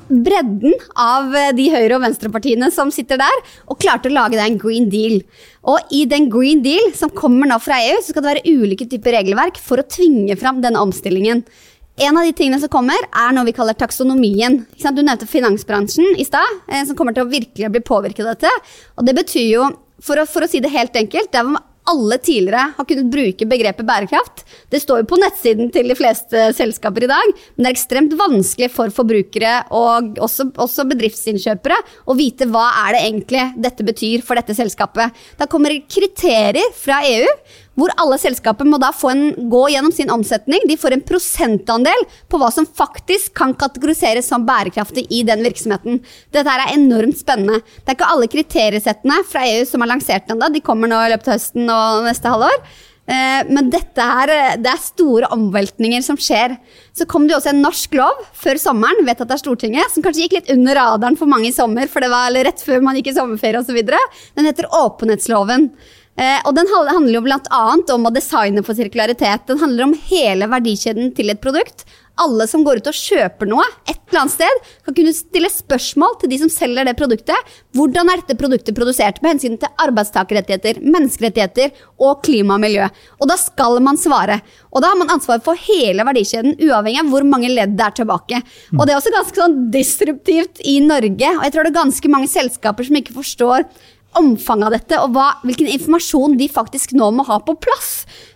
bredden 0.07 0.75
av 0.95 1.33
de 1.57 1.65
høyre- 1.73 1.97
og 1.97 2.05
venstrepartiene 2.05 2.69
som 2.71 2.93
sitter 2.95 3.19
der, 3.19 3.41
og 3.67 3.81
klarte 3.83 4.11
å 4.11 4.15
lage 4.15 4.39
en 4.39 4.59
green 4.61 4.87
deal. 4.93 5.19
Og 5.67 5.91
i 5.91 6.05
den 6.07 6.29
green 6.31 6.63
deal 6.63 6.93
som 6.95 7.11
kommer 7.11 7.51
nå 7.51 7.59
fra 7.63 7.81
EU, 7.83 7.99
så 7.99 8.13
skal 8.13 8.23
det 8.23 8.35
være 8.37 8.55
ulike 8.61 8.87
typer 8.91 9.19
regelverk 9.19 9.59
for 9.59 9.83
å 9.83 9.89
tvinge 9.91 10.39
fram 10.39 10.63
denne 10.63 10.83
omstillingen. 10.83 11.43
En 11.97 12.17
av 12.17 12.25
de 12.25 12.33
tingene 12.37 12.61
som 12.61 12.69
kommer, 12.69 13.07
er 13.09 13.33
noe 13.33 13.47
vi 13.49 13.55
kaller 13.57 13.77
taksonomien. 13.79 14.59
Du 14.77 15.01
nevnte 15.01 15.29
finansbransjen 15.29 16.19
i 16.21 16.27
stad, 16.29 16.59
eh, 16.69 16.85
som 16.85 16.97
kommer 16.97 17.17
til 17.17 17.25
å 17.25 17.31
virkelig 17.31 17.71
bli 17.73 17.81
påvirket 17.81 18.27
av 18.27 18.35
dette. 18.35 18.53
Og 19.01 19.07
det 19.07 19.15
betyr 19.17 19.47
jo, 19.49 19.71
for 20.05 20.21
å, 20.21 20.27
for 20.29 20.45
å 20.45 20.51
si 20.51 20.61
det 20.61 20.75
helt 20.75 20.97
enkelt, 20.97 21.33
der 21.33 21.47
hvor 21.49 21.65
alle 21.87 22.19
tidligere 22.19 22.73
har 22.77 22.87
kunnet 22.89 23.11
bruke 23.13 23.47
begrepet 23.49 23.87
bærekraft. 23.87 24.43
Det 24.73 24.81
står 24.83 25.03
jo 25.03 25.09
på 25.13 25.19
nettsiden 25.23 25.71
til 25.73 25.89
de 25.89 25.97
fleste 25.97 26.49
selskaper 26.59 27.07
i 27.07 27.11
dag, 27.11 27.35
men 27.55 27.65
det 27.65 27.71
er 27.71 27.77
ekstremt 27.77 28.17
vanskelig 28.19 28.71
for 28.75 28.93
forbrukere 28.95 29.53
og 29.77 30.19
også, 30.23 30.51
også 30.59 30.87
bedriftsinnkjøpere 30.91 31.79
å 32.11 32.17
vite 32.19 32.49
hva 32.51 32.67
er 32.87 32.97
det 32.97 33.05
egentlig 33.07 33.45
dette 33.69 33.87
betyr 33.87 34.27
for 34.27 34.39
dette 34.39 34.57
selskapet. 34.59 35.15
Da 35.39 35.49
kommer 35.51 35.79
kriterier 35.87 36.75
fra 36.77 37.01
EU 37.07 37.31
hvor 37.77 37.93
alle 38.01 38.19
selskaper 38.21 38.69
må 38.69 38.81
da 38.83 38.91
en, 39.11 39.29
gå 39.53 39.63
gjennom 39.73 39.93
sin 39.95 40.11
omsetning. 40.13 40.65
De 40.69 40.79
får 40.81 40.97
en 40.97 41.05
prosentandel 41.07 42.07
på 42.31 42.41
hva 42.41 42.51
som 42.55 42.67
faktisk 42.67 43.35
kan 43.37 43.55
kategoriseres 43.59 44.29
som 44.33 44.47
bærekraftig 44.49 45.07
i 45.13 45.23
den 45.29 45.45
virksomheten. 45.47 46.01
Dette 46.35 46.57
er 46.57 46.75
enormt 46.75 47.21
spennende. 47.21 47.61
Det 47.85 47.93
er 47.93 47.99
ikke 47.99 48.11
alle 48.15 48.33
kriteriesettene 48.33 49.23
fra 49.29 49.45
EU 49.53 49.65
som 49.69 49.85
er 49.85 49.93
lansert 49.93 50.33
ennå. 50.33 50.51
De 50.53 50.65
kommer 50.65 50.91
nå 50.91 51.01
i 51.05 51.15
løpet 51.15 51.31
av 51.31 51.39
høsten 51.39 51.73
og 51.73 52.05
neste 52.09 52.33
halvår. 52.33 52.61
Eh, 53.07 53.43
men 53.55 53.69
dette 53.71 54.03
her, 54.03 54.33
det 54.59 54.71
er 54.71 54.81
store 54.83 55.29
omveltninger 55.35 56.03
som 56.03 56.19
skjer. 56.19 56.57
Så 56.97 57.07
kom 57.07 57.27
det 57.27 57.37
jo 57.37 57.39
også 57.39 57.53
en 57.53 57.63
norsk 57.63 57.95
lov 57.99 58.25
før 58.35 58.59
sommeren, 58.59 59.05
vedtatt 59.07 59.37
av 59.37 59.43
Stortinget, 59.43 59.93
som 59.93 60.03
kanskje 60.03 60.25
gikk 60.25 60.41
litt 60.41 60.51
under 60.57 60.81
radaren 60.81 61.19
for 61.19 61.31
mange 61.31 61.53
i 61.53 61.55
sommer, 61.55 61.87
for 61.93 62.03
det 62.03 62.11
var 62.11 62.35
rett 62.35 62.65
før 62.67 62.83
man 62.83 62.99
gikk 62.99 63.13
i 63.13 63.17
sommerferie 63.21 63.63
osv. 63.63 63.79
Den 63.87 64.51
heter 64.51 64.73
åpenhetsloven. 64.75 65.71
Eh, 66.17 66.41
og 66.49 66.55
den 66.57 66.71
handler 66.73 67.19
jo 67.19 67.25
bl.a. 67.27 67.63
om 67.95 68.09
å 68.09 68.15
designe 68.15 68.65
for 68.65 68.79
sirkularitet. 68.79 69.47
Den 69.51 69.61
handler 69.61 69.91
om 69.91 69.95
hele 70.09 70.49
verdikjeden 70.49 71.13
til 71.17 71.33
et 71.33 71.43
produkt. 71.45 71.85
Alle 72.17 72.47
som 72.49 72.63
går 72.65 72.81
ut 72.81 72.87
og 72.89 72.97
kjøper 72.97 73.49
noe 73.51 73.65
et 73.85 73.99
eller 74.09 74.23
annet 74.23 74.33
sted, 74.33 74.61
kan 74.87 74.95
kunne 74.97 75.13
stille 75.13 75.51
spørsmål 75.53 76.15
til 76.23 76.31
de 76.33 76.39
som 76.41 76.53
selger 76.53 76.87
det 76.89 76.95
produktet. 76.97 77.51
Hvordan 77.77 78.09
er 78.09 78.23
dette 78.23 78.39
produktet 78.41 78.77
produsert 78.79 79.19
med 79.21 79.35
hensyn 79.35 79.59
til 79.61 79.83
arbeidstakerrettigheter, 79.85 80.81
menneskerettigheter 80.81 81.75
og 82.01 82.23
klima 82.25 82.57
og 82.57 82.63
miljø? 82.65 82.87
Og 83.21 83.29
da 83.29 83.37
skal 83.41 83.77
man 83.85 84.01
svare. 84.01 84.39
Og 84.73 84.81
da 84.81 84.95
har 84.95 85.01
man 85.01 85.13
ansvar 85.13 85.43
for 85.45 85.61
hele 85.67 86.07
verdikjeden, 86.09 86.57
uavhengig 86.57 87.03
av 87.03 87.13
hvor 87.13 87.27
mange 87.29 87.51
ledd 87.53 87.77
det 87.77 87.85
er 87.85 87.99
tilbake. 88.01 88.41
Og 88.79 88.87
det 88.87 88.95
er 88.95 89.03
også 89.03 89.13
ganske 89.13 89.43
sånn 89.43 89.59
disruptivt 89.75 90.65
i 90.65 90.79
Norge, 90.87 91.35
og 91.37 91.45
jeg 91.45 91.53
tror 91.53 91.67
det 91.69 91.75
er 91.75 91.81
ganske 91.83 92.15
mange 92.17 92.33
selskaper 92.33 92.89
som 92.89 92.97
ikke 93.03 93.19
forstår 93.19 93.69
omfanget 94.17 94.67
av 94.67 94.73
dette, 94.73 94.99
og 95.03 95.13
hva, 95.13 95.27
hvilken 95.45 95.69
informasjon 95.69 96.37
de 96.41 96.49
faktisk 96.49 96.95
nå 96.97 97.11
må 97.13 97.25
ha 97.29 97.37
på 97.45 97.57
plass. 97.61 97.91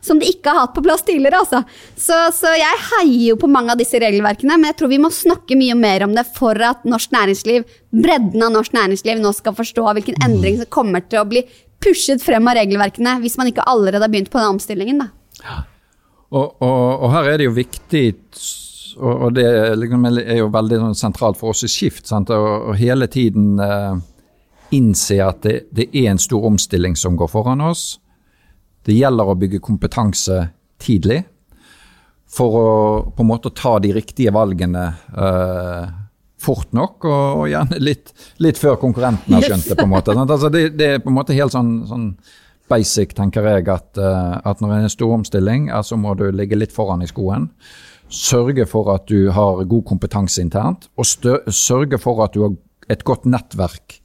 Som 0.05 0.21
de 0.21 0.29
ikke 0.29 0.53
har 0.53 0.67
hatt 0.67 0.75
på 0.77 0.85
plass 0.85 1.05
tidligere. 1.07 1.41
Altså. 1.41 1.63
Så, 1.97 2.19
så, 2.37 2.53
jeg 2.59 2.83
heier 2.91 3.31
jo 3.31 3.39
på 3.41 3.51
mange 3.51 3.73
av 3.73 3.81
disse 3.81 4.01
regelverkene, 4.01 4.59
men 4.59 4.71
jeg 4.73 4.81
tror 4.81 4.93
vi 4.93 5.01
må 5.03 5.13
snakke 5.15 5.59
mye 5.61 5.77
mer 5.79 6.05
om 6.07 6.15
det 6.17 6.27
for 6.37 6.59
at 6.67 6.85
norsk 6.89 7.15
næringsliv, 7.17 7.67
bredden 7.97 8.45
av 8.45 8.55
norsk 8.59 8.77
næringsliv 8.77 9.21
nå 9.23 9.33
skal 9.37 9.57
forstå 9.57 9.89
hvilken 9.99 10.21
endring 10.27 10.61
som 10.61 10.71
kommer 10.73 11.05
til 11.07 11.23
å 11.23 11.29
bli 11.29 11.45
pushet 11.81 12.21
frem 12.23 12.49
av 12.51 12.59
regelverkene, 12.61 13.19
hvis 13.23 13.39
man 13.41 13.49
ikke 13.49 13.65
allerede 13.69 14.05
har 14.05 14.13
begynt 14.13 14.33
på 14.33 14.41
den 14.41 14.57
omstillingen. 14.57 15.07
Ja. 15.41 15.63
Og, 16.31 16.61
og, 16.63 16.83
og, 17.01 17.07
her 17.17 17.33
er 17.33 17.41
det 17.41 17.49
jo 17.49 17.57
viktig 17.57 18.05
og 19.01 19.33
det 19.33 19.47
liksom 19.79 20.07
er 20.11 20.41
jo 20.41 20.49
veldig 20.53 20.79
sånn 20.83 20.97
sentralt 20.99 21.39
for 21.39 21.55
oss 21.55 21.63
i 21.65 21.71
Skift. 21.71 22.09
Sant? 22.11 22.31
Og, 22.35 22.73
hele 22.77 23.07
tiden 23.11 23.55
eh, 23.63 24.01
innse 24.71 25.19
at 25.25 25.43
det, 25.43 25.57
det, 25.75 25.89
er 25.93 26.13
en 26.13 26.21
stor 26.21 26.47
omstilling 26.51 26.97
som 26.97 27.17
går 27.19 27.31
foran 27.33 27.63
oss. 27.65 27.99
Det 28.87 28.97
gjelder 28.97 29.33
å 29.33 29.39
bygge 29.39 29.63
kompetanse 29.65 30.47
tidlig 30.81 31.23
for 32.31 32.57
å 32.57 32.69
på 33.11 33.25
en 33.25 33.31
måte 33.31 33.51
ta 33.57 33.79
de 33.83 33.91
riktige 33.93 34.33
valgene 34.35 34.85
eh, 35.19 35.89
fort 36.41 36.71
nok, 36.77 37.05
og, 37.05 37.43
og 37.43 37.49
gjerne 37.51 37.81
litt, 37.83 38.15
litt, 38.41 38.61
før 38.61 38.79
konkurrentene 38.81 39.41
har 39.41 39.49
skjønt 39.49 39.69
det. 39.73 39.77
på 39.77 39.87
en 39.89 39.93
måte. 39.93 40.15
Altså, 40.15 40.49
det, 40.53 40.71
det, 40.79 40.89
er 40.95 41.03
på 41.03 41.11
en 41.11 41.19
måte 41.19 41.37
helt 41.37 41.55
sånn, 41.55 41.75
sånn 41.91 42.07
basic, 42.71 43.13
tenker 43.19 43.45
jeg, 43.51 43.67
at, 43.69 43.91
uh, 43.99 44.39
at 44.47 44.63
når 44.63 44.73
det 44.73 44.79
er 44.79 44.89
en 44.89 44.95
stor 44.95 45.15
omstilling, 45.19 45.69
så 45.69 45.81
altså 45.83 45.99
må 46.01 46.15
du 46.17 46.29
ligge 46.33 46.59
litt 46.59 46.73
foran 46.73 47.03
i 47.05 47.11
skoen. 47.11 47.51
Sørge 48.11 48.65
for 48.71 48.95
at 48.95 49.11
du 49.11 49.29
har 49.35 49.65
god 49.69 49.85
kompetanse 49.91 50.41
internt, 50.43 50.89
og 50.97 51.07
sørge 51.07 51.99
for 52.01 52.23
at 52.25 52.35
du 52.35 52.47
har 52.47 52.57
et 52.91 53.05
godt 53.07 53.27
nettverk 53.29 54.00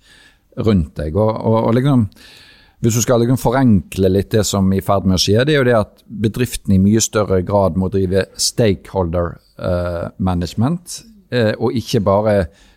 rundt 0.58 0.96
deg. 1.00 1.16
Og, 1.16 1.32
og, 1.32 1.58
og 1.70 1.76
liksom, 1.78 2.06
hvis 2.84 3.00
du 3.00 3.02
skal 3.04 3.24
liksom 3.24 3.40
forenkle 3.42 4.12
litt 4.12 4.32
det 4.36 4.46
som 4.48 4.70
er 4.74 4.82
i 4.82 4.86
ferd 4.86 5.08
med 5.08 5.18
å 5.18 5.22
skje, 5.22 5.42
det 5.48 5.56
er 5.56 5.62
jo 5.62 5.68
det 5.68 5.80
at 5.80 6.06
bedriftene 6.06 6.78
i 6.78 6.84
mye 6.84 7.04
større 7.04 7.42
grad 7.48 7.80
må 7.80 7.90
drive 7.94 8.28
stakeholder 8.40 9.36
uh, 9.58 10.08
management, 10.18 11.00
uh, 11.34 11.54
og 11.58 11.78
ikke 11.80 12.04
bare 12.06 12.36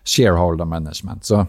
shareholder 0.08 0.64
management. 0.64 1.26
Så, 1.28 1.42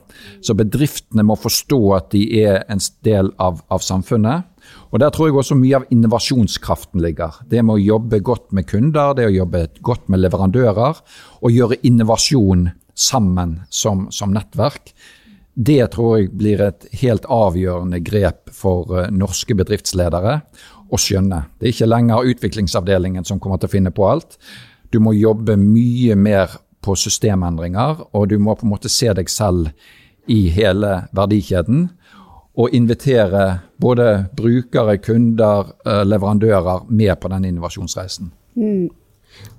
så, 0.44 0.56
bedriftene 0.58 1.24
må 1.24 1.38
forstå 1.40 1.80
at 1.96 2.10
de 2.12 2.24
er 2.42 2.66
en 2.72 2.82
del 3.08 3.32
av, 3.40 3.62
av, 3.72 3.84
samfunnet. 3.86 4.50
Og 4.92 5.00
Der 5.00 5.14
tror 5.14 5.30
jeg 5.30 5.38
også 5.40 5.58
mye 5.58 5.80
av 5.80 5.88
innovasjonskraften 5.94 7.02
ligger. 7.02 7.40
Det 7.50 7.64
med 7.64 7.78
å 7.78 7.86
jobbe 7.86 8.20
godt 8.26 8.52
med 8.52 8.68
kunder, 8.70 9.16
det 9.18 9.30
å 9.30 9.34
jobbe 9.34 9.70
godt 9.86 10.10
med 10.12 10.22
leverandører, 10.26 11.00
og 11.40 11.56
gjøre 11.56 11.80
innovasjon 11.88 12.68
sammen 13.00 13.62
som, 13.72 14.10
som 14.12 14.36
nettverk. 14.36 14.92
Det 15.60 15.90
tror 15.92 16.14
jeg 16.16 16.30
blir 16.40 16.62
et 16.64 16.86
helt 17.02 17.26
avgjørende 17.28 18.00
grep 18.06 18.48
for 18.56 18.88
uh, 18.96 19.10
norske 19.12 19.58
bedriftsledere 19.60 20.38
å 20.88 21.00
skjønne. 21.00 21.42
Det 21.60 21.68
er 21.68 21.74
ikke 21.74 21.90
lenger 21.90 22.30
utviklingsavdelingen 22.32 23.28
som 23.28 23.42
kommer 23.44 23.60
til 23.60 23.68
å 23.68 23.74
finne 23.74 23.92
på 23.92 24.08
alt. 24.08 24.38
Du 24.90 25.02
må 25.04 25.12
jobbe 25.18 25.58
mye 25.60 26.16
mer 26.16 26.56
på 26.80 26.96
systemendringer, 26.96 28.06
og 28.16 28.30
du 28.32 28.38
må 28.40 28.56
på 28.56 28.66
en 28.66 28.72
måte 28.72 28.92
se 28.92 29.12
deg 29.14 29.28
selv 29.30 29.74
i 30.32 30.46
hele 30.54 31.04
verdikjeden. 31.16 31.90
Og 32.60 32.74
invitere 32.76 33.60
både 33.80 34.30
brukere, 34.36 34.98
kunder, 35.04 35.74
eh, 35.86 36.04
leverandører 36.08 36.88
med 36.90 37.20
på 37.20 37.30
den 37.36 37.46
innovasjonsreisen. 37.52 38.32
Mm. 38.56 38.90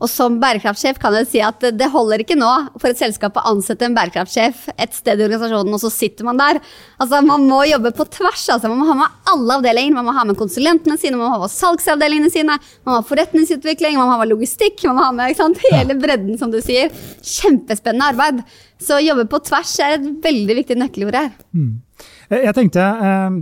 Og 0.00 0.08
som 0.08 0.38
bærekraftsjef 0.40 0.96
kan 1.00 1.14
jeg 1.18 1.28
si 1.28 1.40
at 1.44 1.64
det 1.76 1.90
holder 1.92 2.22
ikke 2.22 2.38
nå 2.38 2.48
for 2.80 2.88
et 2.88 3.00
selskap 3.00 3.36
å 3.36 3.44
ansette 3.50 3.84
en 3.84 3.96
bærekraftsjef 3.96 4.62
et 4.80 4.96
sted 4.96 5.20
i 5.20 5.26
organisasjonen, 5.26 5.76
og 5.76 5.82
så 5.82 5.90
sitter 5.92 6.24
man 6.28 6.40
der. 6.40 6.60
Altså, 6.96 7.20
Man 7.26 7.44
må 7.50 7.60
jobbe 7.68 7.92
på 7.96 8.06
tvers. 8.16 8.46
Altså. 8.54 8.70
Man 8.72 8.80
må 8.80 8.88
ha 8.88 8.96
med 9.02 9.28
alle 9.34 9.58
avdelinger. 9.60 9.98
Man 9.98 10.08
må 10.08 10.16
ha 10.16 10.24
med 10.24 10.40
konsulentene 10.40 10.96
sine, 11.00 11.20
man 11.20 11.28
må 11.28 11.36
ha 11.36 11.44
med 11.44 11.52
salgsavdelingene 11.52 12.32
sine, 12.32 12.56
man 12.56 12.94
må 12.94 12.98
ha 13.02 13.06
forretningsutvikling, 13.10 14.00
man 14.00 14.08
må 14.08 14.16
ha 14.16 14.24
med 14.24 14.32
logistikk. 14.32 14.80
Man 14.88 14.98
må 14.98 15.06
ha 15.06 15.12
med 15.20 15.36
sant, 15.38 15.60
hele 15.68 15.98
bredden, 16.00 16.40
som 16.40 16.52
du 16.52 16.60
sier. 16.64 16.88
Kjempespennende 17.20 18.12
arbeid. 18.14 18.42
Så 18.80 18.96
å 18.96 19.04
jobbe 19.04 19.28
på 19.28 19.42
tvers 19.50 19.76
er 19.84 19.98
et 19.98 20.10
veldig 20.24 20.60
viktig 20.62 20.80
nøkkelord 20.80 21.24
her. 21.24 21.32
Mm. 21.52 21.72
Jeg 22.40 22.56
tenkte... 22.56 22.90
Um 23.00 23.40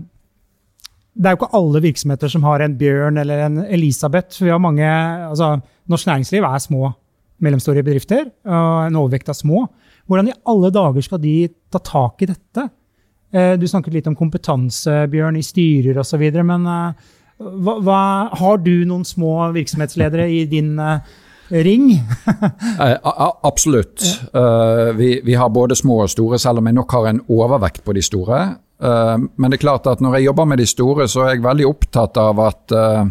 det 1.19 1.27
er 1.27 1.35
jo 1.35 1.41
ikke 1.41 1.59
alle 1.59 1.81
virksomheter 1.83 2.31
som 2.31 2.45
har 2.47 2.63
en 2.63 2.77
Bjørn 2.79 3.19
eller 3.19 3.41
en 3.43 3.59
Elisabeth. 3.67 4.39
Vi 4.39 4.53
har 4.53 4.61
mange, 4.63 4.87
altså, 4.87 5.57
Norsk 5.89 6.09
næringsliv 6.09 6.45
er 6.45 6.63
små, 6.63 6.91
mellomstore 7.41 7.85
bedrifter. 7.85 8.27
og 8.45 8.87
En 8.87 8.99
overvekt 9.01 9.29
av 9.29 9.39
små. 9.39 9.67
Hvordan 10.09 10.29
i 10.29 10.37
alle 10.49 10.71
dager 10.73 11.05
skal 11.05 11.21
de 11.23 11.37
ta 11.73 11.81
tak 11.85 12.23
i 12.25 12.31
dette? 12.31 12.69
Eh, 13.33 13.55
du 13.61 13.67
snakket 13.69 13.95
litt 13.95 14.09
om 14.09 14.17
kompetanse, 14.17 15.05
Bjørn, 15.13 15.37
i 15.37 15.45
styrer 15.45 16.01
osv. 16.01 16.25
Men 16.43 16.67
eh, 16.67 17.09
hva, 17.39 17.79
hva, 17.85 18.03
har 18.41 18.61
du 18.65 18.85
noen 18.89 19.05
små 19.05 19.51
virksomhetsledere 19.55 20.27
i 20.33 20.45
din 20.51 20.73
uh, 20.81 21.05
ring? 21.53 21.93
Absolutt. 23.51 24.03
Vi, 24.99 25.11
vi, 25.25 25.37
har 25.39 25.53
både 25.55 25.77
små 25.79 26.03
og 26.03 26.11
store, 26.11 26.41
selv 26.43 26.59
om 26.59 26.67
jeg 26.67 26.77
nok 26.81 26.97
har 26.97 27.13
en 27.13 27.21
overvekt 27.31 27.85
på 27.87 27.95
de 27.95 28.03
store. 28.03 28.41
Men 28.79 29.47
det 29.47 29.61
er 29.61 29.63
klart 29.63 29.87
at 29.91 30.03
når 30.03 30.19
jeg 30.19 30.27
jobber 30.29 30.51
med 30.51 30.59
de 30.59 30.67
store, 30.67 31.07
så 31.11 31.25
er 31.25 31.37
jeg 31.37 31.47
veldig 31.47 31.69
opptatt 31.71 32.19
av 32.19 32.43
at 32.43 32.75
Eh, 32.75 33.07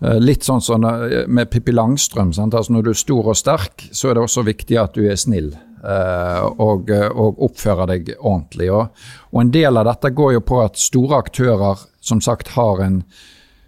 litt 0.00 0.44
sånn 0.44 0.60
som 0.60 0.82
med 0.82 1.50
Pippi 1.50 1.72
Langstrøm. 1.72 2.32
Altså 2.36 2.72
når 2.72 2.82
du 2.82 2.90
er 2.92 2.98
stor 2.98 3.30
og 3.32 3.38
sterk, 3.38 3.86
så 3.92 4.10
er 4.10 4.16
det 4.16 4.24
også 4.24 4.44
viktig 4.46 4.78
at 4.80 4.96
du 4.96 5.06
er 5.06 5.16
snill 5.20 5.52
eh, 5.54 6.46
og, 6.60 6.90
og 6.90 7.44
oppfører 7.48 7.92
deg 7.92 8.14
ordentlig. 8.18 8.70
Og, 8.74 9.04
og, 9.30 9.38
en 9.42 9.52
del 9.54 9.80
av 9.80 9.88
dette 9.92 10.12
går 10.16 10.34
jo 10.38 10.46
på 10.46 10.62
at 10.64 10.80
store 10.80 11.20
aktører 11.24 11.86
som 12.04 12.20
sagt 12.24 12.52
har 12.56 12.82
en 12.84 13.02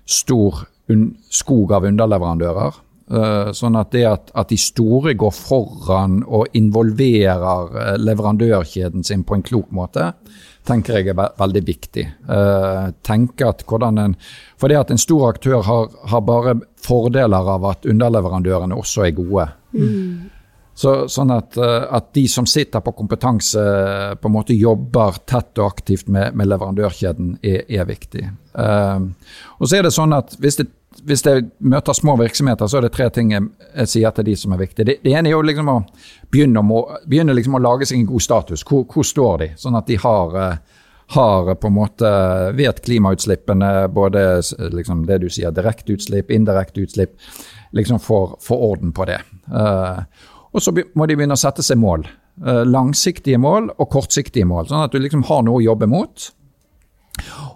stor 0.07 0.66
skog 1.35 1.72
av 1.74 1.87
underleverandører. 1.89 2.83
Eh, 3.07 3.53
sånn 3.55 3.79
at 3.79 3.93
det 3.95 4.05
at, 4.11 4.33
at, 4.35 4.51
de 4.51 4.59
store 4.59 5.14
går 5.18 5.35
foran 5.35 6.20
og 6.27 6.51
involverer 6.59 7.97
leverandørkjeden 8.03 9.07
sin 9.07 9.22
på 9.27 9.39
en 9.39 9.47
klok 9.47 9.70
måte, 9.74 10.11
tenker 10.67 10.99
jeg 10.99 11.12
er 11.12 11.35
veldig 11.39 11.62
viktig. 11.67 12.05
Uh, 12.29 12.93
tenke 13.07 13.49
at 13.49 13.64
hvordan 13.69 14.01
en, 14.03 14.17
for 14.61 14.73
det 14.73 14.81
at 14.81 14.93
en 14.93 15.01
stor 15.01 15.31
aktør 15.31 15.62
har, 15.67 15.93
har 16.11 16.25
bare 16.27 16.57
fordeler 16.83 17.53
av 17.57 17.67
at 17.73 17.87
underleverandørene 17.89 18.79
også 18.79 19.07
er 19.07 19.14
gode. 19.17 19.47
Mm. 19.77 20.33
Så, 20.77 20.93
sånn 21.09 21.33
at, 21.33 21.57
uh, 21.57 21.87
at, 21.97 22.11
de 22.17 22.27
som 22.29 22.49
sitter 22.49 22.83
på 22.85 22.93
kompetanse, 22.99 23.62
på 24.21 24.29
en 24.29 24.35
måte 24.35 24.57
jobber 24.57 25.23
tett 25.25 25.57
og 25.57 25.71
aktivt 25.71 26.11
med, 26.12 26.37
med 26.37 26.51
leverandørkjeden, 26.51 27.39
er, 27.41 27.62
er 27.64 27.89
viktig. 27.89 28.27
Uh, 28.57 29.09
og 29.57 29.69
så 29.69 29.79
er 29.79 29.89
det 29.89 29.95
sånn 29.97 30.17
at 30.17 30.37
hvis 30.43 30.61
det 30.61 30.71
hvis 31.05 31.25
jeg 31.27 31.45
møter 31.59 31.97
små 31.97 32.17
virksomheter, 32.21 32.69
så 32.71 32.79
er 32.79 32.87
det 32.87 32.93
tre 32.95 33.09
ting 33.13 33.33
jeg, 33.35 33.49
sier 33.91 34.15
til 34.15 34.27
de 34.29 34.37
som 34.39 34.55
er 34.55 34.63
viktige. 34.63 34.87
Det, 34.89 34.97
det 35.05 35.13
ene 35.13 35.31
er 35.31 35.37
jo 35.37 35.45
liksom 35.45 35.71
å 35.73 35.77
begynne, 36.33 36.63
å, 36.63 36.83
begynne 37.09 37.37
liksom 37.37 37.59
å 37.59 37.63
lage 37.63 37.89
seg 37.89 38.01
en 38.01 38.09
god 38.11 38.25
status. 38.25 38.65
Hvor, 38.67 38.87
hvor 38.91 39.07
står 39.07 39.43
de? 39.43 39.49
Sånn 39.61 39.79
at 39.79 39.89
de 39.91 39.99
har, 40.03 40.37
eh, 40.43 40.85
har 41.17 41.51
på 41.55 41.71
en 41.71 41.77
måte 41.77 42.13
vet 42.59 42.83
klimautslippene, 42.85 43.73
både 43.95 44.27
liksom 44.75 45.05
det 45.09 45.21
du 45.25 45.29
sier, 45.33 45.55
direkte 45.55 45.97
utslipp, 45.97 46.33
indirekte 46.35 46.87
utslipp. 46.87 47.17
Liksom 47.77 48.01
får, 48.01 48.39
orden 48.55 48.95
på 48.97 49.05
det. 49.09 49.19
Uh, 49.51 50.07
og 50.55 50.63
så 50.63 50.73
må 50.73 51.05
de 51.05 51.17
begynne 51.19 51.37
å 51.37 51.41
sette 51.41 51.65
seg 51.67 51.77
mål. 51.83 52.07
Langsiktige 52.69 53.41
mål 53.41 53.69
og 53.75 53.89
kortsiktige 53.93 54.47
mål, 54.49 54.69
sånn 54.71 54.87
at 54.87 54.95
du 54.95 55.01
liksom 55.01 55.25
har 55.29 55.43
noe 55.45 55.59
å 55.59 55.65
jobbe 55.65 55.89
mot. 55.91 56.27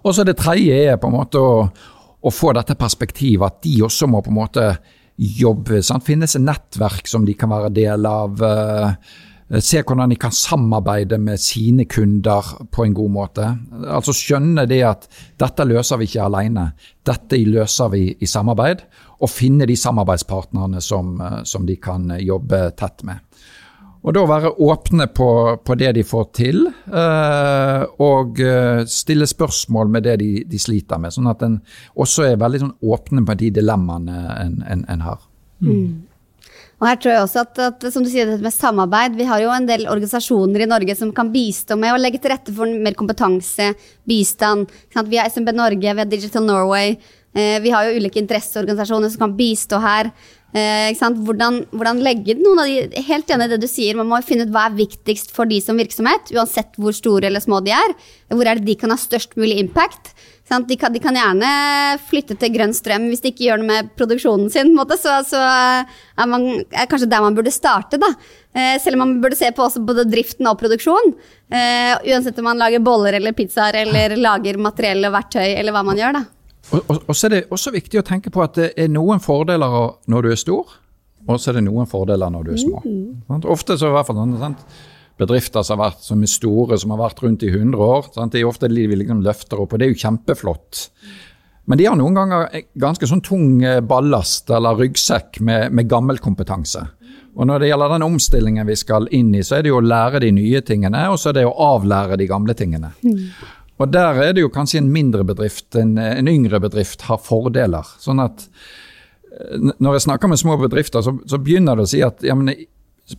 Og 0.01 0.15
så 0.15 0.25
det 0.25 0.37
tredje 0.39 0.77
er 0.91 0.99
på 1.01 1.09
en 1.09 1.15
måte 1.15 1.41
å, 1.41 1.65
å 2.21 2.33
få 2.33 2.53
dette 2.53 2.77
perspektivet, 2.79 3.45
at 3.47 3.63
de 3.65 3.79
også 3.85 4.09
må 4.09 4.21
på 4.21 4.31
en 4.31 4.39
måte 4.41 4.67
jobbe. 5.17 5.81
Sant? 5.85 6.05
Finnes 6.05 6.37
et 6.37 6.43
nettverk 6.45 7.09
som 7.09 7.25
de 7.25 7.35
kan 7.37 7.51
være 7.51 7.73
del 7.75 8.07
av. 8.09 8.41
Uh, 8.41 9.29
Se 9.59 9.81
hvordan 9.83 10.13
de 10.13 10.15
kan 10.15 10.31
samarbeide 10.31 11.17
med 11.19 11.39
sine 11.43 11.83
kunder 11.91 12.53
på 12.71 12.85
en 12.85 12.93
god 12.95 13.11
måte. 13.11 13.47
Altså 13.83 14.13
Skjønne 14.15 14.63
det 14.69 14.79
at 14.87 15.09
dette 15.41 15.65
løser 15.67 15.99
vi 15.99 16.07
ikke 16.07 16.23
alene, 16.23 16.69
dette 17.03 17.39
løser 17.43 17.91
vi 17.91 18.05
i 18.15 18.29
samarbeid. 18.31 18.85
Og 19.21 19.29
finne 19.29 19.67
de 19.67 19.75
samarbeidspartnerne 19.75 20.79
som, 20.81 21.19
eh, 21.21 21.43
som 21.43 21.65
de 21.67 21.75
kan 21.75 22.07
jobbe 22.17 22.71
tett 22.79 23.03
med. 23.03 23.19
Og 24.01 24.15
da 24.17 24.21
være 24.25 24.49
åpne 24.65 25.05
på, 25.13 25.27
på 25.61 25.75
det 25.77 25.91
de 25.93 26.03
får 26.07 26.29
til, 26.33 26.63
eh, 26.89 27.83
og 28.01 28.39
eh, 28.41 28.81
stille 28.89 29.27
spørsmål 29.29 29.91
med 29.93 30.07
det 30.07 30.15
de, 30.23 30.29
de, 30.49 30.61
sliter 30.61 31.01
med. 31.01 31.13
Sånn 31.13 31.29
at 31.29 31.43
en 31.45 31.59
også 31.93 32.25
er 32.31 32.39
veldig 32.41 32.63
sånn 32.63 32.77
åpne 32.81 33.25
på 33.27 33.35
de 33.43 33.51
dilemmaene 33.59 34.23
en, 34.39 34.55
en, 34.65 34.87
en 34.89 35.05
har. 35.05 35.21
Mm. 35.61 36.07
Og 36.81 36.87
her 36.89 36.97
tror 36.97 37.13
jeg 37.13 37.21
også 37.27 37.41
at, 37.43 37.59
at, 37.61 37.83
som 37.93 38.01
du 38.01 38.09
sier, 38.09 38.25
dette 38.25 38.41
med 38.41 38.55
samarbeid, 38.55 39.13
Vi 39.19 39.29
har 39.29 39.43
jo 39.43 39.53
en 39.53 39.69
del 39.69 39.85
organisasjoner 39.85 40.65
i 40.65 40.71
Norge 40.71 40.95
som 40.97 41.11
kan 41.13 41.29
bistå 41.29 41.77
med 41.77 41.93
å 41.93 42.01
legge 42.01 42.17
til 42.23 42.33
rette 42.33 42.53
for 42.57 42.65
mer 42.65 42.97
kompetanse, 42.97 43.75
bistand. 44.09 44.71
Vi 44.89 45.21
har 45.21 45.29
SMB 45.29 45.53
Norge, 45.53 45.93
vi 45.93 46.01
har 46.01 46.09
Digital 46.09 46.47
Norway. 46.47 46.97
Eh, 47.37 47.61
vi 47.61 47.69
har 47.69 47.85
jo 47.85 48.01
ulike 48.01 48.19
interesseorganisasjoner 48.19 49.13
som 49.13 49.27
kan 49.27 49.37
bistå 49.37 49.77
her. 49.79 50.09
Eh, 50.51 50.91
hvordan, 50.99 51.61
hvordan, 51.71 52.01
legge 52.03 52.35
noen 52.35 52.59
av 52.59 52.67
de 52.67 53.03
Helt 53.07 53.29
enig 53.31 53.45
i 53.47 53.51
det 53.53 53.61
du 53.63 53.69
sier, 53.71 53.95
man 53.95 54.09
må 54.09 54.19
finne 54.25 54.43
ut 54.43 54.51
hva 54.51 54.65
er 54.67 54.75
viktigst 54.81 55.31
for 55.31 55.47
de 55.47 55.61
som 55.63 55.79
virksomhet, 55.79 56.33
uansett 56.35 56.75
hvor 56.75 56.95
store 56.95 57.29
eller 57.29 57.43
små 57.43 57.61
de 57.63 57.71
er. 57.75 57.95
Hvor 58.33 58.47
er 58.47 58.59
det 58.59 58.67
de 58.67 58.75
kan 58.79 58.91
ha 58.91 58.99
størst 58.99 59.37
mulig 59.39 59.61
impact? 59.63 60.11
De 60.51 60.75
kan, 60.75 60.91
de 60.91 60.99
kan, 60.99 61.15
gjerne 61.15 61.49
flytte 62.09 62.35
til 62.35 62.51
grønn 62.51 62.73
strøm 62.75 63.05
hvis 63.07 63.21
de 63.23 63.29
ikke 63.31 63.45
gjør 63.45 63.61
noe 63.61 63.69
med 63.69 63.91
produksjonen 63.95 64.49
sin. 64.51 64.73
Måte, 64.75 64.97
så, 64.99 65.21
så 65.23 65.39
er, 65.39 66.27
man, 66.27 66.43
er 66.75 66.89
kanskje 66.91 67.07
der 67.07 67.23
man 67.23 67.37
burde 67.37 67.53
starte. 67.55 67.95
Da. 68.01 68.09
Eh, 68.51 68.75
selv 68.83 68.99
om 68.99 69.05
man 69.05 69.15
burde 69.23 69.39
se 69.39 69.47
på 69.55 69.69
både 69.87 70.03
driften 70.11 70.49
og 70.51 70.59
produksjon. 70.59 71.15
Eh, 71.47 71.95
uansett 72.11 72.43
om 72.43 72.49
man 72.51 72.59
lager 72.59 72.83
boller 72.83 73.15
eller 73.15 73.37
pizzaer 73.37 73.79
eller 73.85 74.17
lager 74.19 74.59
materiell 74.59 75.07
og 75.07 75.15
verktøy 75.15 75.45
eller 75.53 75.71
hva 75.71 75.87
man 75.87 76.03
gjør. 76.03 76.19
da. 76.19 76.40
Og, 76.71 76.79
og, 76.87 77.01
og, 77.07 77.15
så 77.15 77.27
er 77.27 77.33
det 77.35 77.41
også 77.51 77.73
viktig 77.75 77.99
å 77.99 78.05
tenke 78.07 78.31
på 78.31 78.43
at 78.43 78.55
det 78.57 78.69
er 78.79 78.91
noen 78.91 79.19
fordeler 79.23 79.75
når 80.11 80.23
du 80.23 80.31
er 80.31 80.39
stor, 80.39 80.77
og 81.27 81.37
så 81.37 81.51
er 81.51 81.59
det 81.59 81.67
noen 81.67 81.89
fordeler 81.89 82.31
når 82.33 82.47
du 82.47 82.53
er 82.55 82.61
små. 82.61 82.81
Mm. 82.85 83.43
Ofte 83.51 83.77
så 83.77 83.91
i 83.91 83.95
hvert 83.95 84.07
fall 84.07 84.21
sånn, 84.21 84.55
bedrifter 85.21 85.65
som, 85.65 85.81
vært, 85.81 85.99
som, 86.05 86.21
er 86.23 86.31
store, 86.31 86.79
som 86.81 86.93
har 86.95 87.03
vært 87.03 87.21
rundt 87.25 87.43
i 87.45 87.51
100 87.51 87.83
år. 87.85 88.07
Sant? 88.15 88.33
Det 88.33 88.41
er 88.41 88.49
ofte 88.49 88.71
de 88.71 88.87
vi 88.89 89.01
liksom 89.03 89.21
løfter 89.25 89.61
opp, 89.61 89.75
og 89.75 89.81
det 89.81 89.87
er 89.87 89.93
jo 89.93 90.01
kjempeflott. 90.01 90.87
Men 91.69 91.77
de 91.77 91.85
har 91.85 91.99
noen 91.99 92.17
ganger 92.17 92.63
ganske 92.81 93.07
sånn 93.07 93.21
tung 93.23 93.61
eh, 93.63 93.83
ballast 93.85 94.49
eller 94.51 94.79
ryggsekk 94.79 95.39
med, 95.45 95.75
med 95.77 95.91
gammel 95.91 96.17
kompetanse. 96.23 96.81
Og 97.31 97.47
Når 97.47 97.61
det 97.61 97.69
gjelder 97.69 97.93
den 97.93 98.03
omstillingen 98.03 98.67
vi 98.67 98.75
skal 98.75 99.05
inn 99.15 99.29
i, 99.37 99.43
så 99.45 99.57
er 99.57 99.63
det 99.63 99.71
jo 99.71 99.79
å 99.79 99.85
lære 99.85 100.19
de 100.25 100.33
nye 100.35 100.59
tingene, 100.67 101.05
og 101.13 101.19
så 101.21 101.29
er 101.29 101.37
det 101.37 101.45
å 101.47 101.53
avlære 101.77 102.17
de 102.19 102.27
gamle 102.27 102.55
tingene. 102.57 102.91
Mm. 103.05 103.21
Og 103.81 103.89
Der 103.91 104.21
er 104.21 104.35
det 104.35 104.43
jo 104.43 104.51
kanskje 104.53 104.81
en 104.81 104.91
mindre 104.93 105.25
bedrift, 105.25 105.73
en, 105.75 105.97
en 105.97 106.29
yngre 106.29 106.59
bedrift, 106.61 107.07
har 107.09 107.21
fordeler. 107.23 107.87
Sånn 108.01 108.21
at 108.21 108.45
eh, 108.45 109.71
når 109.79 109.97
jeg 109.97 110.05
snakker 110.07 110.31
med 110.31 110.41
små 110.41 110.57
bedrifter, 110.61 111.01
så, 111.01 111.15
så 111.25 111.41
begynner 111.41 111.79
det 111.79 111.87
å 111.87 111.91
si 111.91 112.03
at 112.05 112.21
ja, 112.25 112.37
men, 112.37 112.53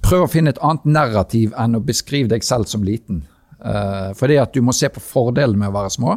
prøv 0.03 0.27
å 0.27 0.31
finne 0.31 0.55
et 0.55 0.63
annet 0.63 0.87
narrativ 0.87 1.57
enn 1.59 1.77
å 1.77 1.85
beskrive 1.85 2.31
deg 2.33 2.47
selv 2.47 2.71
som 2.71 2.85
liten. 2.87 3.25
Uh, 3.63 4.11
fordi 4.19 4.41
at 4.43 4.55
du 4.55 4.63
må 4.65 4.75
se 4.75 4.89
på 4.91 5.03
fordelen 5.03 5.61
med 5.61 5.71
å 5.71 5.77
være 5.77 5.93
små. 5.95 6.17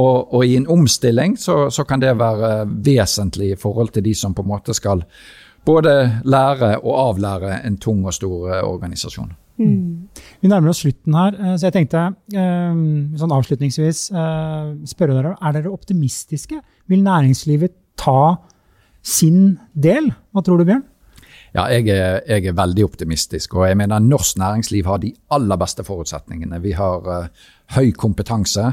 Og, 0.00 0.34
og 0.34 0.42
i 0.46 0.56
en 0.58 0.68
omstilling 0.70 1.36
så, 1.40 1.64
så, 1.72 1.84
kan 1.88 2.02
det 2.02 2.12
være 2.20 2.66
vesentlig 2.84 3.54
i 3.54 3.58
forhold 3.58 3.94
til 3.94 4.04
de 4.06 4.12
som 4.14 4.34
på 4.36 4.44
en 4.44 4.50
måte 4.52 4.74
skal 4.76 5.02
både 5.66 6.22
lære 6.30 6.76
og 6.78 6.92
avlære 6.94 7.58
en 7.66 7.78
tung 7.82 8.04
og 8.06 8.14
stor 8.14 8.52
eh, 8.54 8.62
organisasjon. 8.64 9.32
Mm. 9.60 10.20
Vi 10.40 10.48
nærmer 10.48 10.72
oss 10.72 10.82
slutten 10.84 11.16
her, 11.16 11.36
eh, 11.36 11.56
så 11.56 11.68
jeg 11.68 11.76
tenkte 11.76 12.04
eh, 12.32 12.78
sånn 13.20 13.34
avslutningsvis 13.36 14.06
spørre 14.90 15.16
dere 15.18 15.34
er 15.36 15.58
dere 15.58 15.74
optimistiske. 15.74 16.60
Vil 16.90 17.04
næringslivet 17.04 17.76
ta 18.00 18.36
sin 19.02 19.58
del? 19.72 20.10
Hva 20.32 20.44
tror 20.44 20.60
du, 20.60 20.66
Bjørn? 20.68 20.86
Ja, 21.50 21.64
jeg 21.66 21.88
er, 21.90 22.20
jeg 22.28 22.46
er, 22.46 22.54
veldig 22.54 22.84
optimistisk. 22.86 23.54
og 23.54 23.66
jeg 23.66 23.76
mener 23.76 23.98
Norsk 23.98 24.38
næringsliv 24.38 24.86
har 24.86 25.00
de 25.02 25.12
aller 25.34 25.58
beste 25.58 25.82
forutsetningene. 25.84 26.60
Vi 26.62 26.72
har 26.78 27.08
uh, 27.08 27.48
høy 27.74 27.90
kompetanse. 27.90 28.68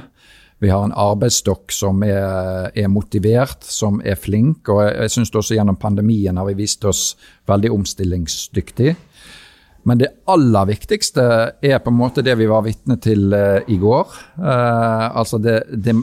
Vi 0.62 0.70
har 0.70 0.86
en 0.86 0.94
arbeidsstokk 0.94 1.74
som 1.74 2.04
er, 2.06 2.70
er 2.74 2.88
motivert, 2.90 3.66
som 3.66 4.02
er 4.06 4.18
flink. 4.18 4.70
Og 4.70 4.84
jeg, 4.84 4.94
jeg 5.02 5.14
syns 5.16 5.34
også 5.34 5.58
gjennom 5.58 5.78
pandemien 5.82 6.38
har 6.38 6.46
vi 6.50 6.58
vist 6.58 6.86
oss 6.86 7.16
veldig 7.50 7.72
omstillingsdyktig. 7.74 8.96
Men 9.88 10.02
det 10.02 10.10
aller 10.28 10.68
viktigste 10.68 11.24
er 11.64 11.78
på 11.80 11.92
en 11.94 11.98
måte 11.98 12.24
det 12.26 12.34
vi 12.40 12.48
var 12.50 12.66
vitne 12.66 12.98
til 13.00 13.32
uh, 13.32 13.64
i 13.72 13.78
går. 13.80 14.18
Uh, 14.36 15.06
altså 15.16 15.40
de, 15.40 15.62
de, 15.72 15.94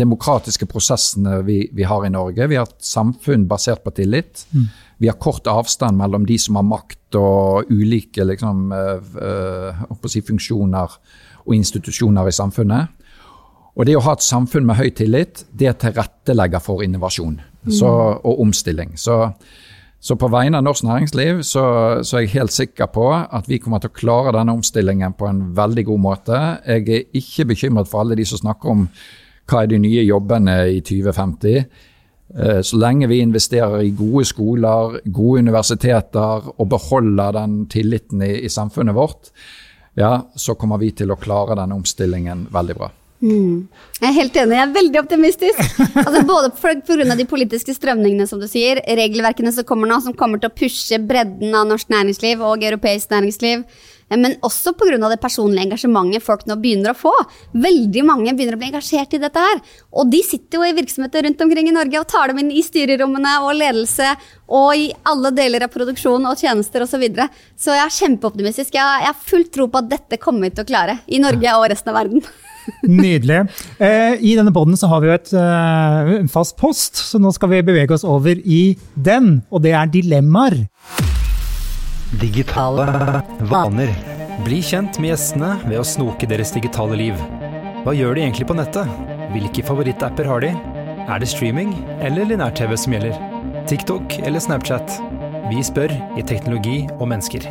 demokratiske 0.00 0.66
prosessene 0.70 1.38
vi, 1.46 1.60
vi, 1.70 1.86
har 1.86 2.06
i 2.06 2.10
Norge. 2.10 2.48
Vi 2.50 2.58
har 2.58 2.66
et 2.66 2.88
samfunn 2.88 3.46
basert 3.50 3.84
på 3.84 3.94
tillit. 3.94 4.42
Mm. 4.50 4.66
Vi 5.04 5.10
har 5.10 5.20
kort 5.22 5.46
avstand 5.50 6.00
mellom 6.00 6.26
de 6.26 6.40
som 6.42 6.58
har 6.58 6.66
makt 6.66 7.20
og 7.20 7.70
ulike 7.70 8.26
liksom, 8.26 8.74
uh, 8.74 9.94
si, 10.10 10.24
funksjoner 10.26 10.98
og 11.44 11.54
institusjoner 11.54 12.30
i 12.30 12.34
samfunnet. 12.34 13.00
Og 13.74 13.86
det 13.86 13.94
å 13.98 14.02
ha 14.06 14.14
et 14.14 14.26
samfunn 14.26 14.66
med 14.66 14.78
høy 14.78 14.90
tillit, 14.94 15.46
det 15.54 15.76
tilrettelegger 15.82 16.62
for 16.62 16.82
innovasjon 16.82 17.38
så, 17.70 17.90
og 18.22 18.42
omstilling. 18.42 18.94
Så, 18.98 19.16
så, 20.04 20.16
på 20.20 20.28
vegne 20.28 20.60
av 20.60 20.66
norsk 20.66 20.84
næringsliv 20.84 21.38
så, 21.48 21.64
så, 22.04 22.18
er 22.18 22.26
jeg 22.26 22.34
helt 22.34 22.52
sikker 22.52 22.90
på 22.92 23.06
at 23.14 23.46
vi 23.48 23.56
kommer 23.62 23.80
til 23.80 23.88
å 23.88 23.96
klare 23.96 24.34
denne 24.36 24.52
omstillingen 24.52 25.14
på 25.16 25.30
en 25.30 25.40
veldig 25.56 25.84
god 25.88 26.02
måte. 26.04 26.40
Jeg 26.66 26.84
er 26.84 27.16
ikke 27.16 27.46
bekymret 27.54 27.88
for 27.88 28.02
alle 28.02 28.18
de 28.18 28.26
som 28.28 28.42
snakker 28.42 28.72
om 28.74 28.82
hva 29.48 29.62
er 29.62 29.70
de 29.72 29.78
nye 29.80 30.04
jobbene 30.04 30.58
i 30.74 30.82
2050. 30.84 31.56
Eh, 32.36 32.60
så 32.60 32.80
lenge 32.80 33.08
vi 33.08 33.22
investerer 33.24 33.80
i 33.80 33.94
gode 33.96 34.26
skoler, 34.28 34.98
gode 35.06 35.46
universiteter 35.46 36.50
og 36.52 36.68
beholder 36.68 37.38
den 37.38 37.62
tilliten 37.72 38.26
i, 38.28 38.34
i 38.44 38.52
samfunnet 38.52 38.96
vårt, 38.96 39.32
ja, 39.96 40.18
så 40.36 40.56
kommer 40.58 40.84
vi 40.84 40.92
til 40.98 41.12
å 41.14 41.20
klare 41.20 41.56
denne 41.56 41.80
omstillingen 41.80 42.48
veldig 42.52 42.76
bra. 42.76 42.92
Mm. 43.24 43.68
Jeg 44.02 44.08
er 44.10 44.16
helt 44.18 44.34
enig, 44.36 44.56
jeg 44.58 44.66
er 44.66 44.74
veldig 44.74 45.00
optimistisk. 45.00 45.62
Altså 46.04 46.20
både 46.28 46.50
pga. 46.58 47.16
de 47.16 47.24
politiske 47.24 47.72
strømningene, 47.72 48.26
som 48.28 48.40
du 48.42 48.46
sier, 48.50 48.82
regelverkene 48.84 49.52
som 49.54 49.64
kommer 49.64 49.88
nå, 49.88 50.00
som 50.04 50.16
kommer 50.16 50.42
til 50.42 50.50
å 50.50 50.56
pushe 50.58 50.98
bredden 51.00 51.54
av 51.56 51.68
norsk 51.70 51.88
næringsliv 51.88 52.42
og 52.44 52.64
europeisk 52.66 53.14
næringsliv. 53.14 53.64
Eh, 54.10 54.18
men 54.20 54.36
også 54.44 54.74
pga. 54.76 54.98
det 55.08 55.20
personlige 55.22 55.64
engasjementet 55.64 56.22
folk 56.22 56.44
nå 56.46 56.58
begynner 56.60 56.92
å 56.92 56.98
få. 56.98 57.14
Veldig 57.56 58.04
mange 58.04 58.34
begynner 58.34 58.58
å 58.58 58.60
bli 58.60 58.68
engasjert 58.72 59.16
i 59.16 59.22
dette 59.22 59.40
her. 59.40 59.62
Og 59.92 60.10
de 60.12 60.20
sitter 60.26 60.60
jo 60.60 60.68
i 60.68 60.76
virksomheter 60.76 61.24
rundt 61.24 61.40
omkring 61.40 61.70
i 61.70 61.76
Norge 61.76 62.00
og 62.00 62.08
tar 62.10 62.28
dem 62.28 62.42
inn 62.44 62.52
i 62.52 62.64
styrerommene 62.66 63.38
og 63.46 63.54
ledelse 63.56 64.10
og 64.52 64.76
i 64.76 64.90
alle 65.08 65.32
deler 65.32 65.64
av 65.64 65.72
produksjon 65.72 66.28
og 66.28 66.36
tjenester 66.36 66.84
osv. 66.84 66.94
Så, 66.94 67.00
videre. 67.02 67.24
så 67.58 67.74
jeg 67.74 67.82
er 67.82 67.94
kjempeoptimistisk. 68.00 68.76
Jeg 68.76 69.06
har 69.08 69.22
fullt 69.26 69.50
tro 69.54 69.66
på 69.66 69.80
at 69.80 69.88
dette 69.90 70.20
kommer 70.22 70.46
vi 70.46 70.54
til 70.54 70.66
å 70.66 70.68
klare. 70.68 71.00
I 71.08 71.18
Norge 71.22 71.56
og 71.58 71.70
resten 71.72 71.90
av 71.90 72.04
verden. 72.04 72.22
Nydelig. 72.82 73.44
Eh, 73.78 74.16
I 74.20 74.34
denne 74.38 74.52
poden 74.54 74.76
har 74.76 75.02
vi 75.02 75.10
jo 75.10 75.14
et, 75.14 75.32
eh, 75.36 76.12
en 76.20 76.30
fast 76.32 76.56
post, 76.60 76.96
så 76.96 77.20
nå 77.20 77.32
skal 77.34 77.52
vi 77.52 77.62
bevege 77.66 77.96
oss 77.96 78.04
over 78.04 78.40
i 78.44 78.76
den. 78.96 79.42
Og 79.50 79.62
det 79.64 79.74
er 79.76 79.90
dilemmaer. 79.92 80.64
Digitale 82.20 82.86
vaner. 83.50 83.90
Bli 84.44 84.60
kjent 84.62 84.98
med 85.00 85.12
gjestene 85.14 85.56
ved 85.64 85.80
å 85.80 85.86
snoke 85.86 86.28
deres 86.28 86.52
digitale 86.54 86.96
liv. 86.98 87.18
Hva 87.84 87.94
gjør 87.94 88.16
de 88.16 88.24
egentlig 88.24 88.48
på 88.48 88.56
nettet? 88.56 88.88
Hvilke 89.34 89.64
favorittapper 89.66 90.28
har 90.30 90.44
de? 90.44 90.52
Er 91.04 91.20
det 91.20 91.28
streaming 91.28 91.74
eller 92.00 92.24
linær-TV 92.30 92.76
som 92.80 92.94
gjelder? 92.96 93.18
TikTok 93.68 94.18
eller 94.24 94.40
Snapchat? 94.40 94.98
Vi 95.50 95.60
spør 95.64 95.92
i 96.16 96.24
Teknologi 96.24 96.84
og 96.98 97.08
mennesker. 97.10 97.44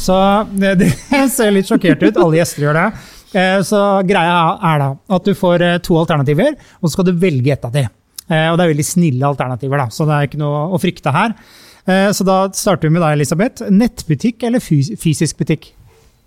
Så 0.00 0.16
det, 0.56 0.74
det 0.80 1.24
ser 1.30 1.52
litt 1.54 1.68
sjokkert 1.70 2.02
ut. 2.02 2.18
Alle 2.18 2.40
gjester 2.40 2.66
gjør 2.66 2.78
det. 2.80 2.86
Eh, 3.30 3.60
så 3.66 3.80
greia 4.06 4.38
er 4.72 4.80
da 4.82 4.90
at 5.14 5.26
du 5.26 5.36
får 5.38 5.62
eh, 5.62 5.80
to 5.84 5.96
alternativer, 6.00 6.56
og 6.80 6.88
så 6.88 6.96
skal 6.96 7.10
du 7.10 7.18
velge 7.20 7.52
ett 7.54 7.66
av 7.66 7.74
de. 7.74 7.84
Eh, 8.30 8.46
og 8.50 8.58
det 8.58 8.64
er 8.64 8.72
veldig 8.72 8.86
snille 8.86 9.28
alternativer, 9.28 9.82
da, 9.82 9.90
så 9.94 10.06
det 10.08 10.16
er 10.16 10.30
ikke 10.30 10.40
noe 10.42 10.64
å 10.74 10.80
frykte 10.82 11.14
her. 11.14 11.36
Så 11.90 12.22
da 12.28 12.34
starter 12.54 12.86
vi 12.86 12.92
med 12.92 13.00
deg, 13.02 13.14
Elisabeth. 13.16 13.64
Nettbutikk 13.72 14.44
eller 14.46 14.60
fysisk 14.62 15.38
butikk? 15.40 15.70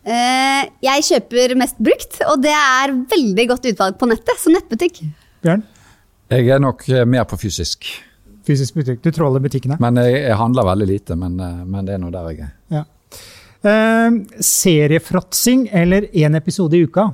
Jeg 0.04 1.06
kjøper 1.08 1.54
mest 1.62 1.78
brukt, 1.80 2.18
og 2.26 2.42
det 2.44 2.52
er 2.52 2.92
veldig 3.14 3.46
godt 3.52 3.70
utvalg 3.70 4.00
på 4.02 4.10
nettet, 4.10 4.42
så 4.42 4.52
nettbutikk. 4.52 4.98
Bjørn? 5.46 5.62
Jeg 6.34 6.50
er 6.52 6.60
nok 6.60 6.84
mer 7.08 7.30
på 7.30 7.40
fysisk. 7.46 7.86
Fysisk 8.50 8.82
butikk. 8.82 9.00
Du 9.06 9.14
tråler 9.14 9.46
butikkene? 9.46 9.78
Men 9.80 10.02
jeg, 10.02 10.18
jeg 10.26 10.40
handler 10.42 10.68
veldig 10.74 10.90
lite, 10.90 11.20
men, 11.22 11.38
men, 11.38 11.86
det 11.88 11.96
er 11.96 12.02
nå 12.02 12.12
der 12.12 12.28
jeg 12.34 12.44
er. 12.50 12.52
Ja. 12.82 12.84
Uh, 13.64 14.24
seriefråtsing 14.44 15.70
eller 15.72 16.10
én 16.12 16.36
episode 16.36 16.76
i 16.76 16.84
uka? 16.84 17.14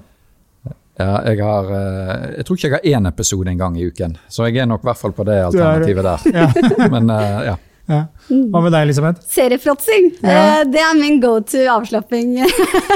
Ja, 0.99 1.21
jeg 1.29 1.39
har 1.45 1.67
uh, 1.69 2.23
Jeg 2.33 2.45
tror 2.45 2.57
ikke 2.57 2.67
jeg 2.67 2.75
har 2.75 2.87
én 2.99 3.07
episode 3.07 3.51
en 3.51 3.59
gang 3.59 3.77
i 3.77 3.85
uken, 3.85 4.17
så 4.27 4.47
jeg 4.49 4.63
er 4.63 4.69
nok 4.69 4.81
i 4.83 4.89
hvert 4.89 4.99
fall 4.99 5.13
på 5.15 5.25
det 5.29 5.37
alternativet 5.45 6.07
der. 6.07 6.25
Ja. 6.33 6.47
Men 6.95 7.13
uh, 7.13 7.37
ja. 7.45 7.53
ja. 7.91 8.01
Hva 8.27 8.63
med 8.65 8.73
deg, 8.73 8.87
Elisabeth? 8.87 9.21
Seriefråtsing. 9.29 10.09
Ja. 10.23 10.39
Eh, 10.39 10.63
det 10.73 10.81
er 10.83 10.97
min 10.97 11.21
go 11.23 11.37
to 11.45 11.63
avslapping. 11.71 12.33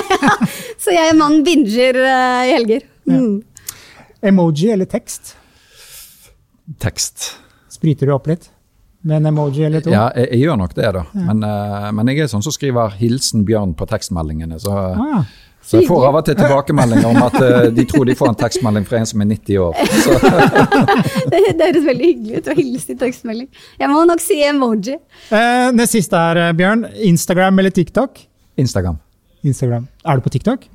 så 0.83 0.97
jeg 0.97 1.13
er 1.13 1.19
mann 1.21 1.45
binger 1.45 2.01
i 2.01 2.51
helger. 2.55 2.89
Mm. 3.05 3.37
Emoji 4.23 4.73
eller 4.73 4.89
tekst? 4.89 5.35
Tekst. 6.81 7.29
Spriter 7.71 8.09
du 8.09 8.17
opp 8.17 8.27
litt? 8.33 8.49
Med 9.03 9.19
en 9.19 9.31
emoji 9.33 9.65
eller 9.67 9.83
to? 9.83 9.91
Ja, 9.93 10.07
jeg, 10.15 10.29
jeg 10.31 10.47
gjør 10.47 10.59
nok 10.63 10.75
det, 10.77 10.89
da. 10.95 11.05
Ja. 11.11 11.23
Men, 11.29 11.45
uh, 11.45 11.87
men, 11.95 12.11
jeg 12.11 12.25
er 12.25 12.29
sånn 12.31 12.43
som 12.45 12.55
skriver 12.55 12.93
'hilsen 12.99 13.43
Bjørn' 13.47 13.75
på 13.79 13.87
tekstmeldingene. 13.89 14.59
Så, 14.63 14.71
ah, 14.73 15.25
så 15.63 15.79
jeg 15.79 15.87
får 15.87 16.07
av 16.07 16.19
og 16.19 16.25
til 16.27 16.37
tilbakemeldinger 16.39 17.07
om 17.11 17.21
at 17.25 17.37
uh, 17.39 17.67
de 17.75 17.85
tror 17.89 18.07
de 18.07 18.15
får 18.19 18.31
en 18.31 18.39
tekstmelding 18.39 18.87
fra 18.87 19.01
en 19.01 19.09
som 19.11 19.23
er 19.23 19.29
90 19.31 19.61
år. 19.63 19.79
det, 21.31 21.41
det 21.59 21.69
høres 21.69 21.87
veldig 21.91 22.11
hyggelig 22.11 22.39
ut 22.41 22.51
å 22.51 22.57
hilse 22.59 22.95
i 22.95 22.99
tekstmelding. 23.05 23.49
Jeg 23.79 23.91
må 23.91 24.03
nok 24.07 24.23
si 24.23 24.39
emoji. 24.47 24.99
Uh, 25.31 25.71
det 25.75 25.89
siste 25.91 26.19
er, 26.19 26.45
Bjørn. 26.57 26.87
Instagram 27.11 27.59
eller 27.63 27.75
TikTok? 27.75 28.23
Instagram. 28.59 29.01
Instagram. 29.43 29.89
Er 30.07 30.19
du 30.19 30.23
på 30.23 30.31
TikTok? 30.31 30.72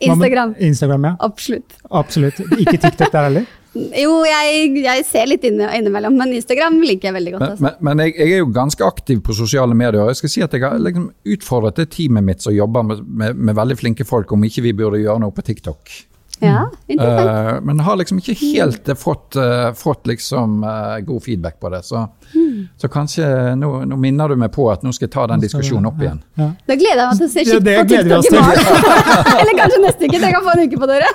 Instagram. 0.00 0.54
Instagram, 0.58 1.04
ja. 1.04 1.16
Absolutt. 1.20 1.76
Absolutt. 1.90 2.40
Ikke 2.58 2.78
TikTok 2.78 3.12
der 3.12 3.28
heller? 3.28 3.44
Jo, 3.74 4.20
jeg, 4.22 4.68
jeg 4.84 5.02
ser 5.02 5.26
litt 5.26 5.42
inne, 5.48 5.66
innimellom, 5.74 6.14
men 6.14 6.30
Instagram 6.36 6.76
liker 6.86 7.08
jeg 7.08 7.16
veldig 7.16 7.32
godt. 7.34 7.46
Altså. 7.48 7.64
Men, 7.66 7.80
men 7.88 8.02
jeg, 8.04 8.12
jeg, 8.20 8.36
er 8.36 8.42
jo 8.44 8.50
ganske 8.54 8.86
aktiv 8.86 9.18
på 9.26 9.34
sosiale 9.34 9.74
medier. 9.74 10.12
Jeg 10.12 10.20
skal 10.20 10.30
si 10.30 10.44
at 10.46 10.54
jeg 10.54 10.62
har 10.62 10.78
liksom 10.78 11.08
utfordret 11.34 11.80
det 11.80 11.88
teamet 11.96 12.22
mitt 12.22 12.44
som 12.44 12.54
jobber 12.54 12.86
med, 12.86 13.02
med, 13.02 13.34
med, 13.34 13.56
veldig 13.58 13.78
flinke 13.80 14.06
folk, 14.06 14.30
om 14.30 14.46
ikke 14.46 14.62
vi 14.68 14.76
burde 14.78 15.02
gjøre 15.02 15.24
noe 15.24 15.34
på 15.34 15.42
TikTok. 15.50 15.90
Ja. 16.44 16.62
Uh, 16.94 17.58
men 17.64 17.82
har 17.86 17.98
liksom 18.00 18.20
ikke 18.20 18.36
helt 18.38 18.88
uh, 18.88 18.96
fått, 18.98 19.38
uh, 19.40 19.72
fått 19.78 20.06
liksom, 20.10 20.60
god 21.06 21.24
feedback 21.24 21.58
på 21.60 21.72
det. 21.74 21.82
Så, 21.88 22.04
mm. 22.34 22.68
så 22.80 22.90
kanskje 22.92 23.26
nå, 23.58 23.72
nå, 23.88 23.98
minner 24.00 24.32
du 24.32 24.38
meg 24.40 24.52
på 24.54 24.68
at 24.72 24.84
nå 24.86 24.92
skal 24.94 25.08
jeg 25.08 25.14
ta 25.16 25.26
den 25.32 25.44
diskusjonen 25.44 25.90
opp 25.90 26.00
igjen. 26.02 26.22
Ja, 26.38 26.48
ja. 26.48 26.50
Da 26.68 26.78
gleder 26.80 27.02
jeg 27.02 27.10
meg 27.10 27.20
til 27.20 27.28
å 27.28 27.34
se 27.34 27.46
skitt 27.48 27.70
ja, 27.72 27.82
på 27.82 27.90
TikTok 27.92 28.30
i 28.30 28.34
morgen. 28.38 29.38
Eller 29.40 29.60
kanskje 29.62 29.84
neste 29.84 30.08
uke. 30.08 30.22
Jeg 30.24 30.38
kan 30.38 30.46
få 30.46 30.56
en 30.56 30.66
uke 30.68 30.82
på 30.84 30.90
dere. 30.94 31.12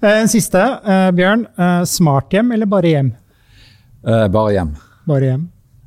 En 0.00 0.22
eh, 0.22 0.28
siste, 0.28 0.60
uh, 0.60 1.10
Bjørn. 1.16 1.46
Uh, 1.58 1.82
smarthjem 1.88 2.52
eller 2.52 2.68
bare 2.68 2.92
hjem? 2.92 3.12
Uh, 4.06 4.26
bare 4.28 4.52
hjem. 4.52 4.72
Bare 5.08 5.30
hjem. 5.32 5.44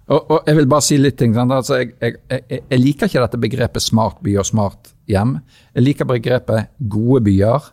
Og, 0.10 0.22
og, 0.26 0.38
jeg 0.48 0.58
vil 0.58 0.70
bare 0.70 0.86
si 0.86 0.98
litt. 0.98 1.22
Altså, 1.22 1.80
jeg, 1.82 1.94
jeg, 2.02 2.18
jeg, 2.30 2.62
jeg, 2.66 2.80
liker 2.82 3.10
ikke 3.10 3.24
dette 3.24 3.42
begrepet 3.42 3.86
smart 3.86 4.22
by 4.26 4.36
og 4.42 4.48
smart 4.50 4.94
hjem. 5.10 5.38
Jeg 5.78 5.86
liker 5.86 6.10
begrepet 6.10 6.72
gode 6.90 7.22
byer 7.28 7.68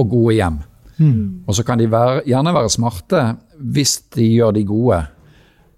og 0.00 0.08
gode 0.08 0.36
hjem. 0.38 0.60
Mm. 0.96 1.42
Og 1.48 1.56
så 1.56 1.64
kan 1.66 1.80
de 1.80 1.90
være, 1.92 2.22
gjerne 2.28 2.54
være 2.54 2.72
smarte 2.72 3.24
hvis 3.72 3.98
de 4.16 4.28
gjør 4.38 4.56
de 4.56 4.64
gode. 4.68 5.02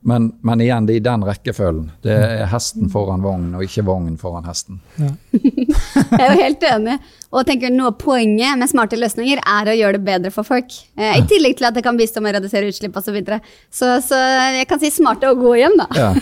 Men, 0.04 0.32
men, 0.44 0.60
igjen, 0.60 0.84
det 0.84 0.98
er 0.98 1.00
i 1.00 1.04
den 1.04 1.22
rekkefølgen. 1.24 1.84
Det 2.04 2.12
er 2.12 2.48
hesten 2.52 2.90
foran 2.92 3.22
vognen, 3.24 3.54
og 3.56 3.64
ikke 3.64 3.86
vognen 3.86 4.18
foran 4.20 4.44
hesten. 4.44 4.82
Ja. 5.00 5.14
jeg 5.40 6.18
er 6.18 6.26
jo 6.28 6.42
helt 6.42 6.66
enig. 6.68 6.96
Og 7.34 7.46
tenker 7.48 7.72
Noe 7.72 7.88
av 7.88 7.96
poenget 7.98 8.60
med 8.60 8.68
smarte 8.70 8.98
løsninger 9.00 9.40
er 9.40 9.70
å 9.70 9.74
gjøre 9.74 9.96
det 9.96 10.04
bedre 10.04 10.32
for 10.34 10.44
folk. 10.46 10.76
Eh, 11.00 11.16
I 11.16 11.24
tillegg 11.30 11.56
til 11.56 11.70
at 11.70 11.78
det 11.78 11.82
kan 11.86 11.96
bistå 11.96 12.20
med 12.20 12.34
å 12.34 12.36
redusere 12.36 12.68
utslipp 12.68 13.00
osv. 13.00 13.08
Så, 13.08 13.16
videre. 13.16 13.40
så 13.72 13.94
Så 14.04 14.20
jeg 14.58 14.68
kan 14.68 14.82
si 14.82 14.92
smarte 14.92 15.32
og 15.32 15.40
gode 15.40 15.62
hjem, 15.62 15.80
da. 15.80 15.88
Ja. 15.96 16.12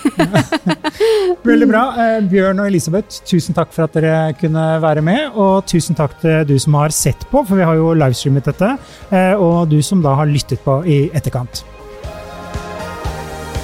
Veldig 1.50 1.70
bra. 1.74 1.82
Eh, 2.06 2.16
Bjørn 2.30 2.62
og 2.62 2.70
Elisabeth, 2.70 3.18
tusen 3.26 3.58
takk 3.58 3.74
for 3.74 3.88
at 3.88 3.98
dere 3.98 4.32
kunne 4.38 4.64
være 4.86 5.02
med. 5.02 5.34
Og 5.34 5.66
tusen 5.66 5.98
takk 5.98 6.14
til 6.22 6.46
du 6.46 6.54
som 6.62 6.78
har 6.78 6.94
sett 6.94 7.26
på, 7.34 7.42
for 7.42 7.58
vi 7.58 7.66
har 7.66 7.82
jo 7.82 7.90
livestreamet 7.98 8.52
dette. 8.52 8.72
Eh, 9.10 9.34
og 9.34 9.66
du 9.74 9.80
som 9.82 10.06
da 10.06 10.14
har 10.22 10.30
lyttet 10.30 10.62
på 10.62 10.84
i 10.86 11.02
etterkant. 11.10 11.64